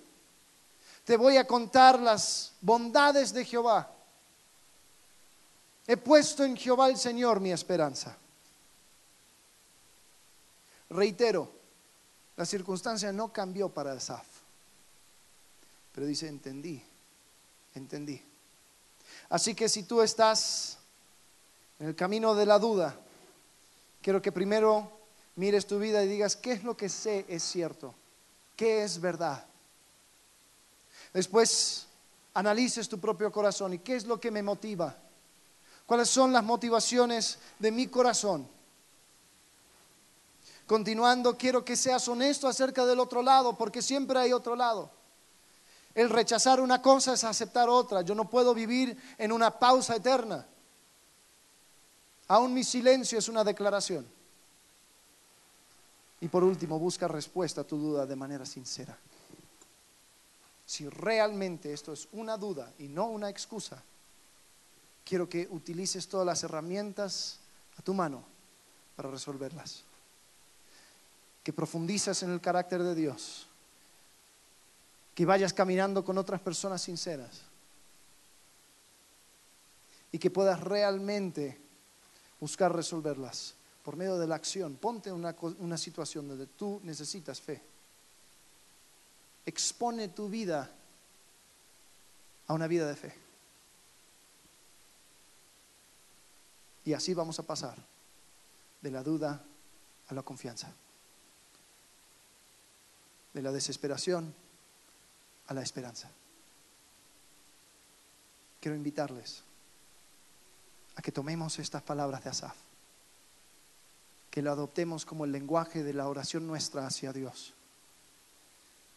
Te 1.04 1.16
voy 1.16 1.36
a 1.36 1.46
contar 1.46 2.00
las 2.00 2.54
bondades 2.60 3.32
de 3.32 3.44
Jehová. 3.44 3.91
He 5.86 5.96
puesto 5.96 6.44
en 6.44 6.56
Jehová 6.56 6.88
el 6.88 6.96
Señor 6.96 7.40
mi 7.40 7.52
esperanza. 7.52 8.16
Reitero, 10.90 11.50
la 12.36 12.44
circunstancia 12.46 13.12
no 13.12 13.32
cambió 13.32 13.68
para 13.68 13.92
Asaf, 13.92 14.26
pero 15.92 16.06
dice, 16.06 16.28
entendí, 16.28 16.82
entendí. 17.74 18.22
Así 19.30 19.54
que 19.54 19.68
si 19.68 19.84
tú 19.84 20.02
estás 20.02 20.78
en 21.78 21.88
el 21.88 21.96
camino 21.96 22.34
de 22.34 22.46
la 22.46 22.58
duda, 22.58 22.94
quiero 24.02 24.20
que 24.20 24.32
primero 24.32 24.90
mires 25.36 25.66
tu 25.66 25.78
vida 25.78 26.04
y 26.04 26.08
digas, 26.08 26.36
¿qué 26.36 26.52
es 26.52 26.64
lo 26.64 26.76
que 26.76 26.88
sé 26.88 27.24
es 27.28 27.42
cierto? 27.42 27.94
¿Qué 28.56 28.84
es 28.84 29.00
verdad? 29.00 29.44
Después 31.12 31.86
analices 32.34 32.88
tu 32.88 32.98
propio 32.98 33.32
corazón 33.32 33.74
y 33.74 33.78
qué 33.78 33.96
es 33.96 34.06
lo 34.06 34.20
que 34.20 34.30
me 34.30 34.42
motiva. 34.42 34.96
¿Cuáles 35.92 36.08
son 36.08 36.32
las 36.32 36.42
motivaciones 36.42 37.36
de 37.58 37.70
mi 37.70 37.86
corazón? 37.86 38.48
Continuando, 40.66 41.36
quiero 41.36 41.66
que 41.66 41.76
seas 41.76 42.08
honesto 42.08 42.48
acerca 42.48 42.86
del 42.86 42.98
otro 42.98 43.20
lado, 43.20 43.58
porque 43.58 43.82
siempre 43.82 44.18
hay 44.18 44.32
otro 44.32 44.56
lado. 44.56 44.88
El 45.94 46.08
rechazar 46.08 46.62
una 46.62 46.80
cosa 46.80 47.12
es 47.12 47.24
aceptar 47.24 47.68
otra. 47.68 48.00
Yo 48.00 48.14
no 48.14 48.30
puedo 48.30 48.54
vivir 48.54 48.96
en 49.18 49.32
una 49.32 49.50
pausa 49.58 49.96
eterna. 49.96 50.46
Aún 52.26 52.54
mi 52.54 52.64
silencio 52.64 53.18
es 53.18 53.28
una 53.28 53.44
declaración. 53.44 54.06
Y 56.22 56.28
por 56.28 56.42
último, 56.42 56.78
busca 56.78 57.06
respuesta 57.06 57.60
a 57.60 57.64
tu 57.64 57.76
duda 57.76 58.06
de 58.06 58.16
manera 58.16 58.46
sincera. 58.46 58.96
Si 60.64 60.88
realmente 60.88 61.70
esto 61.70 61.92
es 61.92 62.08
una 62.12 62.38
duda 62.38 62.72
y 62.78 62.88
no 62.88 63.08
una 63.08 63.28
excusa, 63.28 63.84
quiero 65.04 65.28
que 65.28 65.48
utilices 65.50 66.08
todas 66.08 66.26
las 66.26 66.42
herramientas 66.42 67.38
a 67.76 67.82
tu 67.82 67.94
mano 67.94 68.24
para 68.96 69.10
resolverlas. 69.10 69.84
Que 71.42 71.52
profundizas 71.52 72.22
en 72.22 72.30
el 72.30 72.40
carácter 72.40 72.82
de 72.82 72.94
Dios. 72.94 73.46
Que 75.14 75.26
vayas 75.26 75.52
caminando 75.52 76.04
con 76.04 76.18
otras 76.18 76.40
personas 76.40 76.82
sinceras. 76.82 77.42
Y 80.12 80.18
que 80.18 80.30
puedas 80.30 80.60
realmente 80.60 81.58
buscar 82.38 82.74
resolverlas 82.74 83.54
por 83.82 83.96
medio 83.96 84.18
de 84.18 84.26
la 84.26 84.36
acción. 84.36 84.76
Ponte 84.76 85.08
en 85.08 85.16
una, 85.16 85.34
una 85.58 85.78
situación 85.78 86.28
donde 86.28 86.46
tú 86.46 86.80
necesitas 86.84 87.40
fe. 87.40 87.62
Expone 89.44 90.08
tu 90.08 90.28
vida 90.28 90.70
a 92.46 92.54
una 92.54 92.66
vida 92.66 92.86
de 92.86 92.96
fe. 92.96 93.21
Y 96.84 96.92
así 96.94 97.14
vamos 97.14 97.38
a 97.38 97.44
pasar 97.44 97.76
de 98.80 98.90
la 98.90 99.02
duda 99.02 99.44
a 100.08 100.14
la 100.14 100.22
confianza, 100.22 100.72
de 103.32 103.42
la 103.42 103.52
desesperación 103.52 104.34
a 105.46 105.54
la 105.54 105.62
esperanza. 105.62 106.10
Quiero 108.60 108.76
invitarles 108.76 109.42
a 110.96 111.02
que 111.02 111.12
tomemos 111.12 111.58
estas 111.58 111.82
palabras 111.82 112.22
de 112.24 112.30
Asaf, 112.30 112.56
que 114.30 114.42
lo 114.42 114.50
adoptemos 114.50 115.04
como 115.04 115.24
el 115.24 115.32
lenguaje 115.32 115.82
de 115.82 115.94
la 115.94 116.08
oración 116.08 116.46
nuestra 116.46 116.86
hacia 116.86 117.12
Dios, 117.12 117.54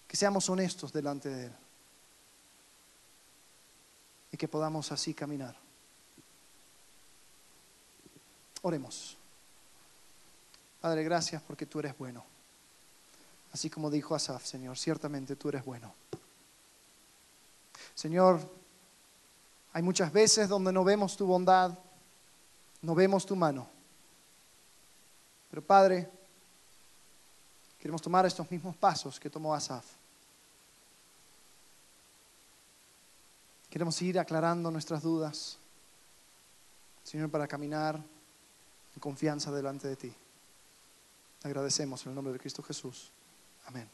que 0.07 0.17
seamos 0.17 0.49
honestos 0.49 0.91
delante 0.93 1.29
de 1.29 1.45
Él 1.47 1.55
y 4.31 4.37
que 4.37 4.47
podamos 4.47 4.91
así 4.91 5.13
caminar. 5.13 5.64
Oremos. 8.65 9.15
Padre, 10.81 11.03
gracias 11.03 11.39
porque 11.43 11.67
tú 11.67 11.77
eres 11.77 11.95
bueno. 11.99 12.25
Así 13.53 13.69
como 13.69 13.91
dijo 13.91 14.15
Asaf, 14.15 14.43
Señor, 14.43 14.75
ciertamente 14.75 15.35
tú 15.35 15.49
eres 15.49 15.63
bueno. 15.63 15.93
Señor, 17.93 18.39
hay 19.71 19.83
muchas 19.83 20.11
veces 20.11 20.49
donde 20.49 20.73
no 20.73 20.83
vemos 20.83 21.15
tu 21.15 21.27
bondad, 21.27 21.77
no 22.81 22.95
vemos 22.95 23.23
tu 23.23 23.35
mano. 23.35 23.67
Pero 25.51 25.61
Padre, 25.61 26.09
queremos 27.77 28.01
tomar 28.01 28.25
estos 28.25 28.49
mismos 28.49 28.75
pasos 28.75 29.19
que 29.19 29.29
tomó 29.29 29.53
Asaf. 29.53 29.85
Queremos 33.69 34.01
ir 34.01 34.17
aclarando 34.17 34.71
nuestras 34.71 35.03
dudas, 35.03 35.59
Señor, 37.03 37.29
para 37.29 37.47
caminar 37.47 38.14
en 38.95 38.99
confianza 38.99 39.51
delante 39.51 39.87
de 39.87 39.95
ti. 39.95 40.13
agradecemos 41.43 42.03
en 42.03 42.09
el 42.09 42.15
nombre 42.15 42.33
de 42.33 42.39
Cristo 42.39 42.63
Jesús. 42.63 43.11
Amén. 43.65 43.87